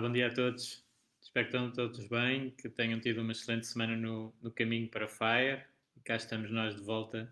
Bom 0.00 0.10
dia 0.10 0.28
a 0.28 0.34
todos. 0.34 0.82
Espero 1.20 1.50
que 1.50 1.56
estão 1.56 1.70
todos 1.70 2.06
bem, 2.08 2.52
que 2.52 2.70
tenham 2.70 2.98
tido 2.98 3.20
uma 3.20 3.32
excelente 3.32 3.66
semana 3.66 3.94
no, 3.94 4.34
no 4.40 4.50
caminho 4.50 4.88
para 4.88 5.06
Fire. 5.06 5.62
E 5.94 6.00
cá 6.00 6.16
estamos 6.16 6.50
nós 6.50 6.74
de 6.74 6.80
volta 6.80 7.30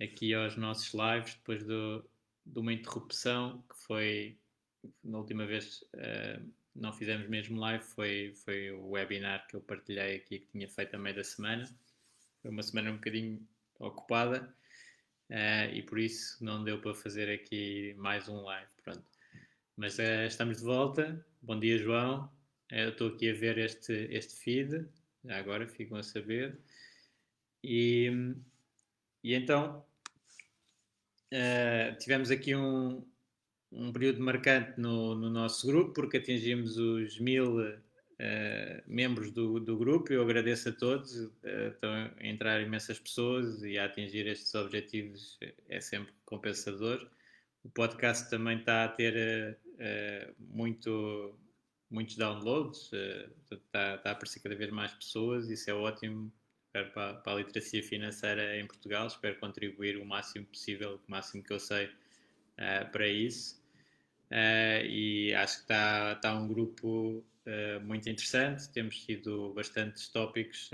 aqui 0.00 0.32
aos 0.32 0.56
nossos 0.56 0.94
lives, 0.94 1.34
depois 1.34 1.62
do, 1.62 2.02
de 2.46 2.58
uma 2.58 2.72
interrupção 2.72 3.62
que 3.68 3.76
foi, 3.76 4.38
na 5.04 5.18
última 5.18 5.44
vez, 5.44 5.82
uh, 5.94 6.50
não 6.74 6.94
fizemos 6.94 7.28
mesmo 7.28 7.60
live, 7.60 7.84
foi, 7.84 8.32
foi 8.36 8.70
o 8.70 8.88
webinar 8.88 9.46
que 9.46 9.56
eu 9.56 9.60
partilhei 9.60 10.16
aqui, 10.16 10.38
que 10.38 10.46
tinha 10.46 10.68
feito 10.70 10.94
a 10.94 10.98
meio 10.98 11.16
da 11.16 11.24
semana. 11.24 11.68
Foi 12.40 12.50
uma 12.50 12.62
semana 12.62 12.90
um 12.90 12.94
bocadinho 12.94 13.46
ocupada 13.78 14.54
uh, 15.28 15.74
e 15.74 15.82
por 15.82 15.98
isso 15.98 16.42
não 16.42 16.64
deu 16.64 16.80
para 16.80 16.94
fazer 16.94 17.30
aqui 17.30 17.94
mais 17.98 18.30
um 18.30 18.40
live. 18.44 18.70
Pronto. 18.82 19.04
Mas 19.76 19.98
uh, 19.98 20.26
estamos 20.26 20.56
de 20.56 20.64
volta. 20.64 21.22
Bom 21.44 21.58
dia, 21.58 21.76
João. 21.76 22.30
Eh, 22.70 22.84
eu 22.84 22.90
estou 22.90 23.08
aqui 23.08 23.28
a 23.28 23.34
ver 23.34 23.58
este, 23.58 23.92
este 24.12 24.36
feed, 24.36 24.86
já 25.24 25.38
agora 25.38 25.66
ficam 25.66 25.98
a 25.98 26.02
saber. 26.04 26.56
E, 27.64 28.08
e 29.24 29.34
então 29.34 29.84
uh, 31.32 31.98
tivemos 31.98 32.30
aqui 32.30 32.54
um, 32.54 33.04
um 33.72 33.92
período 33.92 34.22
marcante 34.22 34.80
no, 34.80 35.16
no 35.16 35.28
nosso 35.28 35.66
grupo, 35.66 35.92
porque 35.92 36.18
atingimos 36.18 36.76
os 36.76 37.18
mil 37.18 37.58
uh, 37.58 37.80
membros 38.86 39.32
do, 39.32 39.58
do 39.58 39.76
grupo. 39.76 40.12
Eu 40.12 40.22
agradeço 40.22 40.68
a 40.68 40.72
todos. 40.72 41.12
Uh, 41.12 41.72
estão 41.72 41.92
a 41.92 42.14
entrar 42.20 42.62
imensas 42.62 43.00
pessoas 43.00 43.64
e 43.64 43.78
a 43.78 43.86
atingir 43.86 44.28
estes 44.28 44.54
objetivos 44.54 45.40
é 45.68 45.80
sempre 45.80 46.12
compensador. 46.24 47.04
O 47.64 47.68
podcast 47.68 48.30
também 48.30 48.58
está 48.58 48.84
a 48.84 48.88
ter 48.88 49.58
muito, 50.38 51.38
muitos 51.90 52.16
downloads, 52.16 52.90
está, 53.50 53.94
está, 53.94 54.10
a 54.10 54.12
aparecer 54.12 54.40
cada 54.40 54.54
vez 54.54 54.70
mais 54.70 54.92
pessoas, 54.92 55.50
isso 55.50 55.70
é 55.70 55.74
ótimo 55.74 56.32
para, 56.72 57.14
para, 57.14 57.32
a 57.32 57.34
literacia 57.36 57.82
financeira 57.82 58.58
em 58.58 58.66
Portugal. 58.66 59.06
Espero 59.06 59.38
contribuir 59.38 59.98
o 59.98 60.04
máximo 60.04 60.46
possível, 60.46 61.00
o 61.06 61.10
máximo 61.10 61.42
que 61.42 61.52
eu 61.52 61.60
sei, 61.60 61.86
uh, 61.86 62.90
para 62.90 63.06
isso. 63.06 63.60
e 64.88 65.34
acho 65.34 65.56
que 65.56 65.62
está, 65.62 66.12
está 66.12 66.34
um 66.34 66.48
grupo 66.48 67.24
muito 67.84 68.08
interessante. 68.08 68.70
Temos 68.70 69.04
tido 69.04 69.52
bastantes 69.52 70.08
tópicos 70.08 70.70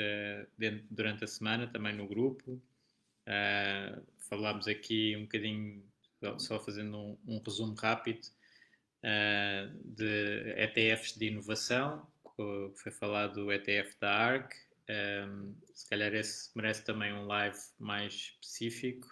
durante 0.90 1.24
a 1.24 1.26
semana, 1.26 1.66
também 1.66 1.94
no 1.94 2.06
grupo. 2.06 2.60
falámos 4.28 4.68
aqui 4.68 5.16
um 5.16 5.22
bocadinho 5.22 5.82
só 6.38 6.58
fazendo 6.58 6.96
um, 6.96 7.18
um 7.26 7.42
resumo 7.44 7.74
rápido, 7.74 8.20
de 9.84 10.54
ETFs 10.56 11.16
de 11.16 11.26
inovação, 11.26 12.06
que 12.36 12.72
foi 12.82 12.92
falado 12.92 13.44
do 13.44 13.52
ETF 13.52 13.96
da 14.00 14.10
ARC. 14.10 14.54
Um, 14.90 15.54
se 15.74 15.88
calhar 15.88 16.14
esse 16.14 16.50
merece 16.56 16.84
também 16.84 17.12
um 17.12 17.26
live 17.26 17.58
mais 17.78 18.14
específico. 18.14 19.06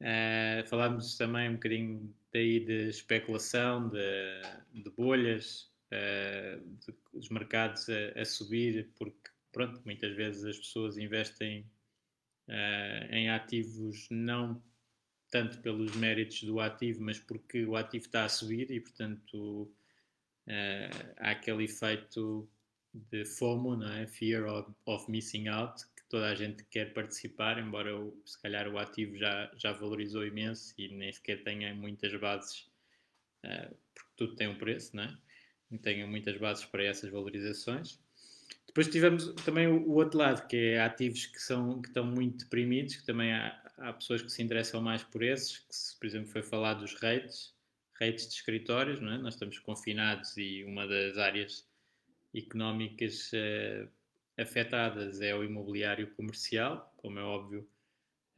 Uh, 0.00 0.66
falámos 0.68 1.16
também 1.16 1.48
um 1.48 1.54
bocadinho 1.54 2.14
daí 2.32 2.60
de 2.60 2.88
especulação, 2.88 3.88
de, 3.88 4.42
de 4.74 4.90
bolhas, 4.90 5.70
uh, 5.92 6.60
de, 6.80 6.94
dos 7.14 7.28
mercados 7.28 7.88
a, 7.88 8.20
a, 8.20 8.24
subir, 8.24 8.90
porque 8.98 9.30
pronto, 9.52 9.80
muitas 9.84 10.14
vezes 10.14 10.44
as 10.44 10.58
pessoas 10.58 10.98
investem 10.98 11.64
uh, 12.48 13.14
em 13.14 13.30
ativos 13.30 14.08
não 14.10 14.60
tanto 15.32 15.58
pelos 15.60 15.96
méritos 15.96 16.42
do 16.42 16.60
ativo, 16.60 17.02
mas 17.02 17.18
porque 17.18 17.64
o 17.64 17.74
ativo 17.74 18.04
está 18.04 18.26
a 18.26 18.28
subir 18.28 18.70
e, 18.70 18.78
portanto, 18.78 19.62
uh, 20.46 21.14
há 21.16 21.30
aquele 21.30 21.64
efeito 21.64 22.46
de 22.92 23.24
FOMO, 23.24 23.74
não 23.74 23.90
é? 23.90 24.06
Fear 24.06 24.44
of, 24.46 24.70
of, 24.84 25.10
Missing 25.10 25.48
Out, 25.48 25.86
que 25.96 26.04
toda 26.10 26.28
a 26.28 26.34
gente 26.34 26.62
quer 26.64 26.92
participar, 26.92 27.58
embora 27.58 27.98
o, 27.98 28.14
se 28.26 28.40
calhar 28.42 28.68
o 28.68 28.78
ativo 28.78 29.16
já, 29.16 29.50
já 29.56 29.72
valorizou 29.72 30.26
imenso 30.26 30.74
e 30.76 30.88
nem 30.88 31.10
sequer 31.10 31.42
tenha 31.42 31.74
muitas 31.74 32.14
bases, 32.20 32.70
uh, 33.42 33.74
porque 33.94 34.10
tudo 34.14 34.36
tem 34.36 34.48
um 34.48 34.58
preço, 34.58 34.94
não 34.94 35.04
é? 35.04 35.18
Não 35.70 35.78
tenham 35.78 36.06
muitas 36.08 36.36
bases 36.36 36.66
para 36.66 36.84
essas 36.84 37.10
valorizações. 37.10 37.98
Depois 38.66 38.86
tivemos 38.88 39.32
também 39.46 39.66
o, 39.66 39.88
o, 39.88 39.94
outro 39.94 40.18
lado, 40.18 40.46
que 40.46 40.56
é 40.56 40.82
ativos 40.82 41.24
que, 41.24 41.40
são, 41.40 41.80
que 41.80 41.88
estão 41.88 42.04
muito 42.04 42.44
deprimidos, 42.44 42.96
que 42.96 43.06
também 43.06 43.32
há, 43.32 43.61
há 43.78 43.92
pessoas 43.92 44.22
que 44.22 44.30
se 44.30 44.42
interessam 44.42 44.80
mais 44.80 45.02
por 45.02 45.22
esses, 45.22 45.58
que, 45.58 45.98
por 45.98 46.06
exemplo, 46.06 46.28
foi 46.28 46.42
falado 46.42 46.80
dos 46.80 46.94
rates, 46.94 47.54
rates 48.00 48.28
de 48.28 48.34
escritórios, 48.34 49.00
não 49.00 49.12
é? 49.12 49.18
nós 49.18 49.34
estamos 49.34 49.58
confinados 49.58 50.36
e 50.36 50.64
uma 50.64 50.86
das 50.86 51.18
áreas 51.18 51.68
económicas 52.34 53.30
uh, 53.32 53.88
afetadas 54.38 55.20
é 55.20 55.34
o 55.34 55.44
imobiliário 55.44 56.10
comercial, 56.14 56.92
como 56.96 57.18
é 57.18 57.22
óbvio, 57.22 57.68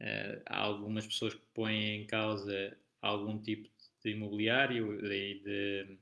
uh, 0.01 0.41
há 0.45 0.59
algumas 0.59 1.05
pessoas 1.07 1.33
que 1.33 1.45
põem 1.53 2.01
em 2.01 2.07
causa 2.07 2.77
algum 3.01 3.39
tipo 3.41 3.69
de 4.03 4.11
imobiliário 4.11 5.03
e 5.11 5.39
de 5.39 5.97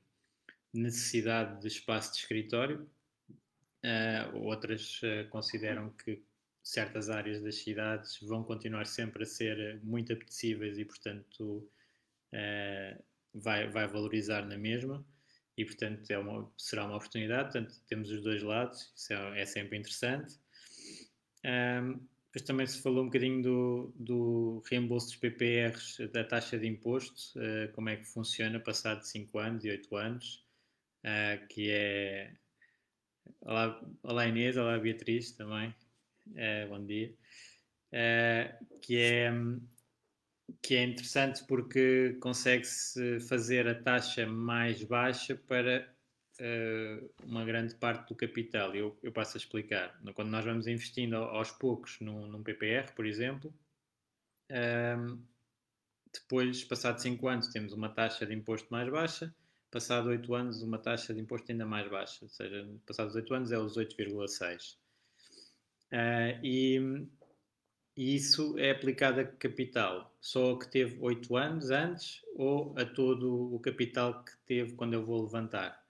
necessidade 0.72 1.60
de 1.60 1.68
espaço 1.68 2.12
de 2.12 2.18
escritório, 2.18 2.88
uh, 3.30 4.38
outras 4.38 5.00
consideram 5.30 5.90
que 5.90 6.22
certas 6.64 7.10
áreas 7.10 7.42
das 7.42 7.56
cidades 7.56 8.18
vão 8.22 8.42
continuar 8.42 8.86
sempre 8.86 9.22
a 9.22 9.26
ser 9.26 9.78
muito 9.84 10.12
apetecíveis 10.14 10.78
e, 10.78 10.84
portanto, 10.84 11.70
uh, 12.32 13.04
vai, 13.34 13.68
vai 13.68 13.86
valorizar 13.86 14.46
na 14.46 14.56
mesma 14.56 15.06
e, 15.58 15.64
portanto, 15.64 16.10
é 16.10 16.18
uma, 16.18 16.50
será 16.56 16.86
uma 16.86 16.96
oportunidade. 16.96 17.52
Portanto, 17.52 17.74
temos 17.86 18.10
os 18.10 18.22
dois 18.22 18.42
lados, 18.42 18.90
isso 18.96 19.12
é, 19.12 19.42
é 19.42 19.44
sempre 19.44 19.76
interessante. 19.76 20.38
Um, 21.44 22.00
depois 22.26 22.46
também 22.46 22.66
se 22.66 22.82
falou 22.82 23.02
um 23.02 23.06
bocadinho 23.06 23.42
do, 23.42 23.94
do 23.94 24.62
reembolso 24.68 25.08
dos 25.08 25.16
PPRs, 25.16 25.98
da 26.08 26.24
taxa 26.24 26.58
de 26.58 26.66
imposto, 26.66 27.38
uh, 27.38 27.70
como 27.74 27.90
é 27.90 27.96
que 27.96 28.06
funciona 28.06 28.58
passado 28.58 29.04
5 29.04 29.38
anos 29.38 29.64
e 29.64 29.70
8 29.70 29.96
anos, 29.96 30.44
uh, 31.04 31.46
que 31.48 31.70
é... 31.70 32.34
Olá, 33.42 33.80
olá 34.02 34.26
Inês, 34.26 34.56
olá 34.56 34.78
Beatriz 34.78 35.32
também. 35.32 35.74
Uh, 36.28 36.68
bom 36.68 36.84
dia. 36.84 37.14
Uh, 37.92 38.78
que, 38.80 38.98
é, 38.98 39.30
que 40.62 40.76
é 40.76 40.82
interessante 40.82 41.44
porque 41.46 42.16
consegue-se 42.20 43.20
fazer 43.20 43.68
a 43.68 43.74
taxa 43.74 44.26
mais 44.26 44.82
baixa 44.82 45.36
para 45.36 45.88
uh, 46.40 47.10
uma 47.24 47.44
grande 47.44 47.74
parte 47.76 48.08
do 48.08 48.14
capital. 48.14 48.74
Eu, 48.74 48.98
eu 49.02 49.12
passo 49.12 49.36
a 49.36 49.38
explicar. 49.38 50.00
Quando 50.14 50.30
nós 50.30 50.44
vamos 50.44 50.66
investindo 50.66 51.16
aos 51.16 51.50
poucos 51.52 52.00
num, 52.00 52.26
num 52.26 52.42
PPR, 52.42 52.92
por 52.94 53.06
exemplo, 53.06 53.54
depois, 56.12 56.62
passado 56.64 57.00
5 57.00 57.26
anos, 57.28 57.48
temos 57.48 57.72
uma 57.72 57.88
taxa 57.88 58.24
de 58.24 58.34
imposto 58.34 58.68
mais 58.70 58.88
baixa, 58.88 59.34
passado 59.70 60.08
8 60.08 60.34
anos, 60.34 60.62
uma 60.62 60.78
taxa 60.78 61.12
de 61.12 61.20
imposto 61.20 61.50
ainda 61.50 61.66
mais 61.66 61.90
baixa, 61.90 62.24
ou 62.24 62.28
seja, 62.28 62.64
passados 62.86 63.16
8 63.16 63.34
anos 63.34 63.52
é 63.52 63.58
os 63.58 63.76
8,6. 63.76 64.76
Uh, 65.92 66.38
e, 66.42 67.06
e 67.96 68.16
isso 68.16 68.58
é 68.58 68.70
aplicado 68.70 69.20
a 69.20 69.24
capital? 69.24 70.16
Só 70.20 70.50
ao 70.50 70.58
que 70.58 70.68
teve 70.68 70.98
8 71.00 71.36
anos 71.36 71.70
antes 71.70 72.22
ou 72.34 72.74
a 72.78 72.84
todo 72.84 73.54
o 73.54 73.58
capital 73.60 74.24
que 74.24 74.32
teve 74.46 74.72
quando 74.74 74.94
eu 74.94 75.04
vou 75.04 75.22
levantar? 75.22 75.84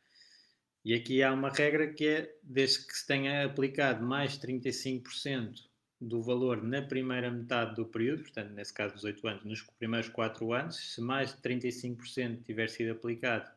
E 0.85 0.93
aqui 0.93 1.23
há 1.23 1.33
uma 1.33 1.49
regra 1.49 1.91
que 1.93 2.07
é, 2.07 2.37
desde 2.43 2.87
que 2.87 2.95
se 2.95 3.07
tenha 3.07 3.47
aplicado 3.47 4.05
mais 4.05 4.39
35% 4.39 5.63
do 5.99 6.23
valor 6.23 6.63
na 6.63 6.83
primeira 6.83 7.31
metade 7.31 7.75
do 7.75 7.87
período, 7.87 8.25
portanto, 8.25 8.51
nesse 8.51 8.75
caso 8.75 8.95
dos 8.95 9.05
8 9.05 9.27
anos, 9.27 9.45
nos 9.45 9.63
primeiros 9.79 10.11
4 10.11 10.53
anos, 10.53 10.77
se 10.77 11.01
mais 11.01 11.35
de 11.35 11.41
35% 11.41 12.45
tiver 12.45 12.69
sido 12.69 12.93
aplicado 12.93 13.51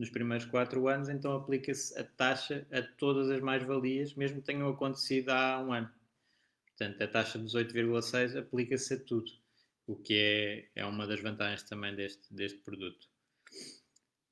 nos 0.00 0.08
primeiros 0.08 0.46
4 0.46 0.88
anos, 0.88 1.10
então 1.10 1.34
aplica-se 1.34 1.96
a 1.98 2.02
taxa 2.02 2.66
a 2.72 2.80
todas 2.80 3.30
as 3.30 3.40
mais-valias, 3.40 4.14
mesmo 4.14 4.40
que 4.40 4.46
tenham 4.46 4.66
acontecido 4.70 5.28
há 5.28 5.60
um 5.60 5.74
ano. 5.74 5.90
Portanto, 6.68 7.02
a 7.02 7.06
taxa 7.06 7.38
dos 7.38 7.54
8,6 7.54 8.38
aplica-se 8.38 8.94
a 8.94 8.98
tudo, 8.98 9.30
o 9.86 9.94
que 9.94 10.14
é, 10.74 10.80
é 10.80 10.86
uma 10.86 11.06
das 11.06 11.20
vantagens 11.20 11.64
também 11.64 11.94
deste, 11.94 12.32
deste 12.32 12.58
produto. 12.60 13.06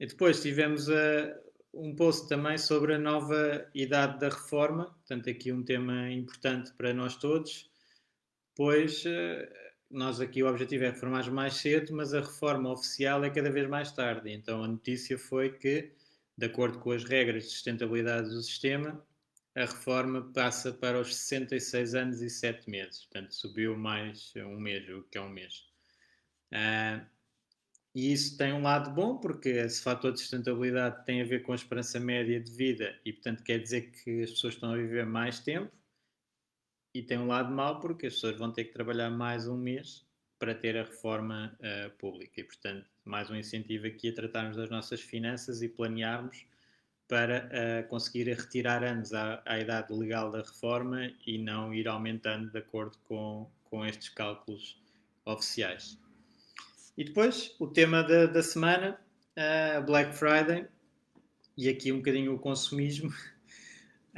E 0.00 0.06
depois 0.06 0.40
tivemos 0.40 0.88
a, 0.88 1.38
um 1.74 1.94
post 1.94 2.30
também 2.30 2.56
sobre 2.56 2.94
a 2.94 2.98
nova 2.98 3.70
idade 3.74 4.18
da 4.20 4.30
reforma, 4.30 4.86
portanto, 4.86 5.28
aqui 5.28 5.52
um 5.52 5.62
tema 5.62 6.10
importante 6.10 6.72
para 6.72 6.94
nós 6.94 7.14
todos, 7.16 7.70
pois 8.56 9.04
eh, 9.04 9.67
nós 9.90 10.20
aqui 10.20 10.42
o 10.42 10.48
objetivo 10.48 10.84
é 10.84 10.90
reformar 10.90 11.30
mais 11.30 11.54
cedo, 11.54 11.94
mas 11.94 12.12
a 12.12 12.20
reforma 12.20 12.70
oficial 12.70 13.24
é 13.24 13.30
cada 13.30 13.50
vez 13.50 13.68
mais 13.68 13.90
tarde. 13.92 14.30
Então 14.30 14.62
a 14.62 14.68
notícia 14.68 15.18
foi 15.18 15.50
que, 15.50 15.92
de 16.36 16.46
acordo 16.46 16.78
com 16.78 16.90
as 16.90 17.04
regras 17.04 17.44
de 17.44 17.50
sustentabilidade 17.50 18.28
do 18.28 18.42
sistema, 18.42 19.02
a 19.54 19.60
reforma 19.60 20.30
passa 20.32 20.72
para 20.72 21.00
os 21.00 21.16
66 21.16 21.94
anos 21.94 22.22
e 22.22 22.30
7 22.30 22.68
meses. 22.70 23.06
Portanto, 23.06 23.34
subiu 23.34 23.76
mais 23.76 24.32
um 24.36 24.60
mês, 24.60 24.88
o 24.88 25.02
que 25.04 25.18
é 25.18 25.20
um 25.20 25.30
mês. 25.30 25.66
Uh, 26.52 27.04
e 27.94 28.12
isso 28.12 28.36
tem 28.36 28.52
um 28.52 28.62
lado 28.62 28.90
bom, 28.90 29.18
porque 29.18 29.48
esse 29.48 29.82
fator 29.82 30.12
de 30.12 30.20
sustentabilidade 30.20 31.04
tem 31.04 31.20
a 31.20 31.24
ver 31.24 31.42
com 31.42 31.52
a 31.52 31.56
esperança 31.56 31.98
média 31.98 32.38
de 32.38 32.50
vida 32.52 32.96
e, 33.04 33.12
portanto, 33.12 33.42
quer 33.42 33.58
dizer 33.58 33.90
que 33.90 34.22
as 34.22 34.30
pessoas 34.30 34.54
estão 34.54 34.72
a 34.72 34.76
viver 34.76 35.04
mais 35.04 35.40
tempo. 35.40 35.72
E 36.94 37.02
tem 37.02 37.18
um 37.18 37.26
lado 37.26 37.52
mau, 37.52 37.80
porque 37.80 38.06
as 38.06 38.14
pessoas 38.14 38.36
vão 38.36 38.50
ter 38.50 38.64
que 38.64 38.72
trabalhar 38.72 39.10
mais 39.10 39.46
um 39.46 39.56
mês 39.56 40.06
para 40.38 40.54
ter 40.54 40.76
a 40.76 40.84
reforma 40.84 41.56
uh, 41.60 41.90
pública. 41.98 42.40
E, 42.40 42.44
portanto, 42.44 42.88
mais 43.04 43.28
um 43.28 43.36
incentivo 43.36 43.86
aqui 43.86 44.08
a 44.08 44.14
tratarmos 44.14 44.56
das 44.56 44.70
nossas 44.70 45.00
finanças 45.00 45.62
e 45.62 45.68
planearmos 45.68 46.46
para 47.08 47.48
uh, 47.48 47.88
conseguir 47.88 48.28
retirar 48.28 48.84
anos 48.84 49.12
à, 49.12 49.42
à, 49.46 49.58
idade 49.58 49.92
legal 49.92 50.30
da 50.30 50.38
reforma 50.38 51.10
e 51.26 51.38
não 51.38 51.72
ir 51.74 51.88
aumentando 51.88 52.50
de 52.50 52.58
acordo 52.58 52.98
com, 53.04 53.50
com 53.64 53.84
estes 53.84 54.10
cálculos 54.10 54.80
oficiais. 55.24 55.98
E 56.96 57.04
depois, 57.04 57.54
o 57.58 57.66
tema 57.66 58.02
da, 58.02 58.26
da 58.26 58.42
semana, 58.42 58.98
uh, 59.36 59.82
Black 59.84 60.14
Friday, 60.14 60.66
e 61.56 61.68
aqui 61.68 61.90
um 61.90 61.98
bocadinho 61.98 62.34
o 62.34 62.38
consumismo. 62.38 63.12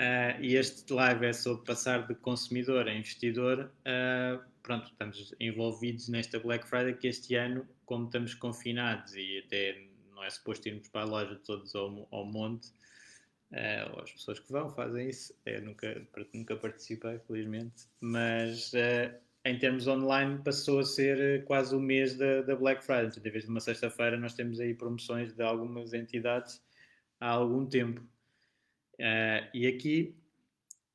Uh, 0.01 0.41
e 0.41 0.57
este 0.57 0.91
live 0.95 1.27
é 1.27 1.33
sobre 1.35 1.63
passar 1.67 2.07
de 2.07 2.15
consumidor 2.15 2.89
a 2.89 2.95
investidor. 2.95 3.71
Uh, 3.81 4.43
pronto, 4.63 4.87
estamos 4.87 5.35
envolvidos 5.39 6.09
nesta 6.09 6.39
Black 6.39 6.67
Friday 6.67 6.95
que 6.95 7.07
este 7.07 7.35
ano, 7.35 7.69
como 7.85 8.07
estamos 8.07 8.33
confinados 8.33 9.15
e 9.15 9.43
até 9.45 9.79
não 10.15 10.25
é 10.25 10.31
suposto 10.31 10.67
irmos 10.69 10.89
para 10.89 11.03
a 11.03 11.05
loja 11.05 11.39
todos 11.45 11.75
ao, 11.75 12.09
ao 12.11 12.25
monte, 12.25 12.73
Uh, 13.53 13.97
ou 13.97 14.03
as 14.05 14.13
pessoas 14.13 14.39
que 14.39 14.53
vão 14.53 14.71
fazem 14.71 15.09
isso. 15.09 15.35
Eu 15.45 15.61
nunca, 15.63 16.07
nunca 16.33 16.55
participei, 16.55 17.19
felizmente. 17.27 17.89
Mas 18.01 18.71
em 19.45 19.59
termos 19.59 19.89
online, 19.89 20.41
passou 20.45 20.79
a 20.79 20.85
ser 20.85 21.45
quase 21.47 21.75
o 21.75 21.81
mês 21.81 22.17
da, 22.17 22.43
da 22.43 22.55
Black 22.55 22.85
Friday. 22.85 23.11
Em 23.19 23.29
vez 23.29 23.43
de 23.43 23.51
uma 23.51 23.59
sexta-feira, 23.59 24.17
nós 24.17 24.35
temos 24.35 24.61
aí 24.61 24.73
promoções 24.73 25.33
de 25.33 25.43
algumas 25.43 25.93
entidades 25.93 26.63
há 27.19 27.29
algum 27.29 27.67
tempo. 27.67 28.01
Uh, 29.01 29.49
e 29.55 29.67
aqui 29.67 30.15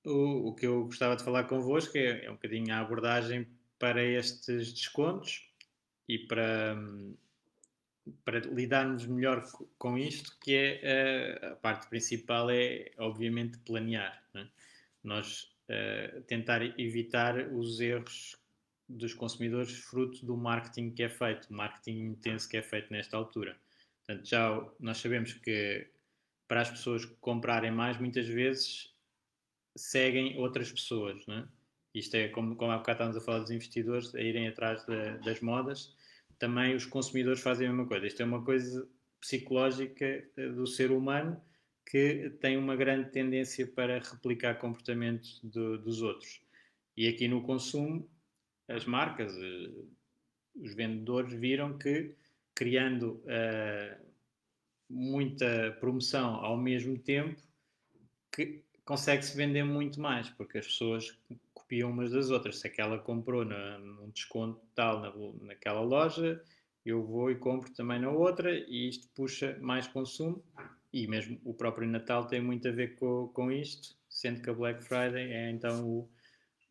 o, 0.05 0.49
o, 0.49 0.55
que 0.55 0.67
eu 0.67 0.85
gostava 0.85 1.15
de 1.15 1.23
falar 1.23 1.45
convosco 1.45 1.97
é, 1.97 2.25
é 2.25 2.29
um 2.29 2.35
bocadinho 2.35 2.71
a 2.71 2.79
abordagem 2.79 3.47
para 3.79 4.03
estes 4.03 4.71
descontos 4.71 5.49
e 6.07 6.19
para. 6.19 6.77
Para 8.23 8.39
lidarmos 8.41 9.07
melhor 9.07 9.43
com 9.79 9.97
isto, 9.97 10.37
que 10.39 10.53
é 10.53 10.79
eh, 10.83 11.47
a 11.47 11.55
parte 11.55 11.89
principal 11.89 12.51
é 12.51 12.91
obviamente 12.99 13.57
planear. 13.65 14.23
É? 14.35 14.45
Nós 15.03 15.51
uh, 15.67 16.21
tentar 16.27 16.61
evitar 16.79 17.51
os 17.51 17.79
erros 17.79 18.37
dos 18.87 19.15
consumidores 19.15 19.71
fruto 19.71 20.23
do 20.23 20.37
marketing 20.37 20.91
que 20.91 21.01
é 21.01 21.09
feito, 21.09 21.51
marketing 21.51 22.11
intenso 22.11 22.47
que 22.47 22.57
é 22.57 22.61
feito 22.61 22.93
nesta 22.93 23.17
altura. 23.17 23.57
Portanto, 24.05 24.29
já 24.29 24.63
nós 24.79 24.99
sabemos 24.99 25.33
que 25.33 25.89
para 26.47 26.61
as 26.61 26.69
pessoas 26.69 27.05
comprarem 27.19 27.71
mais, 27.71 27.99
muitas 27.99 28.27
vezes 28.27 28.93
seguem 29.75 30.37
outras 30.39 30.71
pessoas. 30.71 31.25
Né? 31.25 31.47
Isto 31.93 32.15
é 32.15 32.27
como, 32.27 32.55
como 32.55 32.71
há 32.71 32.77
bocado 32.77 32.97
estávamos 32.97 33.17
a 33.17 33.21
falar 33.21 33.39
dos 33.39 33.51
investidores, 33.51 34.13
a 34.15 34.21
irem 34.21 34.47
atrás 34.47 34.85
das 35.23 35.41
modas 35.41 35.95
também 36.39 36.75
os 36.75 36.85
consumidores 36.85 37.41
fazem 37.41 37.67
a 37.67 37.69
mesma 37.69 37.87
coisa. 37.87 38.07
Isto 38.07 38.21
é 38.21 38.25
uma 38.25 38.43
coisa 38.43 38.87
psicológica 39.19 40.05
eh, 40.05 40.49
do 40.49 40.67
ser 40.67 40.91
humano 40.91 41.41
que 41.85 42.31
tem 42.41 42.57
uma 42.57 42.75
grande 42.75 43.11
tendência 43.11 43.67
para 43.67 43.99
replicar 43.99 44.55
comportamentos 44.55 45.39
do, 45.43 45.77
dos 45.77 46.01
outros. 46.01 46.41
E 46.97 47.07
aqui 47.07 47.27
no 47.27 47.43
consumo, 47.43 48.09
as 48.67 48.85
marcas, 48.85 49.35
eh, 49.37 49.69
os 50.55 50.73
vendedores 50.73 51.33
viram 51.33 51.77
que 51.77 52.15
criando 52.53 53.21
uh, 53.25 54.05
muita 54.89 55.75
promoção 55.79 56.35
ao 56.35 56.57
mesmo 56.57 56.97
tempo, 56.97 57.41
que 58.31 58.63
consegue-se 58.83 59.35
vender 59.35 59.63
muito 59.63 59.99
mais, 59.99 60.29
porque 60.31 60.57
as 60.59 60.67
pessoas 60.67 61.17
copiam 61.53 61.89
umas 61.89 62.11
das 62.11 62.29
outras. 62.29 62.59
Se 62.59 62.67
aquela 62.67 62.99
comprou 62.99 63.43
na, 63.43 63.79
num 63.79 64.09
desconto 64.09 64.61
tal 64.75 64.99
na, 64.99 65.13
naquela 65.45 65.81
loja, 65.81 66.41
eu 66.85 67.03
vou 67.03 67.31
e 67.31 67.35
compro 67.35 67.73
também 67.73 67.99
na 67.99 68.11
outra 68.11 68.51
e 68.53 68.87
isto 68.89 69.07
puxa 69.15 69.57
mais 69.59 69.87
consumo. 69.87 70.43
E 70.93 71.07
mesmo 71.07 71.39
o 71.43 71.53
próprio 71.53 71.87
Natal 71.87 72.25
tem 72.27 72.39
muito 72.39 72.67
a 72.67 72.71
ver 72.71 72.95
com, 72.95 73.27
com 73.29 73.51
isto, 73.51 73.97
sendo 74.07 74.41
que 74.41 74.49
a 74.49 74.53
Black 74.53 74.83
Friday 74.83 75.31
é 75.31 75.49
então 75.49 75.85
o, 75.85 76.09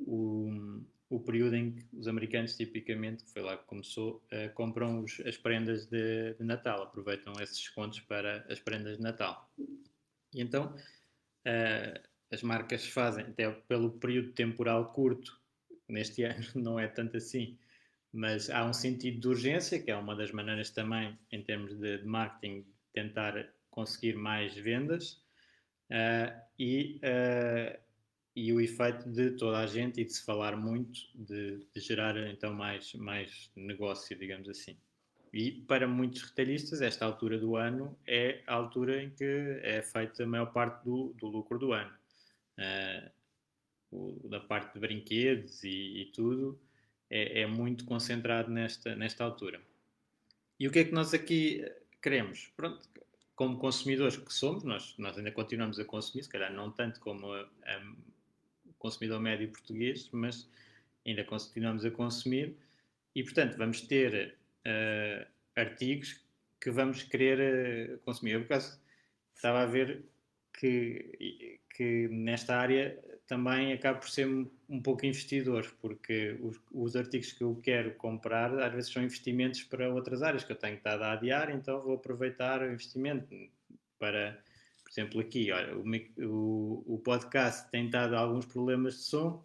o, 0.01 0.81
o 1.09 1.21
período 1.21 1.57
em 1.57 1.73
que 1.73 1.85
os 1.97 2.09
americanos, 2.09 2.57
tipicamente, 2.57 3.25
foi 3.33 3.43
lá 3.43 3.57
que 3.57 3.65
começou, 3.65 4.25
uh, 4.33 4.53
compram 4.55 5.03
os, 5.03 5.21
as 5.21 5.37
prendas 5.37 5.87
de, 5.87 6.35
de, 6.35 6.45
Natal, 6.45 6.83
aproveitam 6.83 7.33
esses 7.41 7.59
descontos 7.59 8.01
para 8.01 8.45
as 8.49 8.59
prendas 8.59 8.97
de 8.97 9.03
Natal. 9.03 9.51
E 9.59 10.41
então, 10.41 10.75
uh, 10.75 12.01
as 12.31 12.43
marcas 12.43 12.87
fazem, 12.87 13.25
até 13.25 13.51
pelo 13.51 13.91
período 13.93 14.33
temporal 14.33 14.93
curto, 14.93 15.41
neste 15.89 16.25
ano 16.25 16.47
não 16.55 16.79
é 16.79 16.89
tanto 16.89 17.17
assim, 17.17 17.59
mas 18.13 18.49
há 18.49 18.65
um 18.65 18.73
sentido 18.73 19.21
de 19.21 19.29
urgência, 19.29 19.81
que 19.81 19.91
é 19.91 19.97
uma 19.97 20.15
das 20.15 20.31
maneiras 20.33 20.71
também, 20.71 21.19
em 21.31 21.43
termos 21.43 21.75
de, 21.79 21.99
de 21.99 22.07
marketing, 22.07 22.65
tentar 22.93 23.53
conseguir 23.71 24.17
mais 24.17 24.55
vendas, 24.55 25.21
uh, 25.91 26.41
e, 26.59 27.01
uh, 27.03 27.84
e 28.37 28.53
o 28.53 28.61
efeito 28.61 29.09
de 29.09 29.31
toda 29.33 29.59
a 29.59 29.67
gente 29.67 30.01
e 30.01 30.05
de 30.05 30.13
se 30.13 30.25
falar 30.25 30.57
muito, 30.57 31.01
de, 31.15 31.65
de 31.73 31.81
gerar 31.81 32.17
então 32.29 32.53
mais, 32.53 32.93
mais 32.95 33.51
negócio, 33.55 34.17
digamos 34.19 34.49
assim. 34.49 34.77
E 35.33 35.51
para 35.51 35.87
muitos 35.89 36.23
retalhistas, 36.23 36.81
esta 36.81 37.05
altura 37.05 37.39
do 37.39 37.57
ano 37.57 37.97
é 38.07 38.43
a 38.47 38.55
altura 38.55 39.03
em 39.03 39.11
que 39.11 39.25
é 39.63 39.83
feita 39.83 40.23
a 40.23 40.27
maior 40.27 40.53
parte 40.53 40.85
do, 40.85 41.13
do 41.19 41.27
lucro 41.27 41.59
do 41.59 41.73
ano 41.73 41.93
uh, 42.59 43.11
o, 43.91 44.29
da 44.29 44.41
parte 44.41 44.75
de 44.75 44.81
brinquedos 44.81 45.63
e, 45.63 46.03
e 46.03 46.05
tudo, 46.07 46.61
é, 47.09 47.43
é, 47.43 47.47
muito 47.47 47.85
concentrado 47.85 48.51
nesta, 48.51 48.95
nesta 48.97 49.25
altura. 49.25 49.61
E 50.59 50.67
o 50.67 50.71
que 50.71 50.81
é 50.81 50.85
que 50.85 50.93
nós 50.93 51.15
aqui 51.15 51.65
queremos? 52.03 52.53
Pronto, 52.57 52.89
como 53.35 53.59
consumidores 53.59 54.17
que 54.17 54.33
somos, 54.33 54.65
nós, 54.65 54.95
nós 54.99 55.17
ainda 55.17 55.31
continuamos 55.31 55.79
a 55.79 55.85
consumir, 55.85 56.23
se 56.23 56.29
calhar 56.29 56.53
não 56.53 56.71
tanto 56.71 57.01
como 57.01 57.33
a, 57.33 57.41
a, 57.41 57.95
consumidor 58.85 59.19
médio 59.19 59.49
português, 59.49 60.11
mas 60.13 60.47
ainda 61.07 61.25
continuamos 61.25 61.87
a 61.87 61.91
consumir 61.91 62.55
e, 63.15 63.23
portanto, 63.23 63.57
vamos 63.57 63.81
ter 63.81 64.37
uh, 64.67 65.27
artigos 65.57 66.21
que 66.61 66.71
vamos 66.71 67.03
querer 67.03 67.95
uh, 67.95 67.99
consumir. 68.01 68.33
Eu, 68.33 68.41
por 68.41 68.53
acaso, 68.53 68.79
estava 69.35 69.63
a 69.63 69.67
ver 69.67 70.05
que, 70.53 71.59
que 71.75 72.09
nesta 72.09 72.57
área 72.57 73.03
também 73.27 73.73
acabo 73.73 74.01
por 74.01 74.11
ser 74.11 74.29
um 74.69 74.83
pouco 74.83 75.07
investidor, 75.07 75.67
porque 75.81 76.37
os, 76.43 76.61
os, 76.71 76.95
artigos 76.95 77.33
que 77.33 77.43
eu 77.43 77.59
quero 77.63 77.95
comprar 77.95 78.53
às 78.59 78.75
vezes 78.75 78.93
são 78.93 79.03
investimentos 79.03 79.63
para 79.63 79.89
outras 79.89 80.23
áreas 80.23 80.45
que 80.45 80.53
eu 80.53 80.57
tenho 80.57 80.77
estado 80.77 81.05
a 81.05 81.13
adiar, 81.13 81.51
então 81.51 81.81
vou 81.81 81.95
aproveitar 81.95 82.61
o 82.61 82.71
investimento 82.71 83.35
para, 83.99 84.39
exemplo, 85.01 85.21
aqui, 85.21 85.51
olha, 85.51 85.77
o, 85.77 86.85
o, 86.87 86.99
podcast 86.99 87.71
tem 87.71 87.87
estado 87.87 88.15
alguns 88.15 88.47
problemas 88.47 88.95
de 88.95 89.03
som 89.03 89.45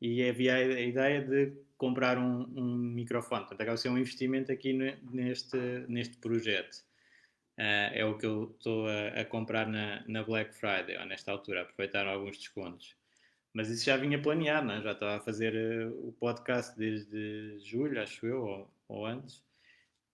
e 0.00 0.22
havia 0.28 0.54
a 0.56 0.80
ideia 0.80 1.22
de 1.22 1.52
comprar 1.76 2.18
um, 2.18 2.42
um 2.54 2.76
microfone. 2.76 3.40
Portanto, 3.40 3.60
acaba 3.60 3.76
de 3.76 3.80
ser 3.80 3.88
um 3.88 3.98
investimento 3.98 4.52
aqui 4.52 4.72
neste, 4.72 5.56
neste 5.88 6.18
projeto. 6.18 6.84
Uh, 7.58 7.92
é 7.92 8.04
o 8.04 8.16
que 8.16 8.26
eu 8.26 8.54
estou 8.56 8.86
a, 8.86 9.20
a, 9.20 9.24
comprar 9.24 9.66
na, 9.66 10.02
na 10.06 10.22
Black 10.22 10.54
Friday, 10.54 10.96
ou 10.98 11.06
nesta 11.06 11.32
altura, 11.32 11.62
aproveitar 11.62 12.06
alguns 12.06 12.38
descontos. 12.38 12.94
Mas 13.52 13.68
isso 13.68 13.84
já 13.84 13.96
vinha 13.96 14.20
planeado, 14.20 14.66
não 14.66 14.74
é? 14.74 14.82
já 14.82 14.92
estava 14.92 15.16
a 15.16 15.20
fazer 15.20 15.54
uh, 15.54 16.08
o 16.08 16.12
podcast 16.12 16.78
desde 16.78 17.58
julho, 17.60 18.00
acho 18.00 18.26
eu, 18.26 18.42
ou, 18.42 18.74
ou 18.88 19.06
antes. 19.06 19.38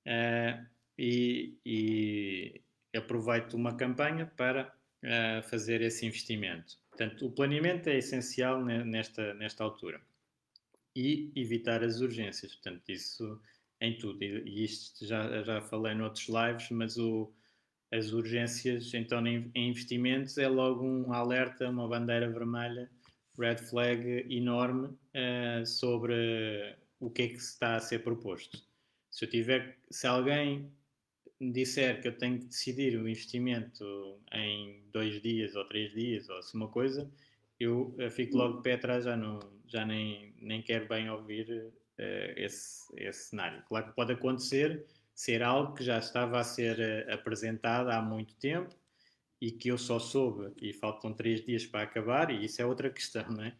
Uh, 0.06 0.66
e, 0.98 1.54
e, 1.64 2.60
aproveito 2.96 3.54
uma 3.54 3.74
campanha 3.76 4.26
para 4.36 4.72
uh, 5.04 5.42
fazer 5.48 5.80
esse 5.80 6.06
investimento. 6.06 6.78
Portanto, 6.90 7.26
o 7.26 7.30
planeamento 7.30 7.88
é 7.88 7.98
essencial 7.98 8.64
nesta, 8.64 9.34
nesta 9.34 9.62
altura. 9.62 10.00
E 10.94 11.30
evitar 11.36 11.84
as 11.84 12.00
urgências. 12.00 12.54
Portanto, 12.54 12.88
isso 12.88 13.40
em 13.80 13.98
tudo. 13.98 14.22
E, 14.22 14.64
isto 14.64 15.04
já, 15.06 15.42
já 15.42 15.60
falei 15.60 15.94
noutros 15.94 16.26
lives, 16.28 16.70
mas 16.70 16.96
o, 16.96 17.30
as 17.92 18.12
urgências, 18.12 18.94
então, 18.94 19.26
em 19.26 19.50
investimentos, 19.54 20.38
é 20.38 20.48
logo 20.48 20.84
um 20.84 21.12
alerta, 21.12 21.68
uma 21.68 21.86
bandeira 21.86 22.30
vermelha 22.30 22.90
red 23.38 23.58
flag 23.58 24.26
enorme 24.30 24.88
uh, 24.88 25.66
sobre 25.66 26.74
o 26.98 27.10
que 27.10 27.22
é 27.22 27.28
que 27.28 27.36
está 27.36 27.76
a 27.76 27.80
ser 27.80 28.00
proposto. 28.00 28.58
Se 29.10 29.24
eu 29.24 29.30
tiver, 29.30 29.78
se 29.90 30.06
alguém 30.06 30.72
me 31.40 31.52
disser 31.52 32.00
que 32.00 32.08
eu 32.08 32.16
tenho 32.16 32.38
que 32.38 32.46
decidir 32.46 32.96
o 32.96 33.08
investimento 33.08 34.18
em 34.32 34.82
dois 34.92 35.20
dias 35.20 35.54
ou 35.54 35.64
três 35.64 35.92
dias 35.92 36.28
ou 36.28 36.38
assim 36.38 36.56
uma 36.56 36.68
coisa, 36.68 37.10
eu, 37.60 37.94
eu 37.98 38.10
fico 38.10 38.36
logo 38.36 38.58
de 38.58 38.62
pé 38.62 38.74
atrás, 38.74 39.04
já, 39.04 39.16
não, 39.16 39.40
já 39.66 39.84
nem, 39.84 40.34
nem 40.40 40.62
quero 40.62 40.88
bem 40.88 41.10
ouvir 41.10 41.50
uh, 41.50 41.72
esse, 42.36 42.92
esse 42.96 43.30
cenário. 43.30 43.62
Claro 43.68 43.88
que 43.88 43.96
pode 43.96 44.12
acontecer 44.12 44.84
ser 45.14 45.42
algo 45.42 45.74
que 45.74 45.82
já 45.82 45.98
estava 45.98 46.38
a 46.38 46.44
ser 46.44 46.78
uh, 46.78 47.14
apresentado 47.14 47.90
há 47.90 48.02
muito 48.02 48.34
tempo 48.36 48.74
e 49.40 49.50
que 49.50 49.68
eu 49.68 49.78
só 49.78 49.98
soube 49.98 50.52
e 50.60 50.72
faltam 50.72 51.12
três 51.12 51.44
dias 51.44 51.66
para 51.66 51.82
acabar, 51.82 52.30
e 52.30 52.44
isso 52.44 52.60
é 52.60 52.66
outra 52.66 52.88
questão, 52.90 53.28
não 53.30 53.44
é? 53.44 53.54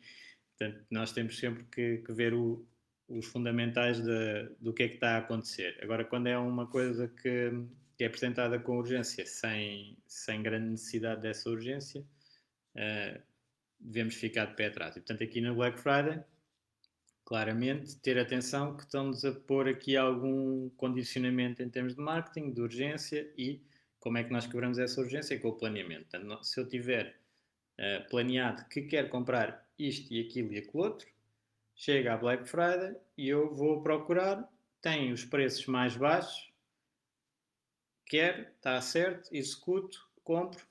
Portanto, 0.59 0.87
nós 0.91 1.13
temos 1.13 1.39
sempre 1.39 1.65
que, 1.65 1.99
que 1.99 2.13
ver 2.13 2.33
o, 2.33 2.67
os 3.09 3.27
fundamentais 3.27 4.01
de, 4.03 4.49
do 4.61 4.73
que 4.73 4.83
é 4.83 4.89
que 4.89 4.95
está 4.95 5.17
a 5.17 5.19
acontecer. 5.19 5.79
Agora, 5.83 6.05
quando 6.05 6.27
é 6.27 6.37
uma 6.37 6.67
coisa 6.67 7.09
que, 7.09 7.53
que 7.97 8.05
é 8.05 8.07
apresentada 8.07 8.59
com 8.59 8.79
urgência, 8.79 9.25
sem, 9.27 9.97
sem 10.07 10.43
grande 10.43 10.71
necessidade 10.71 11.23
dessa 11.23 11.49
urgência, 11.49 12.05
uh, 12.75 13.23
devemos 13.79 14.15
ficar 14.15 14.47
de 14.47 14.57
pé 14.57 14.67
atrás. 14.67 14.97
E, 14.97 15.01
portanto, 15.01 15.23
aqui 15.23 15.41
no 15.41 15.55
Black 15.55 15.79
Friday, 15.79 16.23
claramente, 17.25 17.97
ter 18.01 18.19
atenção 18.19 18.77
que 18.77 18.83
estamos 18.83 19.25
a 19.25 19.33
pôr 19.33 19.69
aqui 19.69 19.97
algum 19.97 20.69
condicionamento 20.71 21.63
em 21.63 21.69
termos 21.69 21.95
de 21.95 22.01
marketing, 22.01 22.53
de 22.53 22.61
urgência 22.61 23.33
e 23.37 23.63
como 24.01 24.19
é 24.19 24.25
que 24.25 24.33
nós 24.33 24.47
quebramos 24.47 24.79
essa 24.79 25.01
urgência? 25.01 25.39
Com 25.41 25.49
o 25.49 25.53
planeamento. 25.57 26.07
Portanto, 26.11 26.45
se 26.45 26.61
eu 26.61 26.69
tiver 26.69 27.19
uh, 27.79 28.09
planeado 28.09 28.65
que 28.69 28.83
quero 28.83 29.09
comprar 29.09 29.65
isto 29.79 30.13
e 30.13 30.21
aquilo 30.21 30.53
e 30.53 30.59
aquilo 30.59 30.85
outro, 30.85 31.09
chega 31.77 32.15
a 32.15 32.17
Black 32.17 32.49
Friday 32.49 32.97
e 33.17 33.29
eu 33.29 33.55
vou 33.55 33.83
procurar, 33.83 34.51
tem 34.81 35.13
os 35.13 35.25
preços 35.25 35.67
mais 35.67 35.95
baixos, 35.95 36.51
quero, 38.07 38.43
está 38.57 38.81
certo, 38.81 39.29
executo, 39.33 40.09
compro 40.25 40.65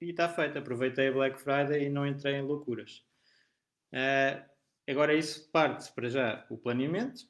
e 0.00 0.10
está 0.10 0.28
feito. 0.28 0.58
Aproveitei 0.58 1.08
a 1.08 1.12
Black 1.12 1.40
Friday 1.40 1.84
e 1.84 1.90
não 1.90 2.06
entrei 2.06 2.36
em 2.36 2.42
loucuras. 2.42 3.04
Uh, 3.92 4.42
agora 4.88 5.14
isso 5.14 5.50
parte 5.50 5.92
para 5.92 6.08
já 6.08 6.46
o 6.48 6.56
planeamento, 6.56 7.26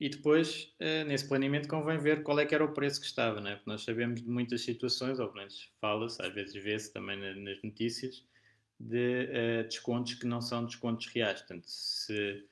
e 0.00 0.08
depois, 0.08 0.74
uh, 0.80 1.04
nesse 1.06 1.28
planeamento, 1.28 1.68
convém 1.68 1.98
ver 1.98 2.22
qual 2.22 2.38
é 2.40 2.46
que 2.46 2.54
era 2.54 2.64
o 2.64 2.72
preço 2.72 3.00
que 3.00 3.06
estava, 3.06 3.40
né? 3.40 3.54
porque 3.54 3.70
nós 3.70 3.84
sabemos 3.84 4.20
de 4.20 4.28
muitas 4.28 4.62
situações, 4.62 5.20
ou 5.20 5.26
pelo 5.26 5.38
menos 5.38 5.70
fala-se, 5.80 6.20
às 6.20 6.34
vezes 6.34 6.54
vê-se 6.60 6.92
também 6.92 7.16
na, 7.16 7.34
nas 7.34 7.62
notícias, 7.62 8.24
de 8.80 9.28
uh, 9.30 9.64
descontos 9.64 10.14
que 10.14 10.26
não 10.26 10.40
são 10.40 10.64
descontos 10.64 11.06
reais. 11.06 11.40
Portanto, 11.42 11.66
se 11.66 12.44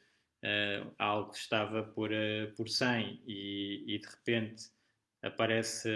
uh, 0.44 0.92
algo 0.98 1.32
estava 1.32 1.82
por, 1.82 2.10
por 2.56 2.68
100 2.68 3.22
e, 3.26 3.84
e, 3.86 3.98
de 3.98 4.06
repente 4.06 4.64
aparece 5.22 5.90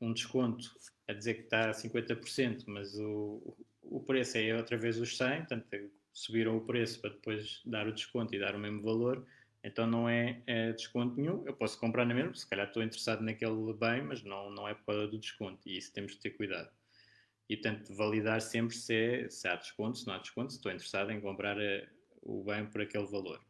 um 0.00 0.12
desconto 0.12 0.68
a 1.08 1.12
dizer 1.12 1.34
que 1.34 1.42
está 1.42 1.70
a 1.70 1.72
50%, 1.72 2.64
mas 2.66 2.98
o, 2.98 3.56
o 3.82 4.00
preço 4.00 4.36
é 4.36 4.54
outra 4.54 4.76
vez 4.76 4.98
os 4.98 5.16
100, 5.16 5.38
portanto, 5.38 5.90
subiram 6.12 6.56
o 6.56 6.66
preço 6.66 7.00
para 7.00 7.10
depois 7.10 7.62
dar 7.64 7.86
o 7.86 7.92
desconto 7.92 8.34
e 8.34 8.38
dar 8.38 8.54
o 8.54 8.58
mesmo 8.58 8.82
valor 8.82 9.26
então 9.62 9.86
não 9.86 10.08
é, 10.08 10.42
é, 10.46 10.72
desconto 10.72 11.16
nenhum. 11.16 11.44
Eu 11.46 11.54
posso 11.54 11.78
comprar 11.78 12.04
na 12.04 12.14
mesma, 12.14 12.34
se 12.34 12.48
calhar 12.48 12.68
estou 12.68 12.82
interessado 12.82 13.22
naquele 13.22 13.72
bem, 13.74 14.02
mas 14.02 14.22
não, 14.22 14.50
não 14.50 14.68
é 14.68 14.74
por 14.74 14.86
causa 14.86 15.08
do 15.08 15.18
desconto. 15.18 15.60
E 15.68 15.76
isso 15.76 15.92
temos 15.92 16.12
de 16.12 16.20
ter 16.20 16.30
cuidado. 16.30 16.70
E 17.48 17.56
portanto, 17.56 17.94
validar 17.94 18.40
sempre 18.40 18.76
se, 18.76 18.94
é, 18.94 19.30
se 19.30 19.48
há 19.48 19.56
desconto, 19.56 19.98
se 19.98 20.06
não 20.06 20.14
há 20.14 20.18
desconto, 20.18 20.52
se 20.52 20.58
estou 20.58 20.70
interessado 20.70 21.10
em 21.10 21.20
comprar 21.20 21.56
uh, 21.56 21.86
o 22.22 22.44
bem 22.44 22.66
por 22.66 22.82
aquele 22.82 23.06
valor. 23.06 23.42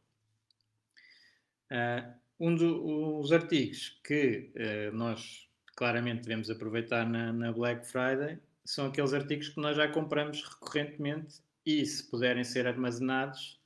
Uh, 1.71 2.19
um 2.41 2.55
dos 2.55 3.33
artigos 3.33 4.01
que 4.05 4.53
uh, 4.55 4.97
nós 4.97 5.49
claramente 5.77 6.23
devemos 6.23 6.51
aproveitar 6.51 7.09
na, 7.09 7.33
na 7.33 7.53
Black 7.53 7.87
Friday 7.87 8.39
são 8.65 8.87
aqueles 8.87 9.13
artigos 9.13 9.49
que 9.49 9.61
nós 9.61 9.77
já 9.77 9.89
compramos 9.89 10.43
recorrentemente 10.43 11.37
e, 11.65 11.85
se 11.85 12.09
puderem 12.09 12.45
ser 12.45 12.67
armazenados, 12.67 13.59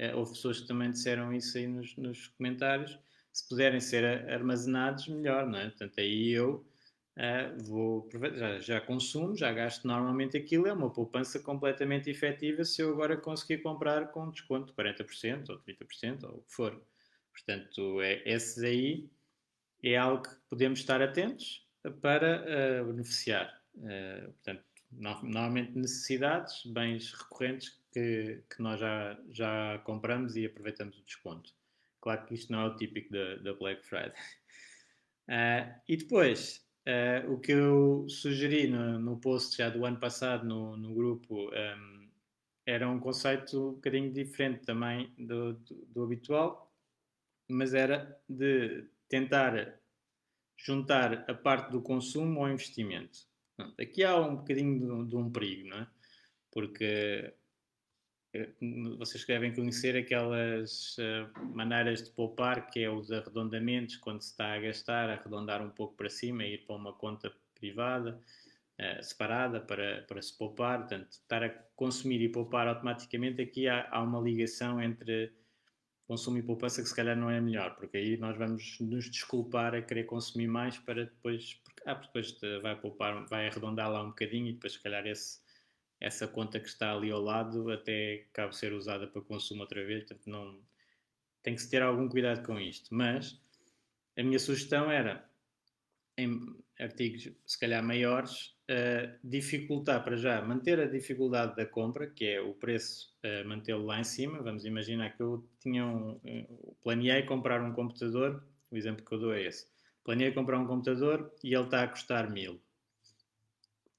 Uh, 0.00 0.16
houve 0.16 0.32
pessoas 0.32 0.60
que 0.60 0.68
também 0.68 0.90
disseram 0.90 1.32
isso 1.34 1.58
aí 1.58 1.66
nos, 1.66 1.96
nos 1.96 2.28
comentários. 2.28 2.96
Se 3.32 3.48
puderem 3.48 3.80
ser 3.80 4.04
armazenados, 4.30 5.08
melhor, 5.08 5.46
não 5.46 5.58
é? 5.58 5.68
Portanto, 5.68 5.98
aí 5.98 6.30
eu 6.30 6.64
uh, 7.16 7.64
vou 7.64 8.08
já, 8.12 8.60
já 8.60 8.80
consumo, 8.80 9.36
já 9.36 9.52
gasto 9.52 9.86
normalmente 9.86 10.36
aquilo, 10.36 10.68
é 10.68 10.72
uma 10.72 10.90
poupança 10.90 11.40
completamente 11.40 12.08
efetiva 12.08 12.64
se 12.64 12.80
eu 12.80 12.92
agora 12.92 13.16
conseguir 13.16 13.58
comprar 13.58 14.12
com 14.12 14.30
desconto 14.30 14.66
de 14.66 14.72
40% 14.72 15.50
ou 15.50 15.58
30% 15.58 16.24
ou 16.24 16.38
o 16.38 16.42
que 16.42 16.52
for. 16.52 16.80
Portanto, 17.38 18.00
é, 18.02 18.22
esses 18.26 18.62
aí 18.62 19.08
é 19.82 19.96
algo 19.96 20.22
que 20.22 20.34
podemos 20.48 20.80
estar 20.80 21.00
atentos 21.00 21.66
para 22.00 22.42
uh, 22.42 22.86
beneficiar. 22.86 23.62
Uh, 23.76 24.32
portanto, 24.32 24.64
normalmente 24.90 25.78
necessidades, 25.78 26.64
bens 26.66 27.12
recorrentes 27.12 27.78
que, 27.92 28.42
que 28.50 28.62
nós 28.62 28.80
já, 28.80 29.18
já 29.30 29.78
compramos 29.84 30.36
e 30.36 30.46
aproveitamos 30.46 30.98
o 30.98 31.04
desconto. 31.04 31.52
Claro 32.00 32.24
que 32.26 32.34
isto 32.34 32.52
não 32.52 32.60
é 32.60 32.66
o 32.66 32.76
típico 32.76 33.12
da 33.12 33.54
Black 33.54 33.84
Friday. 33.86 34.12
Uh, 35.28 35.74
e 35.88 35.96
depois, 35.96 36.66
uh, 36.86 37.32
o 37.32 37.38
que 37.38 37.52
eu 37.52 38.06
sugeri 38.08 38.66
no, 38.68 38.98
no 38.98 39.18
post 39.18 39.56
já 39.56 39.68
do 39.68 39.84
ano 39.84 39.98
passado 39.98 40.46
no, 40.46 40.76
no 40.76 40.94
grupo 40.94 41.50
um, 41.50 42.08
era 42.66 42.88
um 42.88 42.98
conceito 42.98 43.70
um 43.70 43.74
bocadinho 43.74 44.12
diferente 44.12 44.64
também 44.64 45.12
do, 45.18 45.54
do, 45.54 45.74
do 45.86 46.04
habitual, 46.04 46.67
mas 47.48 47.74
era 47.74 48.20
de 48.28 48.84
tentar 49.08 49.80
juntar 50.56 51.24
a 51.30 51.34
parte 51.34 51.70
do 51.70 51.80
consumo 51.80 52.40
ao 52.40 52.50
investimento. 52.50 53.20
Aqui 53.80 54.04
há 54.04 54.16
um 54.16 54.36
bocadinho 54.36 55.04
de, 55.04 55.10
de 55.10 55.16
um 55.16 55.30
perigo, 55.30 55.68
não 55.68 55.78
é? 55.78 55.86
Porque 56.50 57.32
eh, 58.32 58.50
vocês 58.98 59.24
devem 59.24 59.54
conhecer 59.54 59.96
aquelas 59.96 60.96
uh, 60.98 61.54
maneiras 61.54 62.02
de 62.02 62.10
poupar, 62.10 62.70
que 62.70 62.80
é 62.80 62.90
os 62.90 63.10
arredondamentos, 63.10 63.96
quando 63.96 64.22
se 64.22 64.30
está 64.30 64.52
a 64.54 64.60
gastar, 64.60 65.10
arredondar 65.10 65.62
um 65.62 65.70
pouco 65.70 65.94
para 65.96 66.10
cima 66.10 66.44
e 66.44 66.54
ir 66.54 66.66
para 66.66 66.76
uma 66.76 66.92
conta 66.92 67.32
privada, 67.54 68.20
uh, 68.78 69.02
separada, 69.02 69.60
para, 69.60 70.02
para 70.02 70.20
se 70.22 70.36
poupar. 70.36 70.80
Portanto, 70.80 71.10
estar 71.10 71.42
a 71.42 71.48
consumir 71.74 72.20
e 72.20 72.28
poupar 72.28 72.68
automaticamente, 72.68 73.40
aqui 73.40 73.66
há, 73.66 73.88
há 73.90 74.02
uma 74.02 74.20
ligação 74.20 74.80
entre 74.80 75.32
consumo 76.08 76.38
e 76.38 76.42
poupança 76.42 76.82
que 76.82 76.88
se 76.88 76.96
calhar 76.96 77.16
não 77.16 77.30
é 77.30 77.40
melhor, 77.40 77.76
porque 77.76 77.98
aí 77.98 78.16
nós 78.16 78.36
vamos 78.36 78.80
nos 78.80 79.10
desculpar 79.10 79.74
a 79.74 79.82
querer 79.82 80.04
consumir 80.04 80.48
mais 80.48 80.78
para 80.78 81.04
depois, 81.04 81.54
porque, 81.62 81.82
ah, 81.86 81.94
depois 81.94 82.36
vai 82.62 82.74
poupar, 82.80 83.26
vai 83.26 83.46
arredondar 83.46 83.90
lá 83.90 84.02
um 84.02 84.08
bocadinho 84.08 84.48
e 84.48 84.52
depois 84.54 84.72
se 84.72 84.82
calhar 84.82 85.06
esse 85.06 85.46
essa 86.00 86.28
conta 86.28 86.60
que 86.60 86.68
está 86.68 86.92
ali 86.92 87.10
ao 87.10 87.20
lado 87.20 87.70
até 87.70 88.26
cabe 88.32 88.56
ser 88.56 88.72
usada 88.72 89.06
para 89.06 89.20
consumo 89.20 89.62
outra 89.62 89.84
vez, 89.84 90.04
portanto 90.04 90.26
não 90.28 90.60
tem 91.42 91.54
que 91.54 91.62
se 91.62 91.70
ter 91.70 91.82
algum 91.82 92.08
cuidado 92.08 92.44
com 92.46 92.58
isto. 92.58 92.94
Mas 92.94 93.40
a 94.16 94.22
minha 94.22 94.38
sugestão 94.38 94.90
era 94.90 95.27
em 96.18 96.38
artigos 96.80 97.30
se 97.46 97.58
calhar 97.58 97.82
maiores 97.82 98.54
uh, 98.68 99.18
dificultar 99.22 100.02
para 100.04 100.16
já 100.16 100.42
manter 100.42 100.78
a 100.80 100.86
dificuldade 100.86 101.56
da 101.56 101.64
compra, 101.64 102.08
que 102.08 102.24
é 102.26 102.40
o 102.40 102.52
preço 102.54 103.16
uh, 103.24 103.48
mantê-lo 103.48 103.84
lá 103.84 104.00
em 104.00 104.04
cima. 104.04 104.42
Vamos 104.42 104.64
imaginar 104.64 105.16
que 105.16 105.22
eu 105.22 105.48
tinha 105.60 105.86
um, 105.86 106.12
uh, 106.12 106.76
planeei 106.82 107.22
comprar 107.22 107.62
um 107.62 107.72
computador, 107.72 108.44
o 108.70 108.76
exemplo 108.76 109.04
que 109.04 109.14
eu 109.14 109.18
dou 109.18 109.32
é 109.32 109.44
esse. 109.44 109.66
Planeei 110.04 110.32
comprar 110.32 110.58
um 110.58 110.66
computador 110.66 111.32
e 111.42 111.54
ele 111.54 111.64
está 111.64 111.84
a 111.84 111.88
custar 111.88 112.30
mil. 112.30 112.60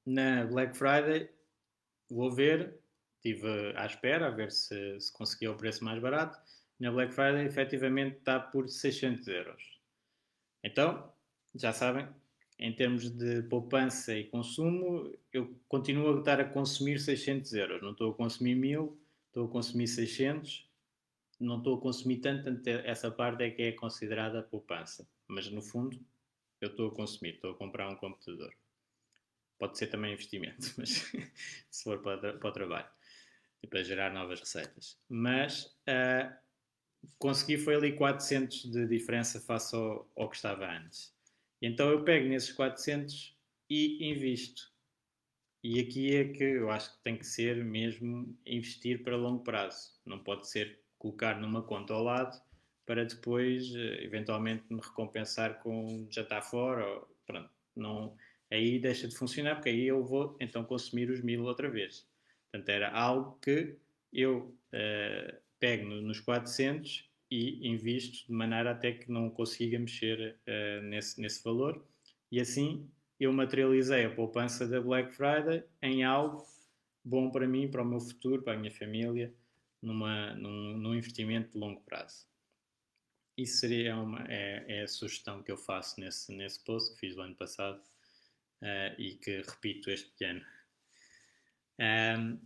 Na 0.05 0.45
Black 0.45 0.77
Friday 0.77 1.29
vou 2.09 2.31
ver, 2.31 2.79
estive 3.15 3.73
à 3.75 3.85
espera 3.85 4.27
a 4.27 4.31
ver 4.31 4.51
se, 4.51 4.99
se 4.99 5.13
conseguia 5.13 5.51
o 5.51 5.55
preço 5.55 5.83
mais 5.83 6.01
barato. 6.01 6.37
na 6.79 6.91
Black 6.91 7.13
Friday 7.13 7.45
efetivamente 7.45 8.17
está 8.17 8.39
por 8.39 8.67
600 8.67 9.27
euros. 9.27 9.79
Então, 10.63 11.11
já 11.59 11.73
sabem, 11.73 12.07
em 12.57 12.73
termos 12.73 13.09
de 13.09 13.43
poupança 13.43 14.15
e 14.15 14.25
consumo, 14.25 15.17
eu 15.31 15.55
continuo 15.67 16.15
a 16.15 16.19
estar 16.19 16.39
a 16.39 16.45
consumir 16.45 16.99
600 16.99 17.53
euros. 17.53 17.81
Não 17.81 17.91
estou 17.91 18.11
a 18.11 18.13
consumir 18.13 18.55
1000, 18.55 18.99
estou 19.27 19.45
a 19.45 19.49
consumir 19.49 19.87
600, 19.87 20.69
não 21.39 21.59
estou 21.59 21.77
a 21.77 21.81
consumir 21.81 22.17
tanto, 22.17 22.43
tanto 22.43 22.67
essa 22.67 23.09
parte 23.09 23.43
é 23.43 23.49
que 23.49 23.61
é 23.61 23.71
considerada 23.71 24.41
poupança. 24.41 25.07
Mas 25.27 25.49
no 25.49 25.61
fundo, 25.61 25.99
eu 26.59 26.69
estou 26.69 26.89
a 26.89 26.95
consumir, 26.95 27.35
estou 27.35 27.51
a 27.51 27.55
comprar 27.55 27.89
um 27.89 27.95
computador. 27.95 28.53
Pode 29.57 29.77
ser 29.77 29.87
também 29.87 30.13
investimento, 30.13 30.67
mas 30.77 31.11
se 31.69 31.83
for 31.83 31.99
para, 31.99 32.33
para 32.33 32.49
o 32.49 32.53
trabalho 32.53 32.89
e 33.61 33.67
para 33.67 33.83
gerar 33.83 34.13
novas 34.13 34.39
receitas. 34.39 34.97
Mas 35.07 35.65
uh, 35.87 36.33
consegui 37.17 37.57
foi 37.57 37.75
ali 37.75 37.95
400 37.95 38.71
de 38.71 38.85
diferença 38.85 39.39
face 39.39 39.75
ao, 39.75 40.09
ao 40.15 40.29
que 40.29 40.35
estava 40.35 40.65
antes. 40.65 41.13
Então 41.61 41.89
eu 41.89 42.03
pego 42.03 42.27
nesses 42.27 42.51
400 42.53 43.37
e 43.69 44.09
invisto. 44.09 44.71
E 45.63 45.79
aqui 45.79 46.15
é 46.15 46.25
que 46.29 46.43
eu 46.43 46.69
acho 46.71 46.95
que 46.95 47.03
tem 47.03 47.17
que 47.17 47.25
ser 47.25 47.63
mesmo 47.63 48.37
investir 48.45 49.03
para 49.03 49.17
longo 49.17 49.43
prazo. 49.43 49.91
Não 50.05 50.19
pode 50.19 50.49
ser 50.49 50.81
colocar 50.97 51.39
numa 51.39 51.61
conta 51.61 51.93
ao 51.93 52.03
lado 52.03 52.41
para 52.85 53.05
depois 53.05 53.75
eh, 53.75 54.03
eventualmente 54.03 54.63
me 54.69 54.79
recompensar 54.81 55.59
com 55.59 56.07
já 56.09 56.21
está 56.21 56.41
fora. 56.41 56.87
Ou, 56.87 57.15
pronto, 57.25 57.49
não, 57.75 58.15
aí 58.49 58.79
deixa 58.79 59.07
de 59.07 59.15
funcionar 59.15 59.55
porque 59.55 59.69
aí 59.69 59.85
eu 59.85 60.03
vou 60.03 60.37
então 60.39 60.63
consumir 60.63 61.09
os 61.09 61.21
mil 61.21 61.43
outra 61.43 61.69
vez. 61.69 62.07
Portanto, 62.51 62.69
era 62.69 62.89
algo 62.91 63.37
que 63.41 63.77
eu 64.13 64.57
uh, 64.73 65.37
pego 65.59 65.87
no, 65.87 66.01
nos 66.01 66.19
400 66.21 67.08
e 67.29 67.67
invisto 67.67 68.27
de 68.27 68.33
maneira 68.33 68.71
até 68.71 68.91
que 68.91 69.11
não 69.11 69.29
consiga 69.29 69.77
mexer 69.77 70.35
uh, 70.47 70.81
nesse, 70.83 71.21
nesse 71.21 71.43
valor. 71.43 71.85
E 72.31 72.39
assim 72.39 72.89
eu 73.19 73.33
materializei 73.33 74.05
a 74.05 74.15
poupança 74.15 74.67
da 74.67 74.81
Black 74.81 75.13
Friday 75.13 75.63
em 75.81 76.03
algo 76.03 76.45
bom 77.03 77.29
para 77.29 77.47
mim, 77.47 77.69
para 77.69 77.81
o 77.81 77.85
meu 77.85 77.99
futuro, 77.99 78.41
para 78.41 78.53
a 78.53 78.57
minha 78.57 78.71
família, 78.71 79.33
numa, 79.81 80.33
num, 80.35 80.77
num 80.77 80.95
investimento 80.95 81.51
de 81.51 81.57
longo 81.57 81.81
prazo. 81.81 82.27
Isso 83.37 83.57
seria 83.57 83.95
uma, 83.95 84.25
é, 84.27 84.65
é, 84.67 84.83
a 84.83 84.87
sugestão 84.87 85.41
que 85.41 85.51
eu 85.51 85.57
faço 85.57 85.99
nesse, 85.99 86.31
nesse 86.33 86.63
post 86.63 86.93
que 86.93 86.99
fiz 86.99 87.17
o 87.17 87.21
ano 87.21 87.35
passado 87.35 87.81
uh, 88.61 89.01
e 89.01 89.15
que 89.15 89.41
repito 89.41 89.89
este 89.89 90.25
ano. 90.25 90.45
Um, 91.79 92.39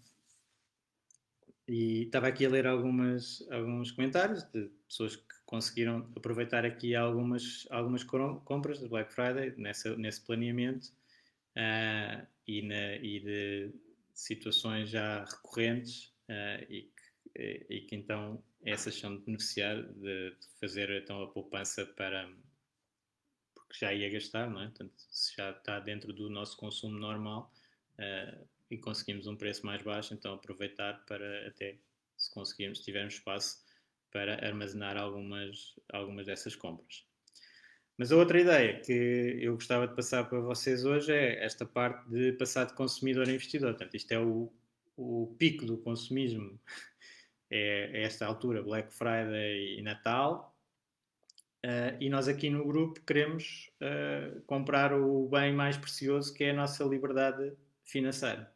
e 1.67 2.03
estava 2.03 2.27
aqui 2.27 2.45
a 2.45 2.49
ler 2.49 2.67
algumas, 2.67 3.45
alguns 3.49 3.91
comentários 3.91 4.43
de 4.51 4.69
pessoas 4.87 5.15
que 5.15 5.35
conseguiram 5.45 6.09
aproveitar 6.15 6.65
aqui 6.65 6.95
algumas, 6.95 7.65
algumas 7.69 8.03
compras 8.03 8.79
de 8.79 8.87
Black 8.87 9.13
Friday 9.13 9.53
nessa, 9.57 9.95
nesse 9.95 10.21
planeamento 10.21 10.87
uh, 11.55 12.27
e, 12.45 12.61
na, 12.63 12.95
e 12.95 13.19
de 13.19 13.73
situações 14.13 14.89
já 14.89 15.23
recorrentes 15.23 16.13
uh, 16.29 16.63
e, 16.69 16.91
que, 17.33 17.65
e 17.69 17.81
que 17.81 17.95
então 17.95 18.43
essas 18.65 18.95
são 18.95 19.15
de 19.15 19.23
beneficiar 19.23 19.81
de, 19.83 20.31
de, 20.31 20.47
fazer 20.59 20.89
então 20.89 21.21
a 21.21 21.27
poupança 21.27 21.85
para 21.85 22.29
porque 23.53 23.77
já 23.79 23.93
ia 23.93 24.09
gastar, 24.09 24.49
não 24.49 24.61
é? 24.61 24.65
Portanto, 24.65 24.93
se 25.09 25.35
já 25.35 25.51
está 25.51 25.79
dentro 25.79 26.11
do 26.13 26.29
nosso 26.29 26.57
consumo 26.57 26.97
normal, 26.97 27.51
uh, 27.97 28.47
e 28.69 28.77
conseguimos 28.77 29.27
um 29.27 29.35
preço 29.35 29.65
mais 29.65 29.81
baixo, 29.81 30.13
então 30.13 30.33
aproveitar 30.33 31.03
para 31.05 31.47
até, 31.47 31.77
se 32.17 32.31
conseguirmos, 32.31 32.79
se 32.79 32.85
tivermos 32.85 33.15
espaço, 33.15 33.63
para 34.11 34.45
armazenar 34.45 34.97
algumas, 34.97 35.75
algumas 35.91 36.27
dessas 36.27 36.55
compras. 36.55 37.05
Mas 37.97 38.11
a 38.11 38.15
outra 38.15 38.39
ideia 38.39 38.79
que 38.79 38.91
eu 39.41 39.53
gostava 39.53 39.87
de 39.87 39.95
passar 39.95 40.27
para 40.27 40.39
vocês 40.39 40.85
hoje 40.85 41.11
é 41.11 41.43
esta 41.43 41.65
parte 41.65 42.07
de 42.09 42.33
passar 42.33 42.65
de 42.65 42.73
consumidor 42.73 43.27
a 43.27 43.31
investidor. 43.31 43.71
Portanto, 43.71 43.95
isto 43.95 44.11
é 44.11 44.19
o, 44.19 44.51
o 44.97 45.35
pico 45.37 45.65
do 45.65 45.77
consumismo, 45.77 46.59
é, 47.49 48.01
é 48.01 48.03
esta 48.03 48.25
altura, 48.25 48.61
Black 48.63 48.93
Friday 48.93 49.79
e 49.79 49.81
Natal, 49.81 50.53
Uh, 51.65 51.95
e 51.97 52.09
nós 52.09 52.27
aqui 52.27 52.49
no 52.49 52.65
grupo 52.65 52.99
queremos 53.07 53.71
uh, 53.79 54.41
comprar 54.41 54.91
o 54.91 55.29
bem 55.29 55.53
mais 55.53 55.77
precioso 55.77 56.33
que 56.33 56.43
é 56.43 56.49
a 56.49 56.53
nossa 56.53 56.83
liberdade 56.83 57.53
financeira 57.85 58.52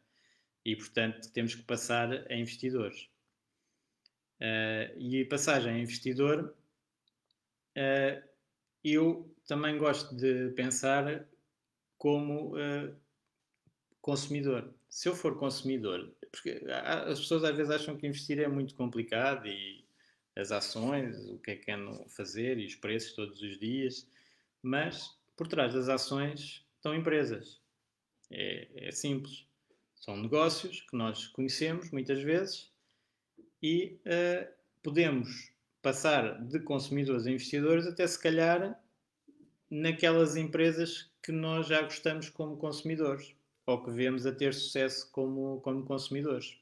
e, 0.64 0.76
portanto, 0.76 1.30
temos 1.32 1.54
que 1.54 1.62
passar 1.62 2.12
a 2.30 2.34
investidores. 2.34 3.08
Uh, 4.40 4.96
e 4.98 5.24
passagem 5.24 5.74
a 5.74 5.78
investidor, 5.78 6.54
uh, 7.76 8.28
eu 8.84 9.34
também 9.46 9.76
gosto 9.78 10.14
de 10.14 10.50
pensar 10.50 11.26
como 11.96 12.56
uh, 12.56 12.94
consumidor. 14.00 14.72
Se 14.88 15.08
eu 15.08 15.14
for 15.14 15.38
consumidor, 15.38 16.14
porque 16.30 16.62
as 16.70 17.18
pessoas 17.18 17.44
às 17.44 17.56
vezes 17.56 17.72
acham 17.72 17.96
que 17.96 18.06
investir 18.06 18.38
é 18.38 18.48
muito 18.48 18.74
complicado 18.74 19.46
e 19.46 19.84
as 20.36 20.52
ações, 20.52 21.28
o 21.28 21.38
que 21.38 21.50
é 21.50 21.56
que 21.56 21.70
andam 21.70 22.08
fazer 22.08 22.58
e 22.58 22.66
os 22.66 22.76
preços 22.76 23.12
todos 23.12 23.42
os 23.42 23.58
dias, 23.58 24.08
mas 24.62 25.18
por 25.36 25.48
trás 25.48 25.74
das 25.74 25.88
ações 25.88 26.64
estão 26.76 26.94
empresas. 26.94 27.60
É, 28.30 28.88
é 28.88 28.92
simples. 28.92 29.47
São 30.08 30.16
negócios 30.16 30.80
que 30.80 30.96
nós 30.96 31.26
conhecemos 31.26 31.90
muitas 31.90 32.22
vezes 32.22 32.72
e 33.62 34.00
uh, 34.06 34.50
podemos 34.82 35.52
passar 35.82 36.42
de 36.46 36.60
consumidores 36.60 37.26
a 37.26 37.30
investidores 37.30 37.86
até 37.86 38.06
se 38.06 38.18
calhar 38.18 38.82
naquelas 39.70 40.34
empresas 40.34 41.10
que 41.22 41.30
nós 41.30 41.66
já 41.66 41.82
gostamos 41.82 42.30
como 42.30 42.56
consumidores 42.56 43.36
ou 43.66 43.84
que 43.84 43.90
vemos 43.90 44.24
a 44.24 44.32
ter 44.32 44.54
sucesso 44.54 45.12
como, 45.12 45.60
como 45.60 45.84
consumidores. 45.84 46.58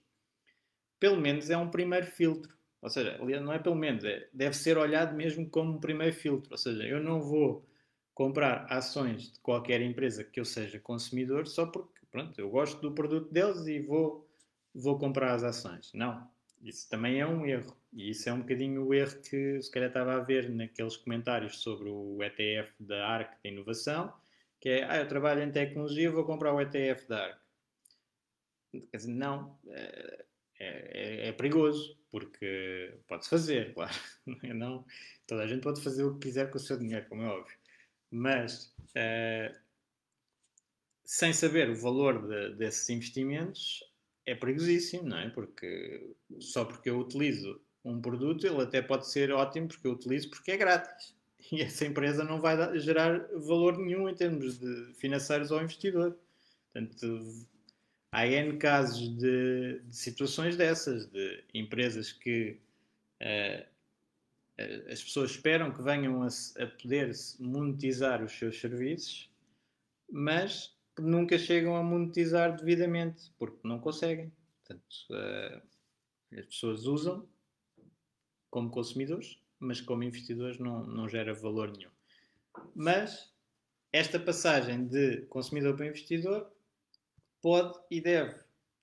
Pelo 0.98 1.20
menos 1.20 1.48
é 1.48 1.56
um 1.56 1.70
primeiro 1.70 2.06
filtro. 2.06 2.52
Ou 2.82 2.90
seja, 2.90 3.16
não 3.40 3.52
é 3.52 3.60
pelo 3.60 3.76
menos, 3.76 4.02
é, 4.02 4.28
deve 4.32 4.56
ser 4.56 4.76
olhado 4.76 5.14
mesmo 5.14 5.48
como 5.48 5.74
um 5.74 5.80
primeiro 5.80 6.16
filtro. 6.16 6.50
Ou 6.50 6.58
seja, 6.58 6.82
eu 6.82 7.00
não 7.00 7.20
vou 7.20 7.64
comprar 8.12 8.66
ações 8.68 9.34
de 9.34 9.38
qualquer 9.38 9.80
empresa 9.82 10.24
que 10.24 10.40
eu 10.40 10.44
seja 10.44 10.80
consumidor 10.80 11.46
só 11.46 11.64
porque 11.64 11.96
pronto, 12.16 12.40
eu 12.40 12.48
gosto 12.48 12.80
do 12.80 12.92
produto 12.92 13.30
deles 13.30 13.66
e 13.66 13.78
vou, 13.78 14.26
vou 14.74 14.98
comprar 14.98 15.34
as 15.34 15.44
ações. 15.44 15.92
Não, 15.92 16.26
isso 16.62 16.88
também 16.88 17.20
é 17.20 17.26
um 17.26 17.44
erro. 17.44 17.76
E 17.92 18.08
isso 18.08 18.26
é 18.30 18.32
um 18.32 18.40
bocadinho 18.40 18.86
o 18.86 18.94
erro 18.94 19.20
que 19.20 19.60
se 19.60 19.70
calhar 19.70 19.90
estava 19.90 20.14
a 20.14 20.20
ver 20.20 20.48
naqueles 20.48 20.96
comentários 20.96 21.58
sobre 21.58 21.90
o 21.90 22.22
ETF 22.22 22.72
da 22.80 23.06
ARC 23.06 23.34
de 23.42 23.50
inovação, 23.50 24.14
que 24.58 24.70
é, 24.70 24.84
ah, 24.90 24.96
eu 24.96 25.06
trabalho 25.06 25.42
em 25.42 25.52
tecnologia, 25.52 26.10
vou 26.10 26.24
comprar 26.24 26.54
o 26.54 26.60
ETF 26.60 27.06
da 27.06 27.22
ARC. 27.22 27.38
Quer 28.90 28.96
dizer, 28.96 29.12
não, 29.12 29.58
é, 29.68 30.24
é, 30.58 31.28
é 31.28 31.32
perigoso, 31.32 31.98
porque 32.10 32.94
pode-se 33.06 33.28
fazer, 33.28 33.72
claro. 33.74 33.94
Não, 34.54 34.86
toda 35.26 35.42
a 35.42 35.46
gente 35.46 35.62
pode 35.62 35.82
fazer 35.82 36.02
o 36.02 36.14
que 36.14 36.28
quiser 36.28 36.50
com 36.50 36.56
o 36.56 36.60
seu 36.60 36.78
dinheiro, 36.78 37.04
como 37.10 37.24
é 37.24 37.28
óbvio. 37.28 37.58
Mas 38.10 38.74
uh, 38.96 39.65
sem 41.06 41.32
saber 41.32 41.70
o 41.70 41.76
valor 41.76 42.26
de, 42.26 42.56
desses 42.56 42.90
investimentos, 42.90 43.82
é 44.26 44.34
perigosíssimo, 44.34 45.08
não 45.08 45.18
é? 45.18 45.30
Porque 45.30 46.14
só 46.40 46.64
porque 46.64 46.90
eu 46.90 46.98
utilizo 46.98 47.60
um 47.84 48.00
produto, 48.00 48.44
ele 48.44 48.60
até 48.60 48.82
pode 48.82 49.08
ser 49.08 49.30
ótimo 49.30 49.68
porque 49.68 49.86
eu 49.86 49.92
utilizo 49.92 50.28
porque 50.28 50.50
é 50.50 50.56
grátis. 50.56 51.14
E 51.52 51.62
essa 51.62 51.86
empresa 51.86 52.24
não 52.24 52.40
vai 52.40 52.76
gerar 52.80 53.24
valor 53.32 53.78
nenhum 53.78 54.08
em 54.08 54.14
termos 54.16 54.58
de 54.58 54.92
financeiros 54.94 55.52
ao 55.52 55.62
investidor. 55.62 56.18
Portanto, 56.72 57.46
há 58.10 58.26
N 58.26 58.56
casos 58.58 59.16
de, 59.16 59.78
de 59.84 59.96
situações 59.96 60.56
dessas, 60.56 61.06
de 61.06 61.44
empresas 61.54 62.10
que 62.10 62.58
uh, 63.22 63.64
as 64.90 65.04
pessoas 65.04 65.30
esperam 65.30 65.70
que 65.70 65.80
venham 65.80 66.20
a, 66.24 66.26
a 66.26 66.66
poder 66.66 67.12
monetizar 67.38 68.24
os 68.24 68.32
seus 68.32 68.60
serviços, 68.60 69.30
mas 70.10 70.75
que 70.96 71.02
nunca 71.02 71.38
chegam 71.38 71.76
a 71.76 71.82
monetizar 71.82 72.56
devidamente, 72.56 73.30
porque 73.38 73.60
não 73.62 73.78
conseguem. 73.78 74.32
Portanto, 74.64 74.84
uh, 75.10 76.38
as 76.38 76.46
pessoas 76.46 76.86
usam 76.86 77.28
como 78.50 78.70
consumidores, 78.70 79.38
mas 79.58 79.80
como 79.82 80.02
investidores 80.02 80.58
não, 80.58 80.86
não 80.86 81.06
gera 81.06 81.34
valor 81.34 81.70
nenhum. 81.70 81.90
Mas 82.74 83.30
esta 83.92 84.18
passagem 84.18 84.86
de 84.86 85.22
consumidor 85.26 85.76
para 85.76 85.86
investidor 85.86 86.50
pode 87.42 87.78
e 87.90 88.00
deve, 88.00 88.34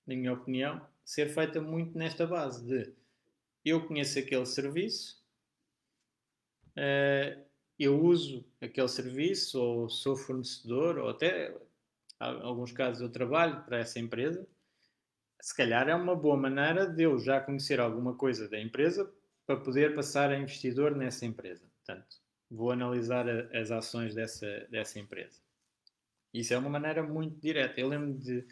na 0.06 0.14
minha 0.14 0.32
opinião, 0.32 0.86
ser 1.04 1.28
feita 1.28 1.60
muito 1.60 1.98
nesta 1.98 2.26
base 2.26 2.64
de 2.64 2.94
eu 3.64 3.84
conheço 3.86 4.18
aquele 4.18 4.46
serviço, 4.46 5.20
uh, 6.76 7.44
eu 7.78 8.00
uso 8.00 8.44
aquele 8.60 8.88
serviço, 8.88 9.60
ou 9.60 9.88
sou 9.88 10.16
fornecedor, 10.16 10.98
ou 10.98 11.08
até 11.08 11.52
alguns 12.24 12.72
casos 12.72 13.02
eu 13.02 13.08
trabalho 13.08 13.64
para 13.64 13.78
essa 13.78 13.98
empresa, 13.98 14.46
se 15.40 15.54
calhar 15.54 15.88
é 15.88 15.94
uma 15.94 16.16
boa 16.16 16.36
maneira 16.36 16.86
de 16.86 17.02
eu 17.02 17.18
já 17.18 17.40
conhecer 17.40 17.78
alguma 17.78 18.14
coisa 18.14 18.48
da 18.48 18.58
empresa 18.58 19.12
para 19.46 19.60
poder 19.60 19.94
passar 19.94 20.30
a 20.30 20.38
investidor 20.38 20.96
nessa 20.96 21.26
empresa. 21.26 21.66
Portanto, 21.76 22.16
vou 22.50 22.70
analisar 22.70 23.28
a, 23.28 23.60
as 23.60 23.70
ações 23.70 24.14
dessa, 24.14 24.66
dessa 24.70 24.98
empresa. 24.98 25.38
Isso 26.32 26.54
é 26.54 26.58
uma 26.58 26.70
maneira 26.70 27.02
muito 27.02 27.38
direta. 27.40 27.80
Eu 27.80 27.88
lembro 27.88 28.14
de, 28.14 28.44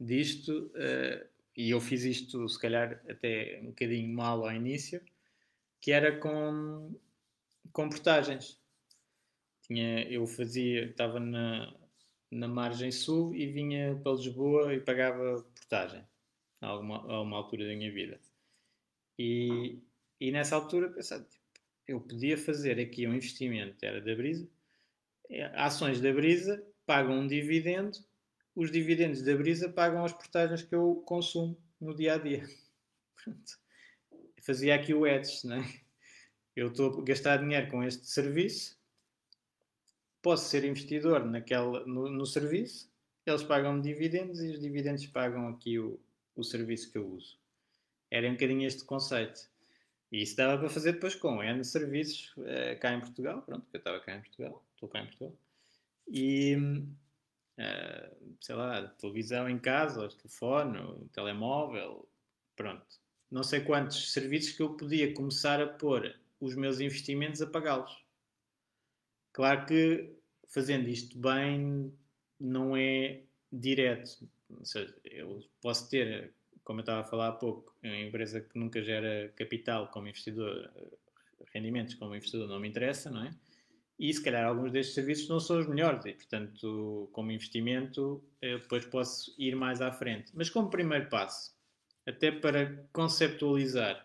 disto, 0.00 0.72
uh, 0.74 1.28
e 1.56 1.70
eu 1.70 1.80
fiz 1.80 2.04
isto, 2.04 2.48
se 2.48 2.58
calhar, 2.58 3.02
até 3.08 3.60
um 3.62 3.66
bocadinho 3.66 4.12
mal 4.14 4.44
ao 4.44 4.52
início, 4.52 5.02
que 5.80 5.92
era 5.92 6.18
com, 6.18 6.98
com 7.72 7.88
portagens. 7.88 8.58
Tinha, 9.62 10.02
eu 10.08 10.26
fazia, 10.26 10.86
estava 10.86 11.20
na, 11.20 11.72
na 12.30 12.46
margem 12.46 12.90
sul 12.90 13.34
e 13.34 13.46
vinha 13.46 13.98
para 14.02 14.12
Lisboa 14.12 14.74
e 14.74 14.80
pagava 14.80 15.42
portagem 15.54 16.04
a, 16.60 16.66
alguma, 16.66 16.98
a 17.12 17.20
uma 17.20 17.36
altura 17.36 17.66
da 17.66 17.74
minha 17.74 17.92
vida. 17.92 18.20
E, 19.18 19.78
e 20.20 20.30
nessa 20.30 20.56
altura 20.56 20.90
pensava, 20.90 21.24
tipo, 21.24 21.44
eu 21.86 22.00
podia 22.00 22.36
fazer 22.36 22.78
aqui 22.78 23.06
um 23.06 23.14
investimento, 23.14 23.84
era 23.84 24.00
da 24.00 24.14
Brisa, 24.14 24.48
é, 25.30 25.44
ações 25.56 26.00
da 26.00 26.12
Brisa 26.12 26.64
pagam 26.86 27.20
um 27.20 27.26
dividendo, 27.26 27.98
os 28.54 28.70
dividendos 28.70 29.22
da 29.22 29.36
Brisa 29.36 29.68
pagam 29.68 30.04
as 30.04 30.12
portagens 30.12 30.62
que 30.62 30.74
eu 30.74 31.02
consumo 31.06 31.56
no 31.80 31.94
dia 31.94 32.14
a 32.14 32.18
dia. 32.18 32.44
Fazia 34.42 34.74
aqui 34.74 34.94
o 34.94 35.06
edge, 35.06 35.46
não 35.46 35.56
é? 35.56 35.80
Eu 36.56 36.68
estou 36.68 37.00
a 37.00 37.04
gastar 37.04 37.36
dinheiro 37.38 37.70
com 37.70 37.84
este 37.84 38.06
serviço, 38.06 38.77
posso 40.22 40.48
ser 40.48 40.64
investidor 40.64 41.24
naquele, 41.24 41.84
no, 41.86 42.08
no 42.08 42.26
serviço, 42.26 42.90
eles 43.26 43.42
pagam 43.42 43.80
dividendos 43.80 44.40
e 44.42 44.50
os 44.50 44.60
dividendos 44.60 45.06
pagam 45.06 45.48
aqui 45.48 45.78
o, 45.78 46.00
o 46.34 46.42
serviço 46.42 46.90
que 46.90 46.98
eu 46.98 47.06
uso. 47.06 47.38
Era 48.10 48.28
um 48.28 48.32
bocadinho 48.32 48.66
este 48.66 48.84
conceito. 48.84 49.50
E 50.10 50.22
isso 50.22 50.36
dava 50.36 50.58
para 50.58 50.70
fazer 50.70 50.92
depois 50.92 51.14
com 51.14 51.42
N 51.42 51.62
serviços 51.64 52.32
uh, 52.38 52.78
cá 52.80 52.94
em 52.94 53.00
Portugal, 53.00 53.42
pronto, 53.42 53.66
eu 53.72 53.78
estava 53.78 54.00
cá 54.00 54.16
em 54.16 54.20
Portugal, 54.20 54.64
estou 54.74 54.88
cá 54.88 55.00
em 55.00 55.06
Portugal. 55.06 55.34
E, 56.08 56.56
uh, 56.56 58.36
sei 58.40 58.54
lá, 58.54 58.88
televisão 58.98 59.48
em 59.48 59.58
casa, 59.58 60.08
telefone, 60.08 61.08
telemóvel, 61.12 62.08
pronto. 62.56 62.86
Não 63.30 63.42
sei 63.42 63.60
quantos 63.60 64.12
serviços 64.12 64.52
que 64.52 64.62
eu 64.62 64.74
podia 64.74 65.12
começar 65.12 65.60
a 65.60 65.66
pôr 65.66 66.18
os 66.40 66.54
meus 66.54 66.80
investimentos 66.80 67.42
a 67.42 67.46
pagá-los. 67.46 68.07
Claro 69.38 69.66
que 69.66 70.16
fazendo 70.48 70.88
isto 70.88 71.16
bem 71.16 71.94
não 72.40 72.76
é 72.76 73.20
direto. 73.52 74.28
Ou 74.50 74.64
seja, 74.64 74.92
eu 75.04 75.44
posso 75.62 75.88
ter 75.88 76.34
como 76.64 76.80
eu 76.80 76.82
estava 76.82 77.02
a 77.02 77.04
falar 77.04 77.28
há 77.28 77.32
pouco, 77.32 77.72
uma 77.80 77.96
empresa 77.98 78.40
que 78.40 78.58
nunca 78.58 78.82
gera 78.82 79.32
capital 79.36 79.92
como 79.92 80.08
investidor, 80.08 80.68
rendimentos 81.54 81.94
como 81.94 82.16
investidor 82.16 82.48
não 82.48 82.58
me 82.58 82.66
interessa, 82.66 83.12
não 83.12 83.26
é? 83.26 83.30
E 83.96 84.12
se 84.12 84.20
calhar 84.20 84.44
alguns 84.44 84.72
destes 84.72 84.96
serviços 84.96 85.28
não 85.28 85.38
são 85.38 85.60
os 85.60 85.68
melhores 85.68 86.04
e, 86.04 86.14
portanto, 86.14 87.08
como 87.12 87.30
investimento, 87.30 88.20
depois 88.42 88.86
posso 88.86 89.32
ir 89.38 89.54
mais 89.54 89.80
à 89.80 89.92
frente. 89.92 90.32
Mas 90.34 90.50
como 90.50 90.68
primeiro 90.68 91.08
passo, 91.08 91.56
até 92.04 92.32
para 92.32 92.84
conceptualizar 92.92 94.04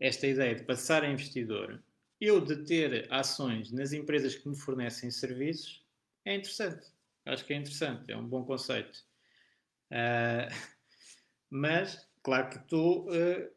esta 0.00 0.26
ideia 0.26 0.56
de 0.56 0.64
passar 0.64 1.04
a 1.04 1.08
investidor, 1.08 1.80
eu 2.26 2.40
de 2.40 2.56
ter 2.64 3.06
ações 3.12 3.70
nas 3.70 3.92
empresas 3.92 4.34
que 4.34 4.48
me 4.48 4.56
fornecem 4.56 5.10
serviços 5.10 5.84
é 6.24 6.34
interessante. 6.34 6.86
Acho 7.26 7.44
que 7.44 7.52
é 7.52 7.56
interessante, 7.56 8.10
é 8.10 8.16
um 8.16 8.26
bom 8.26 8.44
conceito. 8.44 9.04
Uh, 9.90 10.48
mas 11.50 12.08
claro 12.22 12.50
que 12.50 12.56
estou 12.56 13.08
uh, 13.08 13.50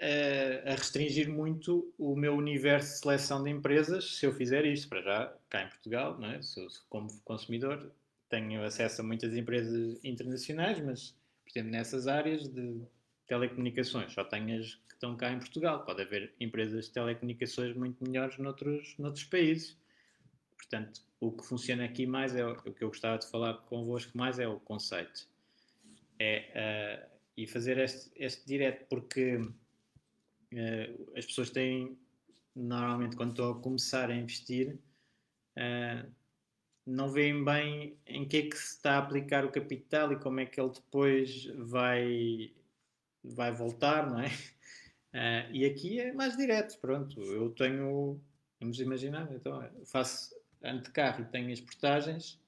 a 0.00 0.70
restringir 0.70 1.28
muito 1.28 1.92
o 1.98 2.16
meu 2.16 2.34
universo 2.34 2.94
de 2.94 2.98
seleção 3.00 3.42
de 3.42 3.50
empresas 3.50 4.16
se 4.16 4.26
eu 4.26 4.32
fizer 4.32 4.64
isto. 4.64 4.88
Para 4.88 5.02
já, 5.02 5.36
cá 5.48 5.62
em 5.62 5.68
Portugal, 5.68 6.18
não 6.18 6.30
é? 6.30 6.42
Se 6.42 6.60
eu, 6.60 6.68
como 6.88 7.08
consumidor, 7.22 7.92
tenho 8.28 8.64
acesso 8.64 9.02
a 9.02 9.04
muitas 9.04 9.36
empresas 9.36 9.98
internacionais, 10.02 10.80
mas, 10.80 11.10
por 11.44 11.50
exemplo, 11.50 11.70
nessas 11.72 12.06
áreas 12.06 12.48
de 12.48 12.80
telecomunicações, 13.30 14.12
só 14.12 14.24
tenho 14.24 14.60
as 14.60 14.74
que 14.74 14.94
estão 14.94 15.16
cá 15.16 15.32
em 15.32 15.38
Portugal. 15.38 15.84
Pode 15.84 16.02
haver 16.02 16.34
empresas 16.40 16.86
de 16.86 16.90
telecomunicações 16.90 17.76
muito 17.76 18.02
melhores 18.04 18.36
noutros, 18.38 18.96
noutros 18.98 19.22
países. 19.24 19.78
Portanto, 20.56 21.00
o 21.20 21.30
que 21.30 21.46
funciona 21.46 21.84
aqui 21.84 22.06
mais 22.06 22.34
é 22.34 22.44
o 22.44 22.56
que 22.56 22.82
eu 22.82 22.88
gostava 22.88 23.18
de 23.18 23.30
falar 23.30 23.54
convosco 23.68 24.18
mais 24.18 24.40
é 24.40 24.48
o 24.48 24.58
conceito 24.58 25.28
é, 26.18 27.06
uh, 27.06 27.18
e 27.36 27.46
fazer 27.46 27.78
este, 27.78 28.10
este 28.16 28.44
direto, 28.44 28.86
porque 28.88 29.36
uh, 29.36 31.12
as 31.16 31.24
pessoas 31.24 31.50
têm, 31.50 31.96
normalmente, 32.54 33.14
quando 33.14 33.30
estão 33.30 33.52
a 33.52 33.60
começar 33.60 34.10
a 34.10 34.14
investir, 34.14 34.76
uh, 35.56 36.10
não 36.84 37.08
veem 37.08 37.44
bem 37.44 37.96
em 38.06 38.26
que 38.26 38.36
é 38.38 38.42
que 38.42 38.56
se 38.56 38.76
está 38.76 38.96
a 38.96 38.98
aplicar 38.98 39.44
o 39.44 39.52
capital 39.52 40.12
e 40.12 40.18
como 40.18 40.40
é 40.40 40.46
que 40.46 40.60
ele 40.60 40.70
depois 40.70 41.46
vai, 41.56 42.52
vai 43.22 43.52
voltar, 43.52 44.08
não 44.08 44.20
é? 44.20 44.28
Uh, 45.12 45.52
e 45.52 45.64
aqui 45.64 46.00
é 46.00 46.12
mais 46.12 46.36
direto, 46.36 46.78
pronto. 46.78 47.20
Eu 47.22 47.50
tenho, 47.50 48.20
vamos 48.60 48.80
imaginar, 48.80 49.30
então 49.32 49.68
faço 49.84 50.34
ante 50.62 50.84
de 50.84 50.90
carro 50.90 51.22
e 51.22 51.26
tenho 51.26 51.52
as 51.52 51.60
portagens, 51.60 52.38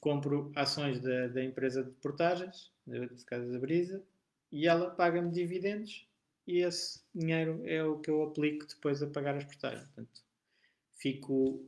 compro 0.00 0.52
ações 0.56 1.00
da, 1.00 1.28
da 1.28 1.44
empresa 1.44 1.84
de 1.84 1.90
portagens, 1.92 2.72
de 2.86 3.24
casa 3.24 3.50
da 3.52 3.58
Brisa, 3.58 4.02
e 4.50 4.66
ela 4.66 4.90
paga-me 4.90 5.30
dividendos 5.30 6.06
e 6.46 6.58
esse 6.58 7.00
dinheiro 7.14 7.62
é 7.64 7.84
o 7.84 7.98
que 7.98 8.10
eu 8.10 8.22
aplico 8.22 8.66
depois 8.66 9.02
a 9.02 9.06
pagar 9.06 9.36
as 9.36 9.44
portagens. 9.44 9.86
Portanto, 9.86 10.22
fico 10.96 11.64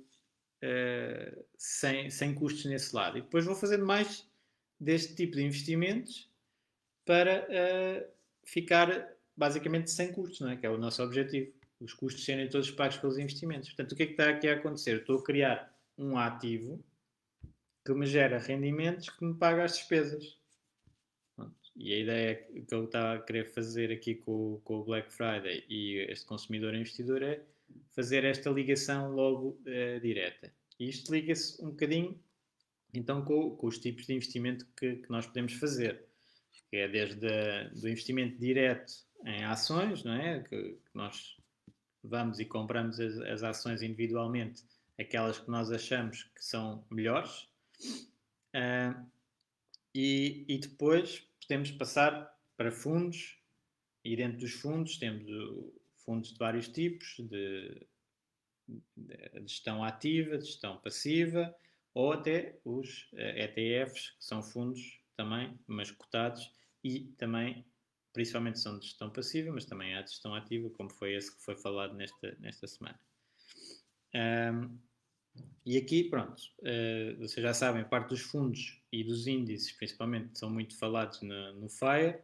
uh, 0.63 1.45
sem, 1.57 2.11
sem 2.11 2.35
custos 2.35 2.65
nesse 2.65 2.95
lado. 2.95 3.19
E 3.19 3.21
depois 3.21 3.45
vou 3.45 3.55
fazendo 3.55 3.87
mais 3.87 4.29
deste 4.81 5.15
tipo 5.15 5.37
de 5.37 5.45
investimentos 5.45 6.29
para 7.05 7.47
uh, 7.49 8.09
ficar 8.45 9.13
basicamente 9.37 9.91
sem 9.91 10.13
custos, 10.13 10.41
não 10.41 10.51
é? 10.51 10.57
que 10.57 10.67
é 10.67 10.71
o 10.71 10.79
nosso 10.79 11.03
objetivo. 11.03 11.53
Os 11.81 11.93
custos 11.93 12.25
serem 12.25 12.49
todos 12.49 12.71
pagos 12.71 12.97
pelos 12.97 13.19
investimentos. 13.19 13.69
Portanto, 13.71 13.93
o 13.93 13.97
que 13.97 14.03
é 14.05 14.07
que 14.07 14.13
está 14.13 14.31
aqui 14.31 14.49
a 14.49 14.55
acontecer? 14.55 14.99
estou 14.99 15.19
a 15.19 15.25
criar 15.25 15.77
um 15.99 16.17
ativo 16.17 16.83
que 17.85 17.93
me 17.93 18.07
gera 18.07 18.39
rendimentos 18.39 19.09
que 19.11 19.25
me 19.25 19.35
paga 19.35 19.65
as 19.65 19.77
despesas. 19.77 20.39
Pronto. 21.35 21.57
E 21.75 21.93
a 21.93 21.99
ideia 21.99 22.35
que 22.37 22.75
eu 22.75 22.85
estava 22.85 23.15
a 23.15 23.23
querer 23.23 23.47
fazer 23.47 23.91
aqui 23.91 24.15
com, 24.15 24.61
com 24.63 24.79
o 24.79 24.85
Black 24.85 25.13
Friday 25.13 25.65
e 25.69 26.07
este 26.09 26.25
consumidor 26.25 26.75
investidor 26.75 27.23
é 27.23 27.43
fazer 27.91 28.25
esta 28.25 28.51
ligação 28.51 29.11
logo 29.11 29.61
uh, 29.67 30.01
direta. 30.01 30.53
E 30.79 30.89
isto 30.89 31.13
liga-se 31.13 31.63
um 31.65 31.71
bocadinho 31.71 32.19
então 32.95 33.25
com, 33.25 33.57
com, 33.57 33.67
os 33.67 33.79
tipos 33.79 34.07
de 34.07 34.15
investimento 34.15 34.67
que, 34.77 34.97
que 34.97 35.11
nós 35.11 35.27
podemos 35.27 35.55
fazer. 35.55 36.05
Que 36.73 36.79
é 36.79 36.89
desde 36.89 37.29
a, 37.29 37.69
do 37.69 37.89
investimento 37.89 38.37
direto 38.41 38.93
em 39.25 39.45
ações, 39.45 40.03
não 40.03 40.15
é? 40.15 40.41
Que, 40.41 40.73
que 40.73 40.91
nós 40.93 41.37
vamos 42.03 42.41
e 42.41 42.45
compramos 42.45 42.99
as, 42.99 43.17
as 43.19 43.43
ações 43.45 43.81
individualmente, 43.81 44.65
aquelas 44.99 45.39
que 45.39 45.49
nós 45.49 45.71
achamos 45.71 46.25
que 46.35 46.45
são 46.45 46.85
melhores, 46.91 47.47
Uh, 48.55 49.11
e, 49.95 50.45
e, 50.47 50.59
depois 50.59 51.27
podemos 51.41 51.71
passar 51.71 52.39
para 52.57 52.71
fundos, 52.71 53.39
e 54.05 54.15
dentro 54.17 54.41
dos 54.41 54.53
fundos 54.53 54.99
temos 54.99 55.25
fundos 56.05 56.33
de 56.33 56.39
vários 56.39 56.69
tipos, 56.69 57.17
de, 57.19 57.87
de 58.97 59.43
gestão 59.47 59.83
ativa, 59.83 60.39
de 60.39 60.45
gestão 60.45 60.79
passiva, 60.79 61.55
ou 61.95 62.13
até 62.13 62.59
os 62.65 63.09
ETFs, 63.13 64.11
que 64.11 64.25
são 64.25 64.43
fundos 64.43 65.01
também, 65.17 65.59
mas 65.67 65.91
cotados, 65.91 66.53
e 66.85 67.01
também, 67.17 67.65
principalmente 68.13 68.59
são 68.59 68.79
de 68.79 68.87
gestão 68.87 69.11
passiva, 69.11 69.53
mas 69.53 69.65
também 69.65 69.95
há 69.95 70.03
de 70.03 70.11
gestão 70.11 70.35
ativa, 70.35 70.71
como 70.71 70.91
foi 70.91 71.15
esse 71.15 71.35
que 71.35 71.43
foi 71.43 71.57
falado 71.57 71.95
nesta, 71.95 72.37
nesta 72.41 72.67
semana. 72.67 72.99
Um, 74.15 74.79
e 75.65 75.77
aqui, 75.77 76.05
pronto, 76.05 76.41
uh, 76.61 77.17
vocês 77.19 77.43
já 77.43 77.55
sabem, 77.55 77.85
parte 77.85 78.11
dos 78.11 78.21
fundos 78.21 78.83
e 78.91 79.05
dos 79.05 79.27
índices, 79.27 79.73
principalmente, 79.73 80.39
são 80.39 80.51
muito 80.51 80.77
falados 80.77 81.23
no, 81.23 81.53
no 81.55 81.69
FIRE. 81.69 82.19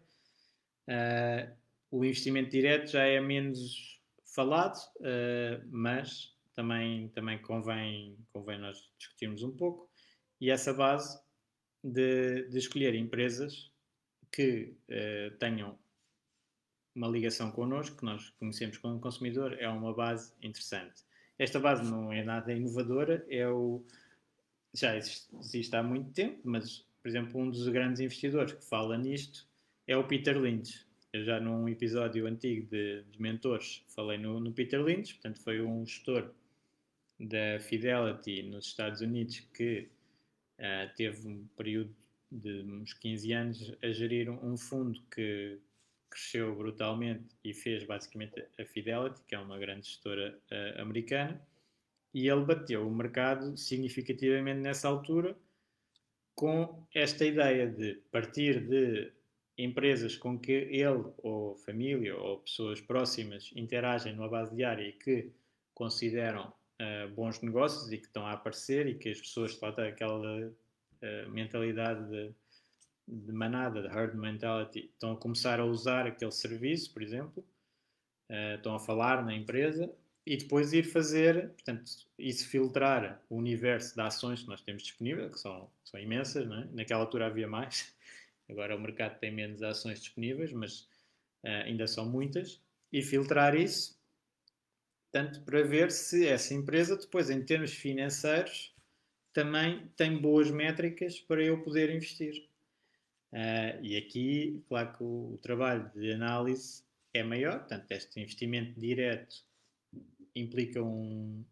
Uh, 0.89 1.57
o 1.91 2.05
investimento 2.05 2.51
direto 2.51 2.91
já 2.91 3.05
é 3.05 3.21
menos 3.21 4.01
falado, 4.35 4.79
uh, 4.97 5.67
mas 5.71 6.37
também, 6.55 7.09
também 7.11 7.41
convém, 7.41 8.19
convém 8.33 8.59
nós 8.59 8.91
discutirmos 8.99 9.43
um 9.43 9.57
pouco. 9.57 9.89
E 10.41 10.51
essa 10.51 10.75
base 10.75 11.21
de, 11.83 12.49
de 12.49 12.59
escolher 12.59 12.95
empresas 12.95 13.71
que 14.31 14.75
tenham 15.39 15.79
uma 16.95 17.09
ligação 17.09 17.51
connosco, 17.51 17.97
que 17.97 18.05
nós 18.05 18.31
conhecemos 18.31 18.77
como 18.79 18.99
consumidor, 19.01 19.57
é 19.59 19.69
uma 19.69 19.95
base 19.95 20.33
interessante. 20.43 21.05
Esta 21.39 21.61
base 21.61 21.89
não 21.89 22.13
é 22.13 22.25
nada 22.25 22.53
inovadora, 22.53 23.25
é 23.31 23.49
o, 23.49 23.85
já 24.75 24.97
existe, 24.97 25.29
existe 25.39 25.77
há 25.77 25.83
muito 25.83 26.11
tempo, 26.11 26.41
mas, 26.45 26.85
por 27.01 27.09
exemplo, 27.09 27.41
um 27.41 27.51
dos 27.51 27.69
grandes 27.69 28.01
investidores 28.01 28.53
que 28.53 28.65
fala 28.65 28.99
nisto 28.99 29.47
é 29.87 29.97
o 29.97 30.05
Peter 30.05 30.37
Lynch. 30.39 30.85
eu 31.13 31.25
já 31.25 31.41
num 31.41 31.69
episódio 31.69 32.27
antigo 32.27 32.67
de, 32.69 33.03
de 33.05 33.23
mentores 33.23 33.85
falei 33.89 34.19
no, 34.19 34.41
no, 34.41 34.53
Peter 34.53 34.83
Lynch, 34.83 35.15
portanto 35.15 35.41
foi 35.41 35.63
um 35.63 35.87
gestor 35.87 36.31
da 37.19 37.59
Fidelity 37.61 38.43
nos 38.43 38.67
Estados 38.67 39.01
Unidos 39.01 39.41
que 39.55 39.89
uh, 40.59 40.95
teve 40.97 41.27
um 41.27 41.47
período 41.57 41.95
de 42.31 42.63
uns 42.63 42.93
15 42.95 43.33
anos 43.33 43.75
a 43.83 43.91
gerir 43.91 44.31
um, 44.31 44.57
fundo 44.57 45.01
que 45.11 45.59
cresceu 46.11 46.55
brutalmente 46.55 47.27
e 47.45 47.53
fez 47.53 47.85
basicamente 47.85 48.45
a 48.59 48.65
Fidelity, 48.65 49.21
que 49.27 49.35
é 49.35 49.39
uma 49.39 49.59
grande 49.59 49.87
gestora 49.87 50.39
uh, 50.51 50.81
americana, 50.81 51.41
e 52.13 52.29
ele 52.29 52.45
bateu 52.45 52.87
o 52.87 52.95
mercado 52.95 53.57
significativamente 53.57 54.61
nessa 54.61 54.89
altura 54.89 55.37
com 56.35 56.87
esta 56.95 57.25
ideia 57.25 57.67
de 57.67 57.95
partir 58.11 58.67
de 58.67 59.13
empresas 59.59 60.17
com 60.17 60.39
que 60.39 60.53
ele 60.53 61.05
ou 61.19 61.57
família 61.57 62.17
ou 62.17 62.39
pessoas 62.39 62.81
próximas 62.81 63.51
interagem 63.57 64.15
numa 64.15 64.29
base 64.29 64.55
diária 64.55 64.87
e 64.87 64.93
que 64.93 65.33
consideram 65.75 66.53
uh, 66.81 67.09
bons 67.15 67.41
negócios 67.41 67.91
e 67.93 67.99
que 67.99 68.07
estão 68.07 68.25
a 68.25 68.33
aparecer 68.33 68.87
e 68.87 68.95
que 68.95 69.11
as 69.11 69.21
pessoas 69.21 69.59
lá 69.61 69.71
aquela 69.71 70.53
mentalidade 71.31 72.09
de, 72.11 72.35
de, 73.09 73.33
manada, 73.33 73.83
de 73.83 73.89
herd 73.89 74.17
mentality, 74.17 74.91
estão 74.93 75.13
a 75.13 75.17
começar 75.17 75.61
a 75.61 75.65
usar 75.65 76.07
aquele 76.07 76.31
serviço, 76.31 76.93
por 76.93 77.03
exemplo, 77.03 77.45
uh, 78.31 78.57
estão 78.57 78.75
a 78.75 78.79
falar 78.79 79.25
na 79.25 79.35
empresa 79.35 79.91
e 80.27 80.37
depois 80.37 80.73
ir 80.75 80.85
fazer, 80.85 81.51
portanto, 81.51 81.91
isso 82.19 82.47
filtrar 82.49 83.23
o 83.31 83.37
universo 83.37 83.95
de 83.95 84.01
ações 84.03 84.43
que 84.43 84.49
nós 84.49 84.61
temos 84.61 84.83
disponível, 84.83 85.31
que 85.31 85.39
são, 85.39 85.71
são 85.85 85.99
imensas, 85.99 86.47
não 86.47 86.61
é? 86.61 86.69
naquela 86.73 87.01
altura 87.01 87.27
havia 87.27 87.49
mais, 87.49 87.95
agora 88.49 88.77
o 88.77 88.81
mercado 88.81 89.19
tem 89.19 89.33
menos 89.33 89.63
ações 89.63 90.01
disponíveis, 90.01 90.53
mas 90.53 90.81
uh, 91.45 91.65
ainda 91.65 91.87
são 91.87 92.05
muitas, 92.05 92.61
e 92.93 93.03
filtrar 93.03 93.55
isso, 93.55 93.99
tanto 95.11 95.41
para 95.43 95.63
ver 95.63 95.91
se 95.91 96.27
essa 96.27 96.53
empresa 96.53 96.95
depois, 96.97 97.31
em 97.31 97.43
termos 97.43 97.73
financeiros, 97.73 98.75
também 99.33 99.89
tem 99.97 100.17
boas 100.17 100.51
métricas 100.51 101.21
para 101.21 101.43
eu 101.43 101.63
poder 101.63 101.95
investir. 101.95 102.49
Uh, 103.33 103.83
e 103.83 103.97
aqui, 103.97 104.63
claro 104.69 104.97
que 104.97 105.03
o, 105.03 105.35
o 105.35 105.39
trabalho 105.39 105.91
de 105.95 106.13
análise 106.13 106.83
é 107.13 107.23
maior, 107.23 107.59
portanto, 107.59 107.91
este 107.91 108.21
investimento 108.21 108.79
direto 108.81 109.45
implica 110.35 110.83
um, 110.83 111.45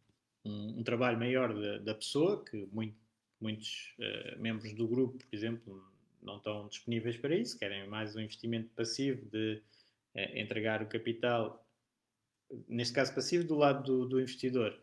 um, 0.44 0.78
um 0.78 0.82
trabalho 0.82 1.18
maior 1.18 1.54
da, 1.54 1.78
da, 1.78 1.94
pessoa, 1.94 2.44
que 2.44 2.66
muito, 2.72 2.96
muitos 3.40 3.94
uh, 3.98 4.40
membros 4.40 4.72
do 4.74 4.86
grupo, 4.86 5.18
por 5.18 5.34
exemplo, 5.34 5.84
não 6.22 6.38
estão 6.38 6.68
disponíveis 6.68 7.16
para 7.16 7.34
isso, 7.34 7.58
querem 7.58 7.86
mais 7.88 8.16
um 8.16 8.20
investimento 8.20 8.70
passivo 8.74 9.24
de 9.26 9.62
uh, 10.14 10.38
entregar 10.38 10.82
o 10.82 10.86
capital, 10.86 11.66
neste 12.68 12.94
caso 12.94 13.14
passivo, 13.14 13.44
do 13.44 13.56
lado 13.56 13.84
do, 13.84 14.08
do, 14.08 14.20
investidor, 14.20 14.78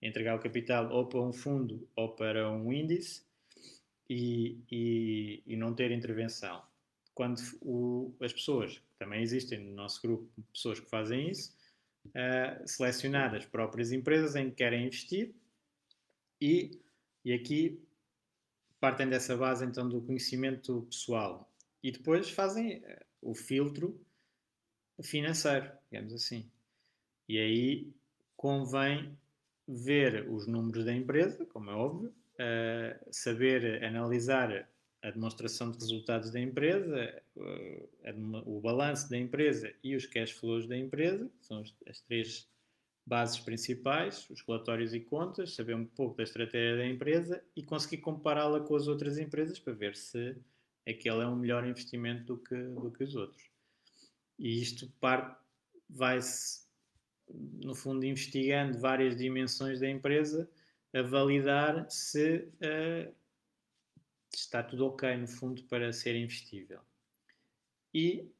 entregar 0.00 0.36
o 0.36 0.40
capital 0.40 0.90
ou 0.92 1.06
para 1.06 1.20
um 1.20 1.32
fundo 1.32 1.88
ou 1.96 2.14
para 2.14 2.50
um 2.50 2.72
índice 2.72 3.22
e, 4.08 4.58
e, 4.70 5.42
e 5.46 5.56
não 5.56 5.74
ter 5.74 5.90
intervenção. 5.90 6.62
Quando 7.14 7.40
o, 7.60 8.14
as 8.20 8.32
pessoas, 8.32 8.80
também 8.98 9.22
existem 9.22 9.58
no 9.58 9.74
nosso 9.74 10.00
grupo 10.00 10.28
pessoas 10.52 10.78
que 10.80 10.88
fazem 10.88 11.28
isso, 11.28 11.52
uh, 12.06 12.66
selecionar 12.66 13.34
as 13.34 13.44
próprias 13.44 13.92
empresas 13.92 14.36
em 14.36 14.50
que 14.50 14.56
querem 14.56 14.86
investir 14.86 15.34
e, 16.40 16.80
e 17.24 17.32
aqui 17.32 17.82
partem 18.80 19.08
dessa 19.08 19.36
base 19.36 19.64
então 19.64 19.88
do 19.88 20.00
conhecimento 20.00 20.82
pessoal 20.82 21.50
e 21.82 21.90
depois 21.90 22.30
fazem 22.30 22.78
uh, 22.78 23.04
o 23.20 23.34
filtro 23.34 24.00
financeiro, 25.02 25.70
digamos 25.90 26.12
assim. 26.14 26.48
E 27.28 27.38
aí 27.38 27.92
convém 28.36 29.16
ver 29.68 30.28
os 30.30 30.46
números 30.46 30.84
da 30.84 30.94
empresa, 30.94 31.44
como 31.46 31.70
é 31.70 31.74
óbvio, 31.74 32.08
uh, 32.08 33.06
saber 33.10 33.84
analisar 33.84 34.68
a 35.02 35.10
demonstração 35.10 35.70
de 35.70 35.78
resultados 35.78 36.30
da 36.30 36.40
empresa, 36.40 37.22
o 38.44 38.60
balanço 38.60 39.08
da 39.08 39.16
empresa 39.16 39.72
e 39.82 39.94
os 39.94 40.06
cash 40.06 40.32
flows 40.32 40.66
da 40.66 40.76
empresa, 40.76 41.30
são 41.40 41.62
as 41.86 42.00
três 42.00 42.48
bases 43.06 43.38
principais, 43.38 44.28
os 44.28 44.42
relatórios 44.42 44.92
e 44.92 45.00
contas, 45.00 45.54
saber 45.54 45.74
um 45.74 45.86
pouco 45.86 46.16
da 46.16 46.24
estratégia 46.24 46.76
da 46.76 46.86
empresa 46.86 47.42
e 47.56 47.62
conseguir 47.62 47.98
compará-la 47.98 48.60
com 48.60 48.76
as 48.76 48.86
outras 48.86 49.18
empresas 49.18 49.58
para 49.58 49.72
ver 49.72 49.96
se 49.96 50.36
aquele 50.86 51.22
é 51.22 51.26
um 51.26 51.36
melhor 51.36 51.66
investimento 51.66 52.24
do 52.24 52.36
que, 52.36 52.54
do 52.54 52.90
que 52.90 53.04
os 53.04 53.14
outros. 53.16 53.50
E 54.38 54.60
isto 54.60 54.90
parte, 55.00 55.38
vai-se, 55.88 56.67
no 57.30 57.74
fundo, 57.74 58.04
investigando 58.04 58.78
várias 58.78 59.16
dimensões 59.16 59.80
da 59.80 59.88
empresa 59.88 60.48
a 60.94 61.02
validar 61.02 61.86
se 61.90 62.48
uh, 62.62 63.14
está 64.34 64.62
tudo 64.62 64.86
ok, 64.86 65.16
no 65.16 65.26
fundo, 65.26 65.62
para 65.64 65.92
ser 65.92 66.16
investível. 66.16 66.80
E 67.92 68.30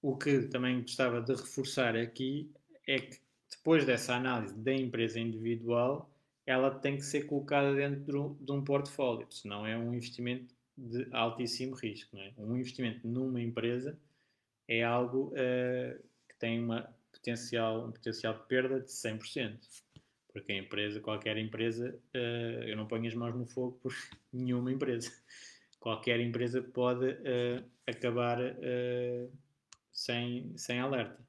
o 0.00 0.16
que 0.16 0.42
também 0.48 0.80
gostava 0.80 1.20
de 1.20 1.32
reforçar 1.32 1.96
aqui 1.96 2.50
é 2.86 2.98
que 2.98 3.20
depois 3.50 3.84
dessa 3.84 4.14
análise 4.14 4.54
da 4.54 4.72
empresa 4.72 5.20
individual, 5.20 6.10
ela 6.46 6.70
tem 6.70 6.96
que 6.96 7.02
ser 7.02 7.26
colocada 7.26 7.74
dentro 7.74 8.36
de 8.40 8.50
um 8.50 8.64
portfólio, 8.64 9.26
senão 9.30 9.64
é 9.66 9.76
um 9.76 9.94
investimento 9.94 10.54
de 10.76 11.06
altíssimo 11.12 11.74
risco. 11.74 12.16
É? 12.16 12.32
Um 12.38 12.56
investimento 12.56 13.06
numa 13.06 13.40
empresa 13.40 13.98
é 14.66 14.82
algo 14.82 15.28
uh, 15.28 16.02
que 16.28 16.36
tem 16.38 16.62
uma 16.62 16.92
potencial, 17.22 17.86
um 17.86 17.92
potencial 17.92 18.34
de 18.34 18.46
perda 18.46 18.80
de 18.80 18.90
100%. 18.90 19.58
Porque 20.32 20.52
a 20.52 20.56
empresa, 20.56 21.00
qualquer 21.00 21.36
empresa, 21.38 21.94
uh, 22.14 22.64
eu 22.64 22.76
não 22.76 22.86
ponho 22.86 23.06
as 23.06 23.14
mãos 23.14 23.34
no 23.34 23.46
fogo 23.46 23.78
por 23.82 23.92
nenhuma 24.32 24.72
empresa. 24.72 25.12
Qualquer 25.78 26.20
empresa 26.20 26.62
pode 26.62 27.06
uh, 27.06 27.64
acabar 27.86 28.38
uh, 28.40 29.32
sem, 29.92 30.56
sem 30.56 30.80
alerta. 30.80 31.20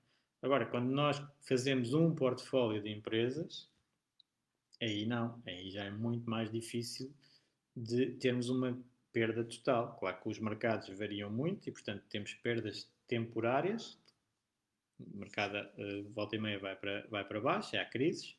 Agora, 0.41 0.65
quando 0.65 0.89
nós 0.89 1.21
fazemos 1.41 1.93
um 1.93 2.13
portfólio 2.13 2.82
de 2.82 2.89
empresas, 2.89 3.69
aí 4.82 5.06
não, 5.06 5.41
aí 5.45 5.69
já 5.69 5.86
é 5.86 5.91
muito 5.91 6.29
mais 6.29 6.51
difícil 6.51 7.13
de 7.75 8.08
termos 8.17 8.49
uma 8.49 8.77
perda 9.12 9.43
total. 9.43 9.95
Claro 9.99 10.21
que 10.21 10.29
os 10.29 10.39
mercados 10.39 10.89
variam 10.97 11.29
muito 11.29 11.67
e, 11.67 11.71
portanto, 11.71 12.03
temos 12.10 12.34
perdas 12.36 12.89
temporárias. 13.08 13.97
O 15.13 15.17
mercado 15.17 15.57
uh, 15.57 16.09
volta 16.13 16.35
e 16.35 16.39
meia 16.39 16.59
vai 16.59 16.75
para, 16.75 17.07
vai 17.07 17.23
para 17.23 17.41
baixo, 17.41 17.77
há 17.77 17.85
crises, 17.85 18.35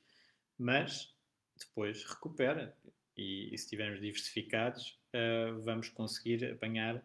mas 0.58 1.14
depois 1.58 2.04
recupera. 2.04 2.76
E, 3.16 3.54
e 3.54 3.58
se 3.58 3.64
estivermos 3.64 4.00
diversificados, 4.00 4.98
uh, 5.14 5.60
vamos 5.62 5.88
conseguir 5.88 6.44
apanhar 6.52 7.04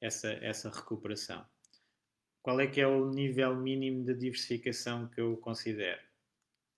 essa, 0.00 0.32
essa 0.42 0.70
recuperação. 0.70 1.46
Qual 2.42 2.60
é 2.60 2.66
que 2.66 2.80
é 2.80 2.86
o 2.86 3.10
nível 3.10 3.56
mínimo 3.56 4.04
de 4.04 4.14
diversificação 4.14 5.08
que 5.08 5.20
eu 5.20 5.36
considero? 5.38 6.00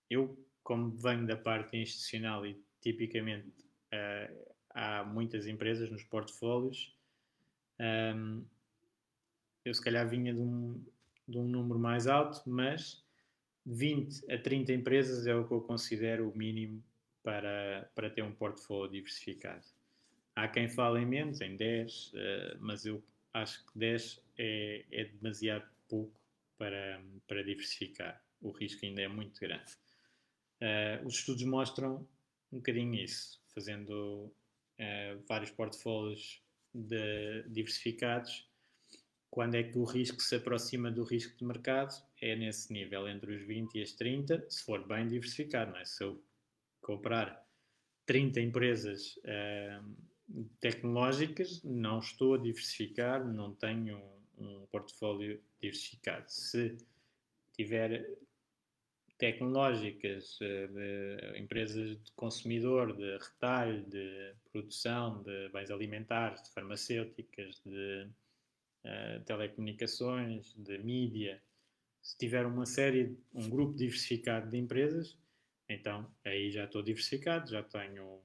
Eu, 0.09 0.37
como 0.63 0.91
venho 0.91 1.27
da 1.27 1.35
parte 1.35 1.75
institucional 1.75 2.45
e 2.45 2.63
tipicamente 2.81 3.49
uh, 3.93 4.53
há 4.69 5.03
muitas 5.03 5.45
empresas 5.45 5.89
nos 5.91 6.03
portfólios, 6.03 6.95
um, 7.79 7.83
ehm, 7.83 8.45
eu 9.65 9.73
se 9.73 9.83
calhar 9.83 10.07
vinha 10.07 10.33
de 10.33 10.39
um, 10.39 10.81
de 11.27 11.37
um 11.37 11.47
número 11.47 11.79
mais 11.79 12.07
alto, 12.07 12.41
mas 12.45 13.03
20 13.65 14.31
a 14.31 14.37
30 14.37 14.73
empresas 14.73 15.27
é 15.27 15.35
o 15.35 15.45
que 15.45 15.53
eu 15.53 15.61
considero 15.61 16.29
o 16.29 16.37
mínimo 16.37 16.83
para, 17.21 17.91
para 17.93 18.09
ter 18.09 18.23
um 18.23 18.31
portfólio 18.31 18.91
diversificado. 18.91 19.65
Há 20.35 20.47
quem 20.47 20.69
fale 20.69 21.01
em 21.01 21.05
menos, 21.05 21.41
em 21.41 21.55
10, 21.57 22.13
uh, 22.13 22.17
eh, 22.17 22.57
mas 22.59 22.85
eu 22.85 23.03
acho 23.33 23.65
que 23.65 23.77
10 23.77 24.23
é, 24.37 24.85
é 24.91 25.05
demasiado 25.05 25.67
pouco 25.89 26.17
para, 26.57 27.01
para 27.27 27.43
diversificar. 27.43 28.23
O 28.41 28.51
risco 28.51 28.85
ainda 28.85 29.01
é 29.01 29.07
muito 29.07 29.39
grande. 29.39 29.71
Uh, 30.61 31.05
os 31.05 31.15
estudos 31.15 31.43
mostram 31.43 32.07
um 32.51 32.57
bocadinho 32.57 32.95
isso, 32.95 33.41
fazendo 33.53 34.31
uh, 34.79 35.19
vários 35.27 35.51
portfólios 35.51 36.41
diversificados 37.47 38.46
quando 39.37 39.53
é 39.53 39.61
que 39.61 39.77
o 39.77 39.83
risco 39.83 40.19
se 40.19 40.37
aproxima 40.37 40.89
do 40.89 41.03
risco 41.03 41.37
de 41.37 41.45
mercado? 41.45 41.93
É 42.19 42.35
nesse 42.35 42.73
nível, 42.73 43.07
entre 43.07 43.35
os 43.35 43.43
20 43.43 43.75
e 43.75 43.83
as 43.83 43.91
30, 43.91 44.43
se 44.49 44.63
for 44.63 44.83
bem 44.87 45.07
diversificado. 45.07 45.73
Não 45.73 45.77
é? 45.77 45.85
Se 45.85 46.03
eu 46.03 46.19
comprar 46.81 47.47
30 48.07 48.41
empresas 48.41 49.15
uh, 49.17 49.95
tecnológicas, 50.59 51.61
não 51.63 51.99
estou 51.99 52.33
a 52.33 52.39
diversificar, 52.39 53.23
não 53.23 53.53
tenho 53.53 54.01
um, 54.39 54.63
um 54.63 54.65
portfólio 54.71 55.39
diversificado. 55.61 56.25
Se 56.29 56.75
tiver 57.53 58.09
tecnológicas, 59.19 60.39
uh, 60.41 60.67
de 60.73 61.39
empresas 61.39 62.03
de 62.03 62.11
consumidor, 62.13 62.97
de 62.97 63.15
retalho, 63.19 63.83
de 63.83 64.33
produção 64.51 65.21
de 65.21 65.49
bens 65.49 65.69
alimentares, 65.69 66.41
de 66.41 66.49
farmacêuticas, 66.49 67.61
de 67.63 68.09
uh, 68.87 69.23
telecomunicações, 69.25 70.53
de 70.55 70.77
mídia, 70.79 71.41
se 72.01 72.17
tiver 72.17 72.45
uma 72.45 72.65
série, 72.65 73.17
um 73.33 73.49
grupo 73.49 73.75
diversificado 73.75 74.49
de 74.49 74.57
empresas, 74.57 75.17
então 75.67 76.09
aí 76.23 76.49
já 76.49 76.63
estou 76.63 76.81
diversificado, 76.81 77.51
já 77.51 77.61
tenho, 77.61 78.21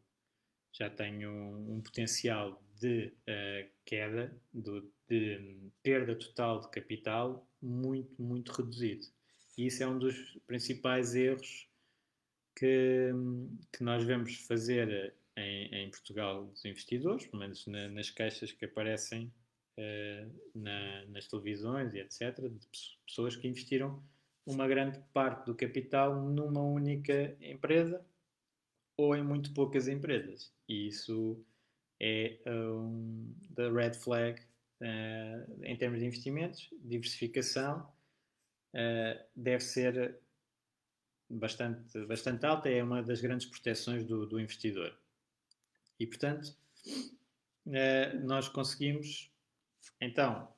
já 0.73 0.89
tenho 0.89 1.31
um, 1.33 1.81
potencial 1.81 2.63
de 2.79 3.07
uh, 3.07 3.71
queda, 3.85 4.41
de, 4.55 4.85
de 5.09 5.71
perda 5.83 6.15
total 6.15 6.61
de 6.61 6.71
capital 6.71 7.49
muito, 7.61 8.23
muito 8.23 8.53
reduzido. 8.53 9.07
E 9.59 9.67
isso 9.67 9.83
é 9.83 9.87
um 9.87 9.99
dos 9.99 10.39
principais 10.47 11.15
erros 11.15 11.69
que, 12.57 13.11
que 13.73 13.83
nós 13.83 14.05
vemos 14.05 14.37
fazer 14.47 15.15
em, 15.37 15.75
em, 15.75 15.91
Portugal 15.91 16.47
dos 16.47 16.65
investidores, 16.65 17.27
pelo 17.27 17.41
menos 17.41 17.67
na, 17.67 17.89
nas 17.89 18.11
queixas 18.11 18.53
que 18.53 18.65
aparecem 18.65 19.33
uh, 19.79 20.33
na, 20.55 21.05
nas 21.07 21.27
televisões 21.27 21.95
e 21.95 21.99
etc., 21.99 22.41
de 22.41 22.67
pessoas 23.07 23.37
que 23.37 23.49
investiram 23.49 24.03
uma 24.47 24.67
grande 24.67 24.99
parte 25.13 25.47
do 25.47 25.55
capital 25.55 26.21
numa 26.21 26.63
única 26.63 27.37
empresa 27.41 28.05
ou 28.97 29.17
em 29.17 29.23
muito 29.23 29.53
poucas 29.55 29.89
empresas. 29.89 30.53
E 30.69 30.89
isso 30.89 31.45
é 32.01 32.39
um, 32.49 33.33
da 33.51 33.71
red 33.71 33.95
flag 33.95 34.41
uh, 34.81 35.65
em 35.65 35.77
termos 35.77 36.01
de 36.01 36.07
investimentos, 36.07 36.69
diversificação. 36.83 37.89
Uh, 38.75 39.23
deve 39.37 39.63
ser 39.63 40.19
bastante, 41.31 42.05
bastante 42.07 42.45
alta, 42.45 42.69
é 42.69 42.83
uma 42.83 43.03
das 43.03 43.21
grandes 43.21 43.47
proteções 43.47 44.05
do, 44.05 44.27
do 44.27 44.41
investidor. 44.41 44.97
E, 45.99 46.07
portanto, 46.07 46.57
uh, 47.67 48.21
nós 48.25 48.49
conseguimos, 48.49 49.32
então, 50.01 50.49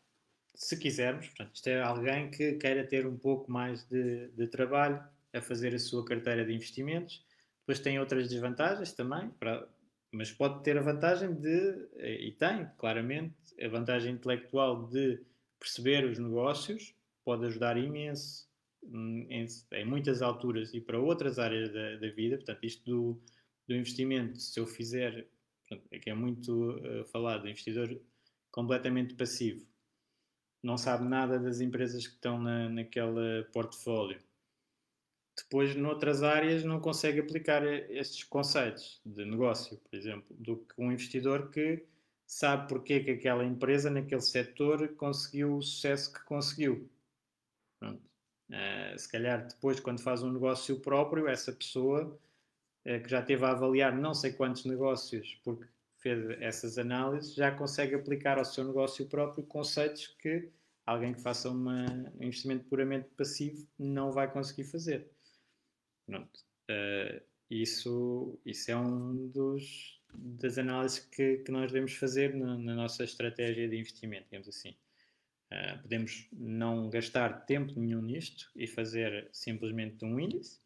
se 0.55 0.77
quisermos, 0.79 1.27
portanto, 1.27 1.55
isto 1.55 1.67
é 1.69 1.83
alguém 1.83 2.31
que 2.31 2.55
queira 2.55 2.87
ter 2.87 3.07
um 3.07 3.17
pouco 3.17 3.51
mais 3.51 3.85
de, 3.89 4.29
de 4.29 4.47
trabalho 4.47 5.03
a 5.33 5.41
fazer 5.41 5.75
a 5.75 5.79
sua 5.79 6.05
carteira 6.05 6.45
de 6.45 6.53
investimentos. 6.53 7.25
Depois 7.61 7.81
tem 7.81 7.99
outras 7.99 8.29
desvantagens 8.29 8.93
também, 8.93 9.31
para, 9.31 9.69
mas 10.13 10.31
pode 10.31 10.63
ter 10.63 10.79
a 10.79 10.83
vantagem 10.83 11.35
de, 11.35 11.89
e 11.99 12.33
tem 12.33 12.69
claramente, 12.79 13.35
a 13.61 13.69
vantagem 13.69 14.15
intelectual 14.15 14.87
de 14.89 15.21
perceber 15.59 16.05
os 16.05 16.19
negócios, 16.19 16.95
pode 17.25 17.47
ajudar 17.47 17.77
imenso 17.77 18.47
em, 18.93 19.47
em 19.73 19.85
muitas 19.85 20.23
alturas 20.23 20.75
e 20.75 20.81
para 20.81 21.01
outras 21.01 21.39
áreas 21.39 21.73
da, 21.73 21.97
da 21.97 22.09
vida. 22.11 22.37
Portanto, 22.37 22.65
isto 22.65 22.85
do, 22.85 23.23
do, 23.67 23.75
investimento, 23.75 24.39
se 24.39 24.61
eu 24.61 24.67
fizer, 24.67 25.27
portanto, 25.61 25.89
é 25.91 25.99
que 25.99 26.11
é 26.11 26.15
muito 26.15 26.73
uh, 26.73 27.05
falado, 27.07 27.49
investidor 27.49 27.99
completamente 28.55 29.15
passivo, 29.15 29.67
não 30.63 30.79
sabe 30.79 31.05
nada 31.09 31.41
das 31.41 31.61
empresas 31.61 32.07
que 32.07 32.15
estão 32.15 32.41
na, 32.41 32.69
naquele 32.69 33.43
portfólio. 33.53 34.23
Depois, 35.37 35.75
noutras 35.75 36.23
áreas, 36.23 36.63
não 36.63 36.79
consegue 36.79 37.19
aplicar 37.19 37.65
estes 37.65 38.23
conceitos 38.23 39.01
de 39.05 39.25
negócio, 39.25 39.77
por 39.79 39.97
exemplo, 39.97 40.37
do 40.39 40.59
que 40.59 40.75
um 40.79 40.93
investidor 40.93 41.51
que 41.51 41.85
sabe 42.25 42.69
porque 42.69 43.01
que 43.01 43.11
aquela 43.11 43.45
empresa 43.45 43.91
naquele 43.91 44.21
setor 44.21 44.87
conseguiu 44.95 45.57
o 45.57 45.63
sucesso 45.63 46.13
que 46.13 46.23
conseguiu. 46.23 46.89
Pronto. 47.81 48.01
Uh, 48.51 48.97
se 48.97 49.11
calhar 49.11 49.49
depois, 49.49 49.81
quando 49.81 50.01
faz 50.01 50.23
um 50.23 50.33
negócio 50.33 50.79
próprio, 50.79 51.27
essa 51.27 51.53
pessoa 51.53 52.05
uh, 52.87 53.03
que 53.03 53.09
já 53.09 53.21
teve 53.21 53.45
a 53.45 53.51
avaliar 53.51 53.93
não 53.93 54.15
sei 54.15 54.33
quantos 54.33 54.65
negócios, 54.65 55.41
porque 55.43 55.67
fez 56.05 56.39
essas 56.43 56.77
análises, 56.77 57.35
já 57.35 57.51
consegue 57.51 57.95
aplicar 57.95 58.37
ao 58.37 58.45
seu 58.45 58.63
negócio 58.63 59.09
próprio 59.09 59.43
conceitos 59.43 60.07
que 60.19 60.51
alguém 60.85 61.15
que 61.15 61.23
faça 61.23 61.49
uma, 61.49 61.87
um 62.21 62.25
investimento 62.25 62.67
puramente 62.67 63.09
passivo 63.17 63.67
não 63.79 64.13
vai 64.13 64.31
conseguir 64.31 64.65
fazer. 64.65 65.11
Uh, 66.11 67.25
isso, 67.49 68.39
isso 68.45 68.71
é 68.71 68.77
um 68.77 69.29
dos 69.29 69.99
das 70.17 70.59
análises 70.59 71.01
que, 71.01 71.39
que 71.39 71.51
nós 71.51 71.73
devemos 71.73 71.95
fazer 71.95 72.35
na, 72.35 72.57
na 72.57 72.75
nossa 72.75 73.03
estratégia 73.03 73.67
de 73.67 73.77
investimento, 73.77 74.27
digamos 74.27 74.47
assim. 74.47 74.77
Uh, 75.51 75.83
podemos 75.83 76.29
não 76.33 76.91
gastar 76.91 77.47
tempo 77.47 77.81
nenhum 77.81 78.03
nisto 78.03 78.51
e 78.55 78.67
fazer 78.67 79.29
simplesmente 79.33 80.05
um 80.05 80.21
índice. 80.21 80.61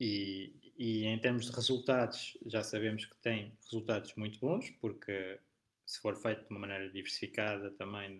E, 0.00 0.63
e 0.76 1.04
em 1.06 1.18
termos 1.18 1.46
de 1.46 1.52
resultados, 1.52 2.36
já 2.46 2.62
sabemos 2.62 3.04
que 3.04 3.16
tem 3.18 3.52
resultados 3.64 4.14
muito 4.16 4.38
bons, 4.40 4.70
porque 4.80 5.38
se 5.86 6.00
for 6.00 6.16
feito 6.16 6.42
de 6.42 6.50
uma 6.50 6.60
maneira 6.60 6.90
diversificada 6.90 7.70
também, 7.72 8.18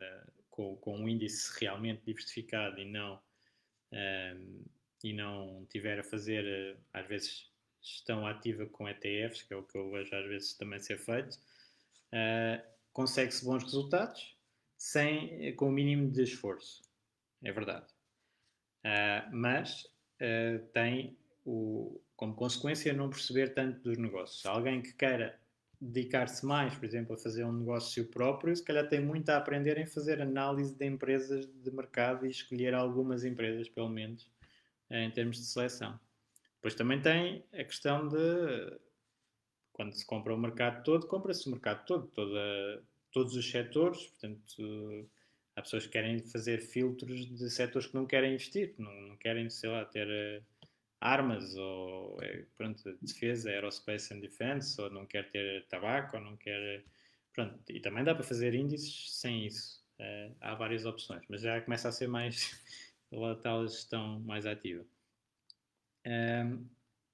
com, 0.50 0.76
com 0.76 0.98
um 0.98 1.08
índice 1.08 1.58
realmente 1.60 2.02
diversificado 2.04 2.80
e 2.80 2.84
não, 2.84 3.20
ehm, 3.92 4.62
e 5.02 5.12
não 5.12 5.66
tiver 5.70 5.98
a 5.98 6.04
fazer, 6.04 6.44
eh, 6.46 6.76
às 6.92 7.06
vezes, 7.06 7.50
gestão 7.84 8.26
ativa 8.26 8.64
com 8.66 8.88
ETFs, 8.88 9.42
que 9.42 9.52
é 9.52 9.56
o 9.56 9.62
que 9.62 9.76
eu 9.76 9.90
vejo 9.90 10.14
às 10.14 10.26
vezes 10.26 10.54
também 10.54 10.80
ser 10.80 10.98
feito, 10.98 11.34
uh, 11.34 12.64
consegue-se 12.92 13.44
bons 13.44 13.62
resultados 13.62 14.34
sem, 14.78 15.54
com 15.56 15.68
o 15.68 15.72
mínimo 15.72 16.10
de 16.10 16.22
esforço. 16.22 16.82
É 17.42 17.52
verdade. 17.52 17.86
Uh, 18.84 19.36
mas 19.36 19.84
uh, 19.84 20.64
tem 20.72 21.16
o, 21.44 22.00
como 22.16 22.34
consequência 22.34 22.92
não 22.92 23.10
perceber 23.10 23.54
tanto 23.54 23.80
dos 23.82 23.98
negócios. 23.98 24.44
Alguém 24.46 24.80
que 24.80 24.92
queira 24.92 25.38
dedicar-se 25.80 26.46
mais, 26.46 26.74
por 26.74 26.84
exemplo, 26.84 27.14
a 27.14 27.18
fazer 27.18 27.44
um 27.44 27.52
negócio 27.52 28.06
próprio, 28.06 28.56
se 28.56 28.64
calhar 28.64 28.88
tem 28.88 29.00
muito 29.00 29.28
a 29.28 29.36
aprender 29.36 29.76
em 29.76 29.86
fazer 29.86 30.20
análise 30.22 30.74
de 30.74 30.86
empresas 30.86 31.46
de 31.46 31.70
mercado 31.70 32.26
e 32.26 32.30
escolher 32.30 32.74
algumas 32.74 33.24
empresas, 33.24 33.68
pelo 33.68 33.90
menos, 33.90 34.24
uh, 34.90 34.94
em 34.94 35.10
termos 35.10 35.36
de 35.36 35.44
seleção. 35.44 35.98
Depois 36.56 36.74
também 36.74 37.00
tem 37.02 37.44
a 37.52 37.64
questão 37.64 38.08
de 38.08 38.78
quando 39.72 39.92
se 39.92 40.06
compra 40.06 40.34
o 40.34 40.38
mercado 40.38 40.82
todo, 40.84 41.06
compra-se 41.06 41.46
o 41.48 41.50
mercado 41.50 41.84
todo, 41.84 42.06
toda, 42.06 42.82
todos 43.12 43.34
os 43.34 43.50
setores, 43.50 44.06
portanto, 44.06 45.10
há 45.56 45.62
pessoas 45.62 45.84
que 45.84 45.92
querem 45.92 46.20
fazer 46.20 46.60
filtros 46.60 47.26
de 47.26 47.50
setores 47.50 47.88
que 47.88 47.94
não 47.94 48.06
querem 48.06 48.34
investir, 48.34 48.74
não, 48.78 48.92
não 49.08 49.16
querem, 49.16 49.50
sei 49.50 49.68
lá, 49.68 49.84
ter 49.84 50.06
uh, 50.06 50.44
armas 51.04 51.54
ou 51.54 52.18
é, 52.22 52.46
pronto, 52.56 52.82
defesa, 53.02 53.50
aerospace 53.50 54.14
and 54.14 54.20
defense, 54.20 54.80
ou 54.80 54.90
não 54.90 55.04
quer 55.04 55.30
ter 55.30 55.66
tabaco, 55.66 56.16
ou 56.16 56.22
não 56.22 56.36
quer. 56.36 56.82
Pronto, 57.32 57.60
e 57.68 57.78
também 57.80 58.02
dá 58.02 58.14
para 58.14 58.24
fazer 58.24 58.54
índices 58.54 59.12
sem 59.20 59.46
isso. 59.46 59.84
Uh, 60.00 60.34
há 60.40 60.54
várias 60.54 60.86
opções, 60.86 61.22
mas 61.28 61.42
já 61.42 61.60
começa 61.60 61.88
a 61.88 61.92
ser 61.92 62.08
mais 62.08 62.60
lá 63.12 63.34
tal 63.36 63.66
gestão 63.68 64.18
mais 64.20 64.46
ativa. 64.46 64.84
Um, 66.06 66.66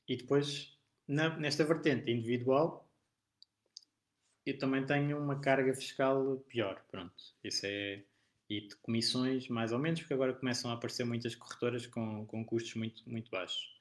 e 0.09 0.17
depois, 0.17 0.79
na, 1.07 1.37
nesta 1.37 1.65
vertente 1.65 2.11
individual, 2.11 2.89
eu 4.47 4.57
também 4.59 4.87
tenho 4.87 5.19
uma 5.19 5.41
carga 5.41 5.75
fiscal 5.75 6.39
pior, 6.49 6.83
pronto. 6.91 7.15
Isso 7.43 7.67
é. 7.67 8.05
E 8.49 8.63
de 8.63 8.75
comissões, 8.77 9.49
mais 9.49 9.73
ou 9.73 9.79
menos, 9.79 10.01
porque 10.01 10.15
agora 10.15 10.35
começam 10.35 10.71
a 10.71 10.75
aparecer 10.75 11.05
muitas 11.05 11.37
corretoras 11.37 11.87
com, 11.87 12.27
com 12.27 12.45
custos 12.45 12.75
muito, 12.75 13.09
muito 13.09 13.31
baixos. 13.31 13.80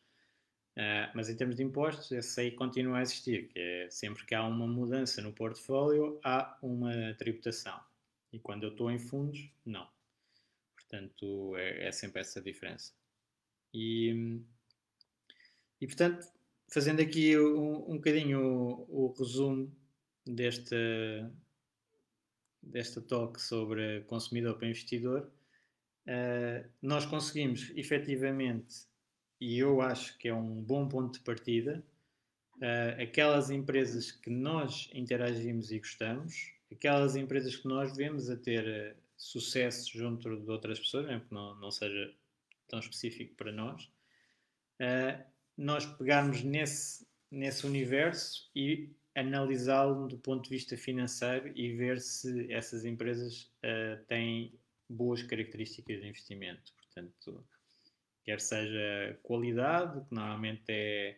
Uh, 0.77 1.11
mas 1.13 1.29
em 1.29 1.35
termos 1.35 1.55
de 1.57 1.63
impostos, 1.63 2.11
esse 2.11 2.39
aí 2.39 2.51
continua 2.51 2.99
a 2.99 3.01
existir, 3.01 3.49
que 3.49 3.59
é 3.59 3.89
sempre 3.89 4.25
que 4.25 4.33
há 4.33 4.45
uma 4.45 4.67
mudança 4.67 5.21
no 5.21 5.33
portfólio, 5.33 6.19
há 6.23 6.57
uma 6.61 7.13
tributação. 7.15 7.79
E 8.31 8.39
quando 8.39 8.63
eu 8.63 8.69
estou 8.69 8.89
em 8.89 8.99
fundos, 8.99 9.51
não. 9.65 9.87
Portanto, 10.75 11.55
é, 11.57 11.87
é 11.87 11.91
sempre 11.91 12.21
essa 12.21 12.41
diferença. 12.41 12.93
E, 13.73 14.41
e 15.81 15.85
portanto, 15.85 16.27
fazendo 16.67 17.01
aqui 17.01 17.37
um, 17.37 17.91
um 17.91 17.95
bocadinho 17.95 18.41
o, 18.41 19.05
o 19.05 19.15
resumo 19.17 19.71
desta, 20.25 20.75
desta 22.61 23.01
talk 23.01 23.41
sobre 23.41 24.01
consumidor 24.01 24.57
para 24.57 24.67
investidor, 24.67 25.29
uh, 26.07 26.69
nós 26.81 27.05
conseguimos 27.05 27.71
efetivamente, 27.75 28.87
e 29.39 29.57
eu 29.59 29.81
acho 29.81 30.17
que 30.17 30.27
é 30.27 30.33
um 30.33 30.61
bom 30.61 30.87
ponto 30.87 31.17
de 31.17 31.23
partida, 31.23 31.83
uh, 32.57 33.01
aquelas 33.01 33.49
empresas 33.49 34.11
que 34.11 34.29
nós 34.29 34.89
interagimos 34.93 35.71
e 35.71 35.79
gostamos, 35.79 36.51
aquelas 36.71 37.15
empresas 37.15 37.55
que 37.55 37.67
nós 37.67 37.95
vemos 37.95 38.29
a 38.29 38.37
ter 38.37 38.95
uh, 38.95 39.01
sucesso 39.15 39.97
junto 39.97 40.39
de 40.39 40.49
outras 40.49 40.79
pessoas, 40.79 41.05
mesmo 41.05 41.25
que 41.25 41.33
não, 41.33 41.55
não 41.59 41.71
seja 41.71 42.13
tão 42.67 42.79
específico 42.79 43.35
para 43.35 43.51
nós, 43.51 43.89
nós 45.57 45.85
pegarmos 45.85 46.41
nesse, 46.41 47.05
nesse 47.29 47.65
universo 47.65 48.49
e 48.55 48.89
analisá-lo 49.15 50.07
do 50.07 50.17
ponto 50.17 50.43
de 50.43 50.49
vista 50.49 50.77
financeiro 50.77 51.51
e 51.55 51.73
ver 51.73 51.99
se 51.99 52.51
essas 52.51 52.85
empresas 52.85 53.51
uh, 53.63 54.03
têm 54.07 54.57
boas 54.87 55.21
características 55.21 55.99
de 55.99 56.07
investimento. 56.07 56.73
Portanto, 56.75 57.45
quer 58.23 58.39
seja 58.39 59.17
qualidade, 59.23 60.05
que 60.07 60.13
normalmente 60.13 60.63
é 60.69 61.17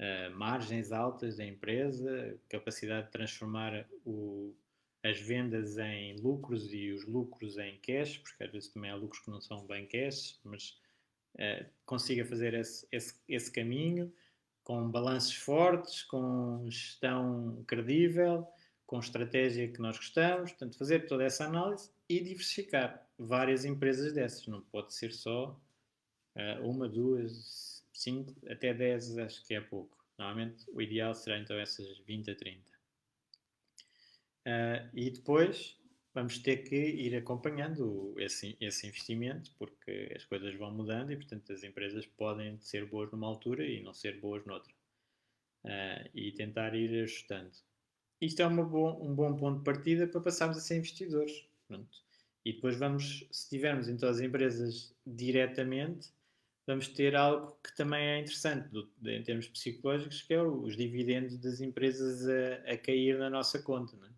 uh, 0.00 0.36
margens 0.36 0.92
altas 0.92 1.36
da 1.36 1.44
empresa, 1.44 2.38
capacidade 2.48 3.06
de 3.06 3.12
transformar 3.12 3.86
o, 4.04 4.54
as 5.02 5.20
vendas 5.20 5.78
em 5.78 6.16
lucros 6.16 6.72
e 6.72 6.90
os 6.92 7.06
lucros 7.06 7.58
em 7.58 7.78
cash, 7.78 8.18
porque 8.18 8.44
às 8.44 8.50
vezes 8.50 8.68
também 8.68 8.90
há 8.90 8.96
lucros 8.96 9.22
que 9.22 9.30
não 9.30 9.40
são 9.40 9.66
bem 9.66 9.86
cash, 9.86 10.40
mas 10.44 10.78
uh, 11.34 11.66
consiga 11.84 12.24
fazer 12.24 12.54
esse, 12.54 12.86
esse, 12.90 13.14
esse 13.28 13.50
caminho 13.52 14.12
com 14.64 14.90
balanços 14.90 15.34
fortes, 15.34 16.02
com 16.02 16.64
gestão 16.68 17.62
credível, 17.68 18.46
com 18.84 18.98
estratégia 18.98 19.68
que 19.68 19.80
nós 19.80 19.96
gostamos, 19.96 20.50
portanto, 20.50 20.76
fazer 20.76 21.06
toda 21.06 21.24
essa 21.24 21.44
análise 21.44 21.90
e 22.08 22.20
diversificar 22.20 23.06
várias 23.18 23.64
empresas 23.64 24.12
dessas, 24.12 24.46
não 24.48 24.60
pode 24.60 24.92
ser 24.92 25.12
só 25.12 25.56
uh, 26.36 26.68
uma, 26.68 26.88
duas, 26.88 27.84
cinco, 27.92 28.34
até 28.48 28.72
dez, 28.72 29.16
acho 29.18 29.44
que 29.44 29.54
é 29.54 29.60
pouco. 29.60 29.96
Normalmente 30.18 30.64
o 30.72 30.80
ideal 30.80 31.14
será 31.14 31.38
então 31.38 31.58
essas 31.58 31.98
20 31.98 32.30
a 32.30 32.34
30. 32.34 32.76
Uh, 34.46 34.88
e 34.94 35.10
depois 35.10 35.76
vamos 36.14 36.38
ter 36.38 36.58
que 36.58 36.74
ir 36.74 37.14
acompanhando 37.14 38.14
esse, 38.18 38.56
esse 38.60 38.86
investimento, 38.86 39.50
porque 39.58 40.12
as 40.16 40.24
coisas 40.24 40.54
vão 40.54 40.70
mudando 40.70 41.12
e, 41.12 41.16
portanto, 41.16 41.52
as 41.52 41.62
empresas 41.62 42.06
podem 42.06 42.58
ser 42.60 42.86
boas 42.86 43.10
numa 43.10 43.26
altura 43.26 43.66
e 43.66 43.82
não 43.82 43.92
ser 43.92 44.18
boas 44.18 44.44
noutra. 44.46 44.72
Uh, 45.64 46.08
e 46.14 46.32
tentar 46.32 46.74
ir 46.74 47.02
ajustando. 47.02 47.50
Isto 48.20 48.40
é 48.40 48.48
bom, 48.48 48.98
um 49.02 49.14
bom 49.14 49.36
ponto 49.36 49.58
de 49.58 49.64
partida 49.64 50.06
para 50.06 50.20
passarmos 50.20 50.56
a 50.56 50.60
ser 50.60 50.76
investidores. 50.76 51.44
Pronto. 51.68 51.98
E 52.44 52.52
depois 52.52 52.76
vamos, 52.76 53.26
se 53.30 53.48
tivermos 53.48 53.88
então 53.88 54.08
as 54.08 54.20
empresas 54.20 54.94
diretamente, 55.04 56.10
vamos 56.66 56.88
ter 56.88 57.14
algo 57.14 57.56
que 57.62 57.74
também 57.76 58.04
é 58.04 58.20
interessante 58.20 58.68
do, 58.68 58.90
em 59.08 59.22
termos 59.22 59.48
psicológicos, 59.48 60.22
que 60.22 60.34
é 60.34 60.42
os 60.42 60.76
dividendos 60.76 61.38
das 61.38 61.60
empresas 61.60 62.26
a, 62.28 62.72
a 62.72 62.78
cair 62.78 63.18
na 63.18 63.30
nossa 63.30 63.62
conta. 63.62 63.96
Não 63.96 64.06
é? 64.06 64.10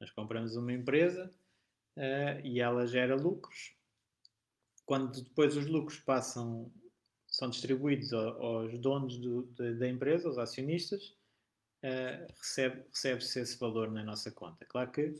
Nós 0.00 0.10
compramos 0.10 0.54
uma 0.56 0.72
empresa 0.72 1.32
uh, 1.96 2.40
e 2.44 2.60
ela 2.60 2.86
gera 2.86 3.16
lucros. 3.16 3.74
Quando 4.84 5.22
depois 5.22 5.56
os 5.56 5.66
lucros 5.66 5.98
passam, 5.98 6.70
são 7.26 7.48
distribuídos 7.48 8.12
aos 8.12 8.78
donos 8.78 9.16
do, 9.18 9.44
de, 9.54 9.74
da 9.74 9.88
empresa, 9.88 10.28
aos 10.28 10.38
acionistas, 10.38 11.16
uh, 11.82 12.32
recebe, 12.38 12.84
recebe-se 12.90 13.40
esse 13.40 13.58
valor 13.58 13.90
na 13.90 14.04
nossa 14.04 14.30
conta. 14.30 14.66
Claro 14.66 14.92
que 14.92 15.14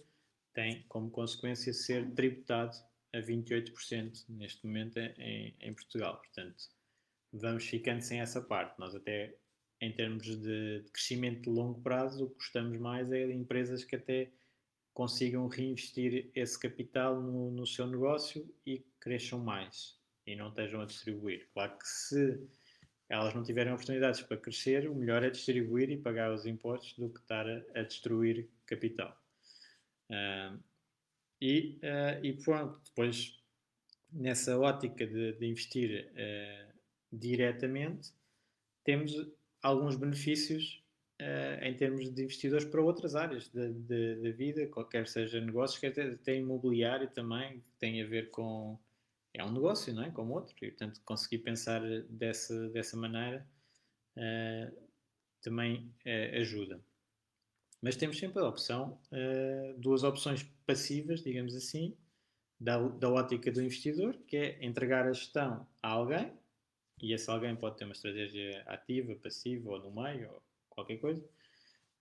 tem 0.53 0.85
como 0.89 1.11
consequência 1.11 1.73
ser 1.73 2.11
tributado 2.13 2.77
a 3.15 3.19
28% 3.19 4.25
neste 4.29 4.67
momento 4.67 4.99
em, 4.99 5.55
em, 5.61 5.75
Portugal. 5.75 6.19
Portanto, 6.19 6.65
vamos 7.33 7.65
ficando 7.65 8.03
sem 8.03 8.21
essa 8.21 8.41
parte. 8.41 8.79
Nós 8.79 8.95
até, 8.95 9.35
em 9.81 9.93
termos 9.93 10.25
de, 10.25 10.85
crescimento 10.93 11.43
de 11.43 11.51
longo 11.51 11.81
prazo, 11.81 12.25
o 12.25 12.31
que 12.31 12.37
gostamos 12.37 12.79
mais 12.79 13.11
é 13.13 13.31
empresas 13.33 13.85
que 13.85 13.97
até 13.97 14.31
consigam 14.93 15.47
reinvestir 15.47 16.31
esse 16.35 16.59
capital 16.59 17.21
no, 17.21 17.51
no, 17.51 17.67
seu 17.67 17.87
negócio 17.87 18.49
e 18.65 18.85
cresçam 18.99 19.39
mais 19.39 20.01
e 20.27 20.35
não 20.35 20.49
estejam 20.49 20.81
a 20.81 20.87
distribuir. 20.87 21.49
Claro 21.53 21.79
que 21.79 21.87
se 21.87 22.49
elas 23.09 23.35
não 23.35 23.45
tiverem 23.45 23.73
oportunidades 23.73 24.23
para 24.23 24.37
crescer, 24.37 24.89
o 24.89 24.95
melhor 24.95 25.23
é 25.23 25.31
distribuir 25.31 25.91
e 25.91 25.99
pagar 25.99 26.33
os 26.33 26.47
impostos 26.47 26.97
do 26.99 27.11
que 27.11 27.21
estar 27.21 27.47
a, 27.49 27.63
a 27.75 27.83
destruir 27.83 28.49
capital. 28.65 29.17
Uh, 30.11 30.59
e, 31.41 31.79
uh, 31.83 32.25
e 32.25 32.33
pronto, 32.33 32.81
depois 32.85 33.39
nessa 34.13 34.59
ótica 34.59 35.07
de, 35.07 35.33
de 35.33 35.47
investir 35.47 36.11
uh, 36.13 36.73
diretamente, 37.13 38.13
temos 38.85 39.13
alguns 39.63 39.97
benefícios 39.97 40.83
uh, 41.21 41.65
em 41.65 41.77
termos 41.77 42.13
de 42.13 42.23
investidores 42.23 42.65
para 42.65 42.81
outras 42.81 43.15
áreas 43.15 43.51
da 43.51 44.31
vida, 44.31 44.67
qualquer 44.69 45.07
seja 45.07 45.41
negócios, 45.41 45.79
quer 45.79 45.99
até 46.01 46.37
imobiliário 46.37 47.09
também, 47.11 47.61
que 47.61 47.73
tem 47.79 48.03
a 48.03 48.07
ver 48.07 48.31
com. 48.31 48.79
É 49.35 49.45
um 49.45 49.53
negócio, 49.53 49.93
não 49.93 50.05
é? 50.05 50.11
Como 50.11 50.33
outro, 50.33 50.55
e 50.63 50.71
portanto 50.71 50.99
conseguir 51.05 51.39
pensar 51.39 51.83
dessa, 52.09 52.71
dessa 52.71 52.97
maneira 52.97 53.47
também 55.43 55.93
ajuda. 56.33 56.81
Mas 57.81 57.97
temos 57.97 58.19
sempre 58.19 58.41
a 58.41 58.49
opção, 58.49 58.99
duas 59.79 60.03
opções 60.03 60.43
passivas, 60.67 61.23
digamos 61.23 61.55
assim, 61.55 61.97
da, 62.59 62.79
da 62.79 63.11
ótica 63.11 63.53
do 63.53 63.63
investidor, 63.63 64.17
que 64.27 64.37
é 64.37 64.65
entregar 64.65 65.07
a 65.07 65.13
gestão 65.13 65.67
a 65.83 65.89
alguém, 65.89 66.33
e 67.03 67.13
esse 67.13 67.31
alguém 67.31 67.55
pode 67.55 67.77
ter 67.77 67.85
uma 67.85 67.93
estratégia 67.93 68.63
ativa, 68.67 69.15
passiva 69.17 69.71
ou 69.71 69.79
no 69.79 69.91
meio, 69.91 70.31
ou 70.31 70.43
qualquer 70.71 70.97
coisa, 70.97 71.23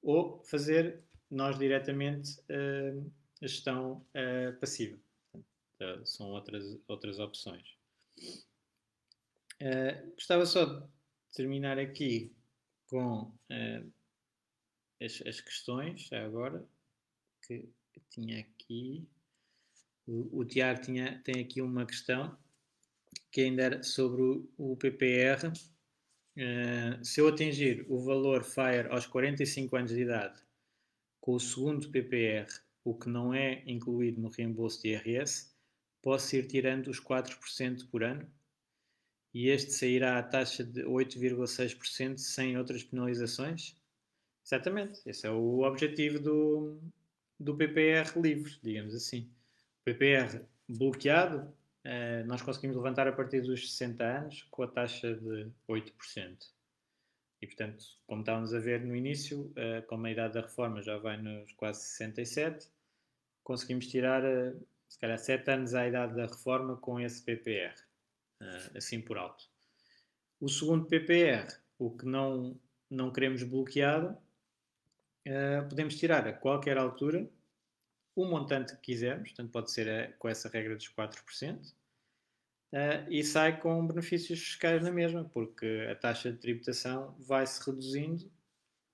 ou 0.01 0.41
fazer 0.43 1.03
nós 1.29 1.57
diretamente 1.57 2.39
uh, 2.41 3.11
a 3.41 3.47
gestão 3.47 4.05
uh, 4.13 4.57
passiva. 4.59 4.97
Uh, 5.35 6.05
são 6.05 6.31
outras, 6.31 6.79
outras 6.87 7.19
opções. 7.19 7.75
gostava 10.13 10.45
só 10.45 10.65
de 10.65 10.87
terminar 11.33 11.77
aqui 11.77 12.31
com 12.87 13.31
as, 15.01 15.21
as, 15.25 15.41
questões, 15.41 16.01
já 16.07 16.25
agora, 16.25 16.65
que 17.45 17.69
tinha 18.09 18.39
aqui. 18.39 19.07
O, 20.07 20.39
o 20.39 20.45
Tiago 20.45 20.81
tinha, 20.81 21.19
tem 21.23 21.41
aqui 21.41 21.61
uma 21.61 21.85
questão 21.85 22.37
que 23.31 23.41
ainda 23.41 23.63
era 23.63 23.83
sobre 23.83 24.21
o, 24.21 24.49
o 24.57 24.77
PPR 24.77 25.51
Uh, 26.35 27.03
se 27.03 27.21
eu 27.21 27.29
atingir 27.29 27.85
o 27.87 27.97
valor 27.97 28.43
FIRE 28.43 28.89
aos 28.89 29.05
45 29.05 29.73
anos 29.77 29.91
de 29.91 30.01
idade 30.01 30.43
com 31.21 31.33
o 31.33 31.39
segundo 31.39 31.89
PPR, 31.89 32.45
o 32.83 32.93
que 32.93 33.07
não 33.07 33.33
é 33.33 33.63
incluído 33.65 34.19
no 34.19 34.27
reembolso 34.27 34.81
de 34.81 34.89
IRS, 34.89 35.55
posso 36.01 36.35
ir 36.35 36.45
tirando 36.45 36.87
os 36.87 36.99
4% 36.99 37.89
por 37.89 38.03
ano 38.03 38.29
e 39.33 39.47
este 39.47 39.71
sairá 39.71 40.19
à 40.19 40.23
taxa 40.23 40.61
de 40.61 40.83
8,6% 40.83 42.17
sem 42.17 42.57
outras 42.57 42.83
penalizações? 42.83 43.77
Exatamente, 44.45 45.01
esse 45.07 45.25
é 45.25 45.31
o 45.31 45.61
objetivo 45.61 46.19
do, 46.19 46.79
do 47.39 47.55
PPR 47.55 48.21
livre, 48.21 48.55
digamos 48.61 48.93
assim. 48.93 49.27
O 49.81 49.85
PPR 49.85 50.45
bloqueado 50.69 51.51
uh, 51.85 52.27
nós 52.27 52.43
conseguimos 52.43 52.75
levantar 52.77 53.07
a 53.07 53.11
partir 53.11 53.41
dos 53.41 53.71
60 53.71 54.03
anos 54.03 54.43
com 54.51 54.61
a 54.61 54.67
taxa 54.67 55.15
de 55.15 55.49
8%. 55.67 55.91
E, 57.41 57.47
portanto, 57.47 57.83
como 58.05 58.21
estávamos 58.21 58.53
a 58.53 58.59
ver 58.59 58.81
no 58.81 58.95
início, 58.95 59.51
uh, 59.51 59.85
como 59.87 60.05
a 60.05 60.11
idade 60.11 60.35
da 60.35 60.41
reforma 60.41 60.79
já 60.79 60.97
vai 60.99 61.19
nos 61.19 61.51
quase 61.53 61.81
67, 61.81 62.69
conseguimos 63.43 63.87
tirar, 63.87 64.23
uh, 64.23 64.63
se 64.87 64.99
calhar, 64.99 65.17
7 65.17 65.49
anos 65.49 65.73
à 65.73 65.87
idade 65.87 66.15
da 66.15 66.27
reforma 66.27 66.77
com 66.77 66.99
esse 66.99 67.19
PPR, 67.23 67.73
assim 68.75 69.01
por 69.01 69.17
alto. 69.17 69.49
O 70.39 70.47
segundo 70.47 70.85
PPR, 70.85 71.47
o 71.79 71.89
que 71.89 72.05
não, 72.05 72.59
não 72.89 73.11
queremos 73.11 73.41
bloqueado, 73.41 74.15
podemos 75.69 75.97
tirar 75.97 76.27
a 76.27 76.33
qualquer 76.33 76.77
altura 76.77 77.27
o 78.15 78.25
montante 78.25 78.73
que 78.75 78.81
quisermos, 78.81 79.29
portanto 79.29 79.51
pode 79.51 79.71
ser 79.71 79.89
a, 79.89 79.91
eh, 79.91 80.07
com 80.17 80.29
essa 80.29 80.47
regra 80.47 80.75
dos 80.75 80.87
4%, 80.87 81.67
uh, 81.67 81.75
eh, 82.71 83.05
e 83.09 83.23
sai 83.23 83.59
com 83.59 83.85
benefícios 83.85 84.39
fiscais 84.39 84.81
na 84.81 84.91
mesma, 84.91 85.25
porque 85.25 85.87
a 85.91 85.95
taxa 85.95 86.31
de 86.31 86.37
tributação 86.37 87.13
vai-se 87.19 87.63
reduzindo. 87.65 88.31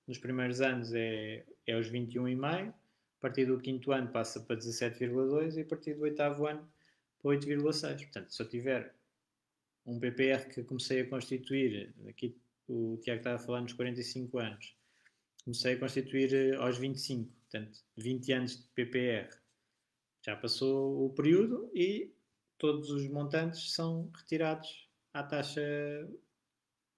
Nos 0.07 0.17
primeiros 0.17 0.59
anos 0.59 0.91
é, 0.93 1.45
é 1.67 1.73
aos 1.73 1.89
21,5%, 1.89 2.69
a 2.69 2.73
partir 3.21 3.45
do 3.45 3.59
quinto 3.59 3.91
ano 3.91 4.11
passa 4.11 4.39
para 4.39 4.57
17,2% 4.57 5.55
e 5.55 5.61
a 5.61 5.65
partir 5.65 5.93
do 5.93 6.01
oitavo 6.01 6.47
ano 6.47 6.67
para 7.21 7.31
8,6%. 7.31 7.97
Portanto, 8.05 8.33
se 8.33 8.41
eu 8.41 8.49
tiver 8.49 8.95
um 9.85 9.99
PPR 9.99 10.47
que 10.49 10.63
comecei 10.63 11.01
a 11.01 11.07
constituir, 11.07 11.93
aqui 12.09 12.35
o 12.67 12.97
Tiago 13.03 13.19
estava 13.19 13.37
falar 13.37 13.61
nos 13.61 13.73
45 13.73 14.39
anos, 14.39 14.75
comecei 15.43 15.73
a 15.73 15.79
constituir 15.79 16.33
eh, 16.33 16.55
aos 16.55 16.77
25, 16.77 17.31
portanto, 17.31 17.79
20 17.97 18.33
anos 18.33 18.57
de 18.57 18.67
PPR. 18.69 19.29
Já 20.25 20.35
passou 20.35 21.05
o 21.05 21.09
período 21.13 21.71
e 21.73 22.13
todos 22.57 22.89
os 22.91 23.07
montantes 23.07 23.73
são 23.73 24.09
retirados 24.15 24.87
à 25.13 25.23
taxa 25.23 25.61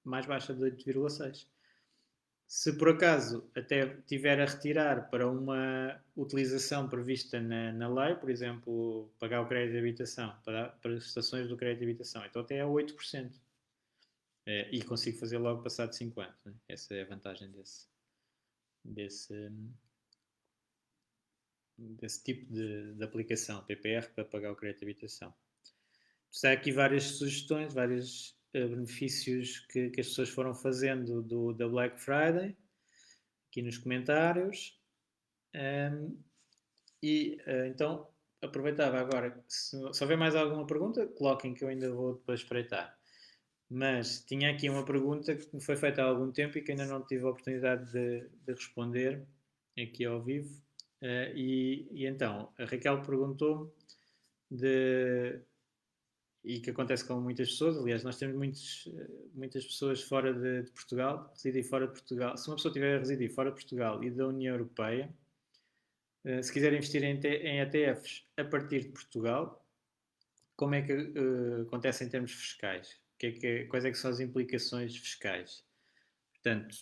mais 0.04 0.26
baixa 0.26 0.54
de 0.54 0.62
8,6. 0.62 1.48
Se 2.46 2.78
por 2.78 2.90
acaso 2.90 3.50
até 3.56 3.88
tiver 4.06 4.40
a 4.40 4.46
retirar 4.46 5.10
para 5.10 5.28
uma 5.28 6.00
utilização 6.16 6.88
prevista 6.88 7.42
na, 7.42 7.72
na 7.72 7.88
lei, 7.88 8.16
por 8.16 8.30
exemplo, 8.30 9.10
pagar 9.18 9.42
o 9.42 9.48
crédito 9.48 9.72
de 9.72 9.80
habitação, 9.80 10.36
para 10.44 10.70
prestações 10.82 11.48
do 11.48 11.58
crédito 11.58 11.80
de 11.80 11.86
habitação, 11.86 12.24
então 12.26 12.42
até 12.42 12.58
é 12.58 12.64
8%. 12.64 13.32
É, 14.46 14.70
e 14.76 14.84
consigo 14.84 15.18
fazer 15.18 15.38
logo 15.38 15.64
passado 15.64 15.94
5 15.94 16.20
anos. 16.20 16.36
Né? 16.44 16.54
Essa 16.68 16.94
é 16.94 17.04
a 17.04 17.06
vantagem 17.06 17.50
desse, 17.50 17.88
desse, 18.84 19.52
desse 21.78 22.24
tipo 22.24 22.52
de, 22.52 22.94
de, 22.94 23.04
aplicação, 23.04 23.64
PPR, 23.64 24.08
para 24.14 24.26
pagar 24.26 24.52
o 24.52 24.56
crédito 24.56 24.80
de 24.80 24.92
habitação. 24.92 25.34
Há 26.44 26.52
aqui 26.52 26.72
várias 26.72 27.04
sugestões, 27.04 27.74
vários 27.74 28.32
uh, 28.56 28.68
benefícios 28.68 29.60
que, 29.68 29.90
que, 29.90 30.02
as 30.02 30.08
pessoas 30.08 30.30
foram 30.30 30.54
fazendo 30.54 31.22
do, 31.22 31.54
da 31.54 31.68
Black 31.68 32.00
Friday, 32.00 32.58
aqui 33.50 33.62
nos 33.62 33.78
comentários. 33.78 34.80
Um, 35.56 36.20
e 37.02 37.38
uh, 37.48 37.66
então 37.68 38.10
aproveitava 38.42 39.00
agora, 39.00 39.44
se, 39.48 39.78
se 39.94 40.04
houver 40.04 40.18
mais 40.18 40.36
alguma 40.36 40.66
pergunta, 40.66 41.08
coloquem 41.08 41.54
que 41.54 41.64
eu 41.64 41.68
ainda 41.68 41.92
vou 41.94 42.16
depois 42.16 42.42
espreitar. 42.42 42.98
Mas 43.76 44.24
tinha 44.24 44.52
aqui 44.52 44.70
uma 44.70 44.86
pergunta 44.86 45.36
que 45.36 45.50
me 45.52 45.60
foi 45.60 45.76
feita 45.76 46.04
há 46.04 46.06
algum 46.06 46.32
tempo 46.32 46.56
e 46.56 46.62
que 46.62 46.72
ainda 46.74 46.86
não 46.86 47.04
tive 47.04 47.26
a 47.26 47.30
oportunidade 47.30 47.92
de, 47.92 48.30
de 48.46 48.54
responder 48.54 49.26
aqui 49.76 50.06
ao 50.06 50.22
vivo. 50.22 50.62
Uh, 51.02 51.36
e, 51.36 51.88
e, 51.92 52.06
então, 52.06 52.54
a 52.60 52.66
Raquel 52.66 53.02
perguntou-me 53.02 53.72
de 54.52 55.42
e 56.44 56.60
que 56.60 56.70
acontece 56.70 57.04
com 57.08 57.20
muitas 57.20 57.50
pessoas. 57.50 57.76
Aliás, 57.80 58.04
nós 58.04 58.20
temos 58.20 58.36
muitos, 58.36 58.88
muitas 59.34 59.66
pessoas 59.66 60.04
fora 60.04 60.32
de, 60.32 60.64
de, 60.64 60.72
Portugal, 60.72 61.32
residem 61.34 61.64
fora 61.64 61.88
de 61.88 61.94
Portugal. 61.94 62.38
Se 62.38 62.48
uma 62.50 62.58
pessoa 62.58 62.72
tiver 62.72 62.98
a 62.98 63.00
residir 63.00 63.32
fora 63.32 63.50
de 63.50 63.56
Portugal 63.56 64.04
e 64.04 64.12
da 64.12 64.28
União 64.28 64.54
Europeia, 64.54 65.12
uh, 66.26 66.44
se 66.44 66.54
quiser 66.54 66.74
investir 66.74 67.04
em, 67.04 67.20
em, 67.20 67.60
ETFs 67.60 68.24
a 68.38 68.44
partir 68.44 68.82
de 68.82 68.90
Portugal, 68.90 69.66
como 70.56 70.76
é 70.76 70.84
que 70.84 70.94
uh, 70.94 71.64
acontece 71.64 72.04
em 72.04 72.10
termos 72.10 72.34
fiscais? 72.34 73.02
Que 73.24 73.28
é 73.28 73.32
que, 73.32 73.64
quais 73.68 73.86
é 73.86 73.92
que 73.92 73.98
são 73.98 74.12
as 74.12 74.20
implicações 74.20 74.98
fiscais? 74.98 75.64
Portanto, 76.34 76.76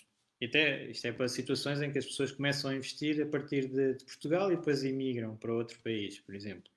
até, 0.44 0.89
isto 0.89 1.06
é 1.06 1.12
para 1.12 1.28
situações 1.28 1.80
em 1.84 1.92
que 1.92 2.00
as 2.00 2.06
pessoas 2.08 2.32
começam 2.32 2.72
a 2.72 2.76
investir 2.76 3.22
a 3.22 3.28
partir 3.28 3.68
de, 3.68 3.94
de 3.94 4.04
Portugal 4.04 4.52
e 4.52 4.56
depois 4.56 4.84
imigram 4.84 5.38
para 5.38 5.54
outro 5.54 5.80
país, 5.84 6.20
por 6.20 6.34
exemplo. 6.34 6.72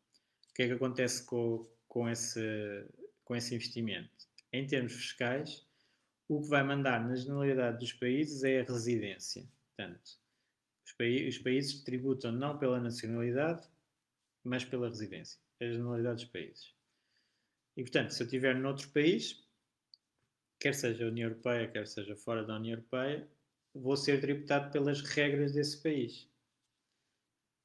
O 0.51 0.53
que 0.53 0.65
é 0.65 0.67
que 0.67 0.75
acontece 0.75 1.25
com, 1.25 1.67
com 1.89 2.07
esse, 2.07 2.39
com 3.25 3.35
esse 3.35 3.55
investimento. 3.55 4.11
Em 4.53 4.67
termos 4.67 4.93
fiscais, 4.93 5.67
o 6.29 6.43
que 6.43 6.49
vai 6.51 6.63
mandar 6.63 7.03
na 7.03 7.17
generalidade 7.17 7.79
dos 7.79 7.95
países 7.95 8.45
é 8.45 8.61
a 8.61 8.65
residência. 8.65 9.49
Portanto, 9.75 10.11
os, 10.85 10.93
os 11.27 11.39
países 11.39 11.83
tributam 11.83 12.33
não 12.33 12.59
pela 12.59 12.79
nacionalidade, 12.79 13.67
mas 14.45 14.63
pela 14.63 14.91
residência. 14.91 15.41
É 15.59 15.69
a 15.69 15.73
generalidade 15.73 16.17
dos 16.17 16.31
países. 16.31 16.75
E, 17.79 17.83
portanto, 17.83 18.11
se 18.11 18.23
eu 18.23 18.27
estiver 18.27 18.55
noutro 18.55 18.91
país, 18.91 19.43
quer 20.65 20.75
seja 20.75 21.05
a 21.05 21.09
União 21.09 21.29
Europeia, 21.29 21.69
quer 21.69 21.87
seja 21.87 22.17
fora 22.17 22.43
da 22.43 22.57
União 22.57 22.73
Europeia, 22.73 23.29
vou 23.75 23.99
ser 23.99 24.19
tributado 24.19 24.73
pelas 24.73 25.03
regras 25.03 25.53
desse 25.53 25.83
país. 25.83 26.27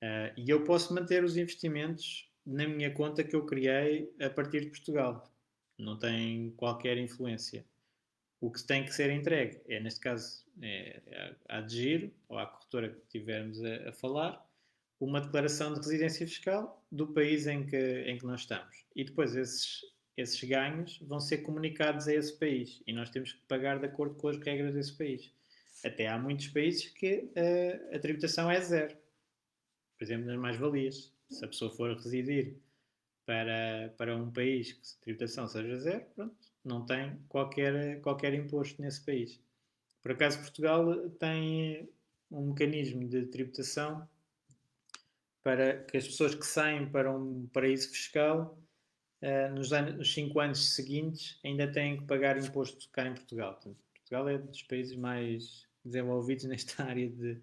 Uh, 0.03 0.35
e 0.35 0.49
eu 0.49 0.65
posso 0.65 0.93
manter 0.93 1.23
os 1.23 1.37
investimentos 1.37 2.29
na 2.45 2.67
minha 2.67 2.93
conta 2.93 3.23
que 3.23 3.33
eu 3.33 3.45
criei 3.45 4.13
a 4.19 4.29
partir 4.29 4.65
de 4.65 4.71
Portugal. 4.71 5.33
Não 5.77 5.97
tem 5.97 6.51
qualquer 6.57 6.97
influência. 6.97 7.65
O 8.41 8.51
que 8.51 8.61
tem 8.63 8.83
que 8.83 8.93
ser 8.93 9.09
entregue 9.11 9.61
é, 9.69 9.79
neste 9.79 10.01
caso, 10.01 10.45
é, 10.61 11.01
à 11.47 11.61
de 11.61 11.75
giro, 11.77 12.13
ou 12.27 12.37
à 12.37 12.47
corretora 12.47 12.89
que 12.89 12.99
estivermos 12.99 13.63
a, 13.63 13.89
a, 13.89 13.93
falar, 13.93 14.45
uma 14.99 15.21
declaração 15.21 15.73
de 15.73 15.79
residência 15.79 16.27
fiscal 16.27 16.85
do 16.91 17.07
país 17.07 17.47
em 17.47 17.65
que, 17.65 18.01
em 18.01 18.17
que 18.17 18.25
nós 18.25 18.41
estamos. 18.41 18.85
E 18.93 19.05
depois 19.05 19.37
esses, 19.37 19.83
esses 20.21 20.41
ganhos 20.43 20.99
vão 21.01 21.19
ser 21.19 21.39
comunicados 21.39 22.07
a 22.07 22.13
esse 22.13 22.37
país 22.37 22.81
e 22.85 22.93
nós 22.93 23.09
temos 23.09 23.33
que 23.33 23.41
pagar 23.47 23.79
de 23.79 23.85
acordo 23.85 24.15
com 24.15 24.27
as 24.27 24.37
regras 24.37 24.73
desse 24.73 24.93
país. 24.97 25.31
Até 25.83 26.07
há 26.07 26.17
muitos 26.17 26.47
países 26.47 26.89
que 26.89 27.31
a, 27.35 27.95
a 27.95 27.99
tributação 27.99 28.51
é 28.51 28.59
zero. 28.59 28.97
Por 29.97 30.03
exemplo, 30.03 30.27
nas 30.27 30.37
mais-valias 30.37 31.13
se 31.29 31.45
a 31.45 31.47
pessoa 31.47 31.71
for 31.71 31.95
residir 31.95 32.57
para, 33.25 33.93
para 33.97 34.15
um 34.15 34.31
país 34.31 34.73
que 34.73 34.79
a 34.79 35.03
tributação 35.03 35.47
seja 35.47 35.77
zero, 35.77 36.05
pronto, 36.15 36.35
não 36.65 36.85
tem 36.85 37.17
qualquer, 37.29 38.01
qualquer 38.01 38.33
imposto 38.33 38.81
nesse 38.81 39.05
país. 39.05 39.39
Por 40.01 40.11
acaso, 40.11 40.39
Portugal 40.39 41.09
tem 41.11 41.89
um 42.31 42.47
mecanismo 42.47 43.07
de 43.07 43.25
tributação 43.27 44.07
para 45.43 45.83
que 45.83 45.97
as 45.97 46.07
pessoas 46.07 46.35
que 46.35 46.45
saem 46.45 46.89
para 46.89 47.11
um 47.11 47.47
paraíso 47.47 47.89
fiscal 47.89 48.57
uh, 49.21 49.53
nos, 49.53 49.73
anos, 49.73 49.95
nos 49.95 50.13
cinco 50.13 50.39
anos 50.39 50.73
seguintes 50.75 51.39
ainda 51.43 51.71
têm 51.71 51.97
que 51.97 52.05
pagar 52.05 52.37
imposto 52.37 52.89
cá 52.89 53.07
em 53.07 53.13
Portugal. 53.13 53.53
Portanto, 53.53 53.77
Portugal 53.93 54.29
é 54.29 54.37
dos 54.37 54.63
países 54.63 54.95
mais 54.95 55.67
desenvolvidos 55.83 56.45
nesta 56.49 56.83
área 56.83 57.09
de, 57.09 57.37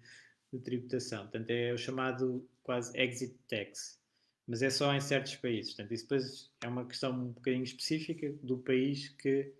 de 0.53 0.59
tributação. 0.59 1.23
Portanto, 1.23 1.49
é 1.49 1.73
o 1.73 1.77
chamado 1.77 2.47
quase 2.63 2.97
exit 2.99 3.35
tax. 3.47 3.99
Mas 4.47 4.61
é 4.61 4.69
só 4.69 4.93
em 4.93 5.01
certos 5.01 5.35
países. 5.35 5.73
Portanto, 5.73 5.93
isso 5.93 6.03
depois 6.03 6.51
é 6.63 6.67
uma 6.67 6.85
questão 6.85 7.11
um 7.11 7.31
bocadinho 7.31 7.63
específica 7.63 8.33
do 8.41 8.57
país 8.57 9.09
que 9.09 9.53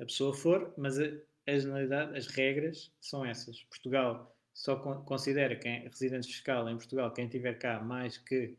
a 0.00 0.04
pessoa 0.04 0.34
for, 0.34 0.74
mas 0.76 0.98
a, 0.98 1.04
a 1.46 1.58
generalidade, 1.58 2.16
as 2.16 2.26
regras 2.26 2.92
são 3.00 3.24
essas. 3.24 3.62
Portugal 3.64 4.36
só 4.52 4.76
con 4.76 5.02
considera 5.04 5.56
quem 5.56 5.88
residente 5.88 6.26
fiscal 6.26 6.68
em 6.68 6.76
Portugal 6.76 7.12
quem 7.12 7.28
tiver 7.28 7.58
cá 7.58 7.80
mais 7.80 8.18
que 8.18 8.56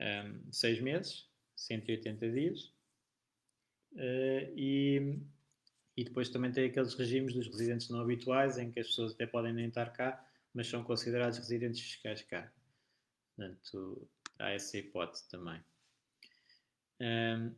um, 0.00 0.52
seis 0.52 0.80
meses, 0.80 1.28
180 1.66 2.30
dias. 2.30 2.72
Uh, 3.92 4.50
e, 4.56 5.18
e 5.96 6.04
depois 6.04 6.28
também 6.28 6.52
tem 6.52 6.66
aqueles 6.66 6.94
regimes 6.94 7.34
dos 7.34 7.46
residentes 7.46 7.88
não 7.88 8.00
habituais 8.00 8.58
em 8.58 8.70
que 8.70 8.80
as 8.80 8.88
pessoas 8.88 9.12
até 9.12 9.26
podem 9.26 9.52
nem 9.52 9.68
estar 9.68 9.92
cá, 9.92 10.24
mas 10.52 10.68
são 10.68 10.82
considerados 10.82 11.38
residentes 11.38 11.80
fiscais 11.80 12.22
cá. 12.22 12.52
Portanto, 13.36 14.08
há 14.38 14.50
essa 14.50 14.78
hipótese 14.78 15.28
também. 15.28 15.60
Um, 17.00 17.54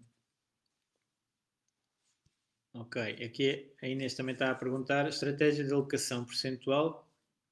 ok, 2.75 3.25
aqui 3.25 3.75
a 3.83 3.89
Inês 3.89 4.15
também 4.15 4.33
está 4.35 4.51
a 4.51 4.55
perguntar: 4.55 5.09
estratégia 5.09 5.65
de 5.65 5.73
alocação 5.73 6.25
percentual 6.25 7.07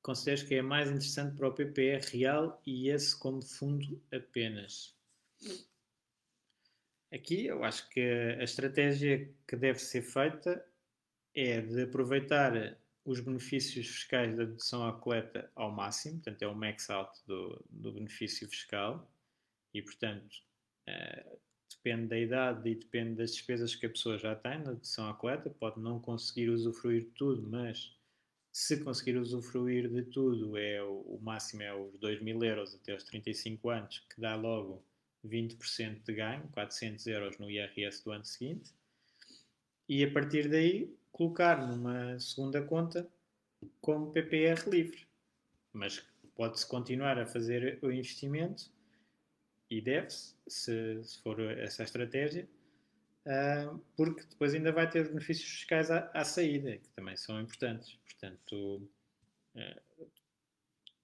consideras 0.05 0.43
que 0.43 0.55
é 0.55 0.63
mais 0.63 0.89
interessante 0.91 1.35
para 1.35 1.49
o 1.49 1.55
PPR 1.55 2.05
real 2.13 2.61
e 2.67 2.91
esse 2.91 3.19
como 3.19 3.43
fundo 3.43 4.01
apenas? 4.13 4.95
Aqui 7.15 7.47
eu 7.47 7.63
acho 7.63 7.89
que 7.91 8.01
a 8.01 8.43
estratégia 8.43 9.31
que 9.47 9.55
deve 9.55 9.79
ser 9.79 10.03
feita 10.03 10.67
é 11.33 11.61
de 11.61 11.83
aproveitar 11.83 12.77
os 13.05 13.21
benefícios 13.21 13.87
fiscais 13.87 14.37
da 14.37 14.45
dedução 14.45 14.85
à 14.85 14.93
coleta 14.93 15.49
ao 15.55 15.71
máximo, 15.71 16.15
portanto 16.17 16.43
é 16.43 16.49
o 16.49 16.57
max 16.57 16.91
out 16.91 17.17
do, 17.25 17.65
do 17.71 17.93
benefício 17.93 18.49
fiscal 18.49 19.09
e, 19.73 19.81
portanto, 19.81 20.43
uh, 20.89 21.39
depende 21.71 22.09
da 22.09 22.19
idade 22.19 22.69
e 22.69 22.75
depende 22.75 23.15
das 23.15 23.31
despesas 23.31 23.77
que 23.77 23.87
a 23.87 23.91
pessoa 23.91 24.19
já 24.19 24.35
tem 24.35 24.59
na 24.59 24.73
dedução 24.73 25.09
à 25.09 25.15
coleta, 25.15 25.49
pode 25.51 25.79
não 25.79 26.01
conseguir 26.01 26.49
usufruir 26.49 27.03
de 27.03 27.11
tudo, 27.11 27.49
mas 27.49 27.97
se 28.53 28.83
conseguir 28.83 29.17
usufruir 29.19 29.89
de 29.89 30.03
tudo, 30.03 30.57
é 30.57 30.83
o, 30.83 31.01
o 31.03 31.21
máximo 31.23 31.63
é 31.63 31.73
os 31.73 31.97
2 31.99 32.23
mil 32.23 32.43
euros 32.43 32.75
até 32.75 32.93
os 32.93 33.05
35 33.05 33.71
anos, 33.71 34.05
que 34.13 34.21
dá 34.21 34.35
logo 34.35 34.85
20% 35.25 36.03
de 36.05 36.13
ganho, 36.13 36.49
400 36.53 37.07
euros 37.07 37.39
no 37.39 37.51
IRS 37.51 38.05
do 38.05 38.13
ano 38.13 38.25
seguinte, 38.25 38.73
e 39.89 40.05
a 40.05 40.11
partir 40.11 40.49
daí 40.49 40.95
colocar 41.13 41.67
numa 41.67 42.19
segunda 42.19 42.63
conta 42.63 43.09
como 43.81 44.13
PPR 44.13 44.69
livre. 44.69 45.07
Mas 45.73 46.05
pode-se 46.35 46.67
continuar 46.67 47.19
a 47.19 47.27
fazer 47.27 47.79
o 47.83 47.91
investimento 47.91 48.71
e 49.71 49.81
deve-se, 49.81 50.35
se, 50.47 51.03
se, 51.05 51.19
for 51.23 51.41
essa 51.41 51.83
a 51.83 51.85
estratégia, 51.85 52.49
uh, 53.27 53.79
porque 53.97 54.23
depois 54.25 54.55
ainda 54.55 54.73
vai 54.73 54.89
ter 54.89 55.09
benefícios 55.09 55.49
fiscais 55.49 55.91
à, 55.91 56.11
à 56.13 56.25
saída, 56.25 56.77
que 56.77 56.89
também 56.91 57.17
são 57.17 57.41
importantes. 57.41 57.99
Portanto, 58.05 58.89
uh, 59.57 60.07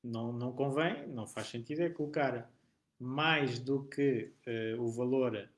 não, 0.03 0.33
não 0.33 0.53
convém, 0.53 1.07
não 1.09 1.27
faz 1.27 1.49
sentido 1.49 1.83
é 1.83 1.91
colocar 1.91 2.51
mais 3.01 3.59
do 3.59 3.85
que 3.85 4.31
uh, 4.47 4.83
o 4.83 4.91
valor 4.91 5.49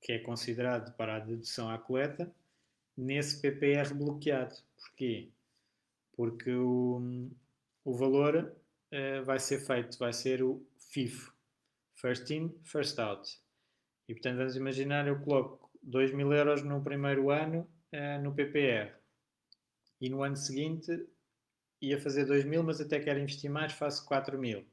que 0.00 0.12
é 0.12 0.18
considerado 0.20 0.94
para 0.96 1.16
a 1.16 1.18
dedução 1.18 1.68
à 1.68 1.76
coleta 1.76 2.32
nesse 2.96 3.40
PPR 3.40 3.92
bloqueado. 3.92 4.54
Porquê? 4.78 5.28
Porque 6.12 6.52
o, 6.52 7.28
o 7.84 7.94
valor 7.94 8.36
uh, 8.92 9.24
vai 9.24 9.40
ser 9.40 9.58
feito, 9.58 9.98
vai 9.98 10.12
ser 10.12 10.42
o 10.42 10.64
FIFO, 10.76 11.34
First 11.96 12.30
In, 12.30 12.54
First 12.62 12.98
Out. 13.00 13.40
E 14.08 14.14
portanto 14.14 14.38
vamos 14.38 14.54
imaginar, 14.54 15.08
eu 15.08 15.18
coloco 15.18 15.68
2 15.82 16.14
mil 16.14 16.32
euros 16.32 16.62
no 16.62 16.80
primeiro 16.80 17.30
ano 17.30 17.68
uh, 17.92 18.22
no 18.22 18.32
PPR 18.32 18.92
e 20.00 20.08
no 20.08 20.22
ano 20.22 20.36
seguinte 20.36 21.06
ia 21.82 22.00
fazer 22.00 22.24
2 22.24 22.44
mil, 22.44 22.62
mas 22.62 22.80
até 22.80 23.00
quero 23.00 23.18
investir 23.18 23.50
mais, 23.50 23.72
faço 23.72 24.06
4 24.06 24.38
mil. 24.38 24.64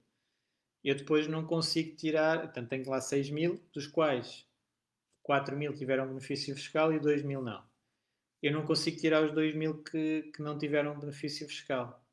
Eu 0.84 0.96
depois 0.96 1.28
não 1.28 1.46
consigo 1.46 1.96
tirar, 1.96 2.42
portanto 2.42 2.70
tenho 2.70 2.90
lá 2.90 3.00
6 3.00 3.30
mil, 3.30 3.62
dos 3.72 3.88
quais 3.88 4.46
4 5.22 5.56
mil 5.58 5.74
tiveram 5.74 6.08
benefício 6.08 6.54
fiscal 6.56 6.94
e 6.94 7.00
2 7.00 7.24
mil 7.24 7.42
não. 7.42 7.64
Eu 8.42 8.52
não 8.52 8.66
consigo 8.66 9.00
tirar 9.00 9.24
os 9.24 9.32
2 9.32 9.56
mil 9.56 9.82
que, 9.82 10.24
que 10.36 10.42
não 10.42 10.58
tiveram 10.58 11.00
benefício 11.00 11.48
fiscal. 11.48 12.06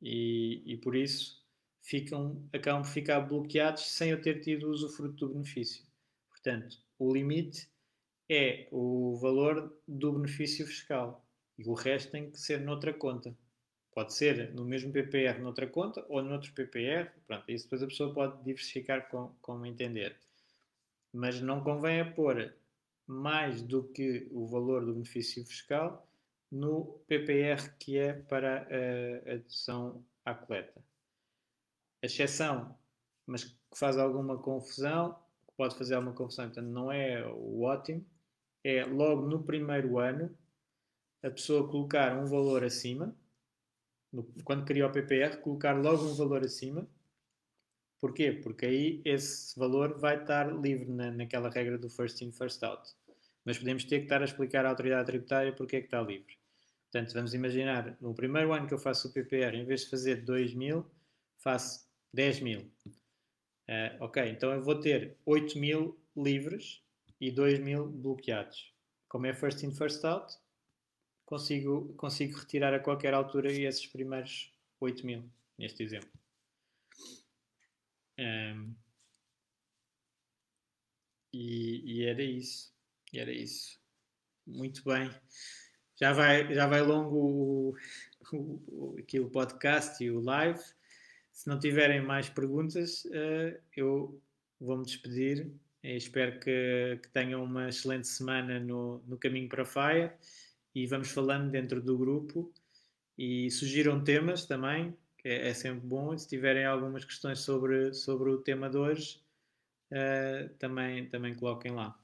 E, 0.00 0.62
e 0.64 0.76
por 0.78 0.96
isso 0.96 1.44
ficam, 1.82 2.48
acabam 2.52 2.82
por 2.82 2.90
ficar 2.90 3.20
bloqueados 3.20 3.92
sem 3.92 4.10
eu 4.10 4.20
ter 4.20 4.40
tido 4.40 4.70
usufruto 4.70 5.26
do 5.26 5.34
benefício. 5.34 5.84
Portanto, 6.30 6.78
o 6.98 7.12
limite 7.12 7.68
é 8.28 8.68
o 8.72 9.16
valor 9.20 9.78
do 9.86 10.12
benefício 10.12 10.66
fiscal 10.66 11.24
e 11.58 11.68
o 11.68 11.74
resto 11.74 12.12
tem 12.12 12.30
que 12.30 12.40
ser 12.40 12.60
noutra 12.60 12.92
conta. 12.92 13.36
Pode 13.96 14.12
ser 14.12 14.52
no 14.52 14.62
mesmo 14.62 14.92
PPR 14.92 15.40
noutra 15.40 15.66
conta 15.66 16.04
ou 16.10 16.22
noutro 16.22 16.52
PPR. 16.52 17.10
Pronto, 17.26 17.50
isso 17.50 17.64
depois 17.64 17.82
a 17.82 17.86
pessoa 17.86 18.12
pode 18.12 18.44
diversificar 18.44 19.08
com, 19.08 19.34
como 19.40 19.64
entender. 19.64 20.20
Mas 21.10 21.40
não 21.40 21.64
convém 21.64 22.02
a 22.02 22.12
pôr 22.12 22.54
mais 23.06 23.62
do 23.62 23.84
que 23.84 24.28
o 24.30 24.46
valor 24.46 24.84
do 24.84 24.92
benefício 24.92 25.42
fiscal 25.46 26.06
no 26.52 27.00
PPR 27.08 27.74
que 27.78 27.96
é 27.96 28.12
para 28.12 28.68
a 28.68 29.34
dedução 29.36 30.04
à 30.26 30.34
coleta. 30.34 30.84
A 32.02 32.04
exceção, 32.04 32.76
mas 33.26 33.44
que 33.44 33.56
faz 33.74 33.96
alguma 33.96 34.36
confusão, 34.36 35.14
que 35.48 35.54
pode 35.56 35.74
fazer 35.74 35.94
alguma 35.94 36.14
confusão, 36.14 36.44
portanto 36.44 36.68
não 36.68 36.92
é 36.92 37.26
o 37.26 37.62
ótimo, 37.62 38.04
é 38.62 38.84
logo 38.84 39.26
no 39.26 39.42
primeiro 39.42 39.98
ano 39.98 40.36
a 41.22 41.30
pessoa 41.30 41.66
colocar 41.66 42.14
um 42.18 42.26
valor 42.26 42.62
acima 42.62 43.16
no, 44.16 44.24
quando 44.44 44.64
cria 44.64 44.86
o 44.86 44.92
PPR, 44.92 45.36
colocar 45.38 45.72
logo 45.72 46.04
um 46.04 46.14
valor 46.14 46.42
acima. 46.42 46.88
Porquê? 48.00 48.32
Porque 48.32 48.64
aí 48.66 49.02
esse 49.04 49.58
valor 49.58 49.98
vai 49.98 50.20
estar 50.20 50.50
livre 50.52 50.90
na, 50.90 51.10
naquela 51.10 51.50
regra 51.50 51.76
do 51.76 51.90
first 51.90 52.20
in, 52.22 52.32
first 52.32 52.62
out. 52.62 52.82
Mas 53.44 53.58
podemos 53.58 53.84
ter 53.84 53.98
que 53.98 54.04
estar 54.04 54.22
a 54.22 54.24
explicar 54.24 54.64
à 54.64 54.70
autoridade 54.70 55.06
tributária 55.06 55.52
porque 55.52 55.76
é 55.76 55.80
que 55.80 55.86
está 55.86 56.00
livre. 56.00 56.38
Portanto, 56.90 57.12
vamos 57.12 57.34
imaginar, 57.34 57.96
no 58.00 58.14
primeiro 58.14 58.52
ano 58.52 58.66
que 58.66 58.74
eu 58.74 58.78
faço 58.78 59.08
o 59.08 59.12
PPR, 59.12 59.54
em 59.54 59.64
vez 59.64 59.82
de 59.82 59.90
fazer 59.90 60.24
2 60.24 60.54
mil, 60.54 60.86
faço 61.36 61.86
10 62.14 62.40
mil. 62.40 62.60
Uh, 63.68 63.96
ok, 64.00 64.28
então 64.30 64.52
eu 64.52 64.62
vou 64.62 64.80
ter 64.80 65.16
8 65.26 65.58
mil 65.58 66.00
livres 66.16 66.82
e 67.20 67.30
2 67.30 67.58
mil 67.58 67.86
bloqueados. 67.88 68.72
Como 69.08 69.26
é 69.26 69.34
first 69.34 69.62
in, 69.62 69.72
first 69.72 70.04
out, 70.04 70.32
consigo, 71.26 71.92
consigo 71.94 72.38
retirar 72.38 72.72
a 72.72 72.80
qualquer 72.80 73.12
altura 73.12 73.52
esses 73.52 73.86
primeiros 73.86 74.50
8 74.80 75.04
mil, 75.04 75.28
neste 75.58 75.82
exemplo. 75.82 76.08
Um, 78.18 78.74
e, 81.32 81.82
e, 81.84 82.04
era 82.06 82.22
isso. 82.22 82.72
Era 83.12 83.32
isso. 83.32 83.78
Muito 84.46 84.82
bem. 84.84 85.10
Já 85.96 86.12
vai, 86.12 86.54
já 86.54 86.66
vai 86.66 86.80
longo 86.82 87.74
o, 88.32 88.62
o, 88.68 88.96
aqui 88.98 89.18
o 89.18 89.28
podcast 89.28 90.02
e 90.02 90.10
o 90.10 90.20
live. 90.20 90.62
Se 91.32 91.48
não 91.48 91.58
tiverem 91.58 92.00
mais 92.00 92.28
perguntas, 92.28 93.04
uh, 93.06 93.60
eu 93.76 94.22
vou-me 94.60 94.84
despedir. 94.84 95.50
espero 95.82 96.38
que, 96.40 96.98
que, 97.02 97.08
tenham 97.10 97.44
uma 97.44 97.68
excelente 97.68 98.08
semana 98.08 98.58
no, 98.60 99.02
no 99.06 99.18
caminho 99.18 99.48
para 99.48 99.62
a 99.62 99.66
Faia 99.66 100.16
e 100.76 100.86
vamos 100.86 101.10
falando 101.10 101.50
dentro 101.50 101.80
do 101.80 101.96
grupo 101.96 102.52
e 103.16 103.50
sugiram 103.50 104.04
temas 104.04 104.44
também, 104.44 104.94
que 105.16 105.26
é, 105.26 105.48
é 105.48 105.54
sempre 105.54 105.86
bom. 105.86 106.16
Se 106.18 106.28
tiverem 106.28 106.66
algumas 106.66 107.02
questões 107.02 107.38
sobre, 107.38 107.94
sobre 107.94 108.28
o 108.28 108.42
tema 108.42 108.68
de 108.68 108.76
hoje, 108.76 109.22
uh, 109.90 110.50
também, 110.58 111.08
também 111.08 111.34
coloquem 111.34 111.72
lá. 111.72 111.98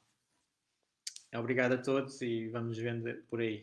Obrigado 1.35 1.73
a 1.73 1.79
todos 1.79 2.23
e 2.23 2.49
vamos 2.49 2.79
vendo 2.79 3.15
por 3.29 3.43
aí. 3.43 3.63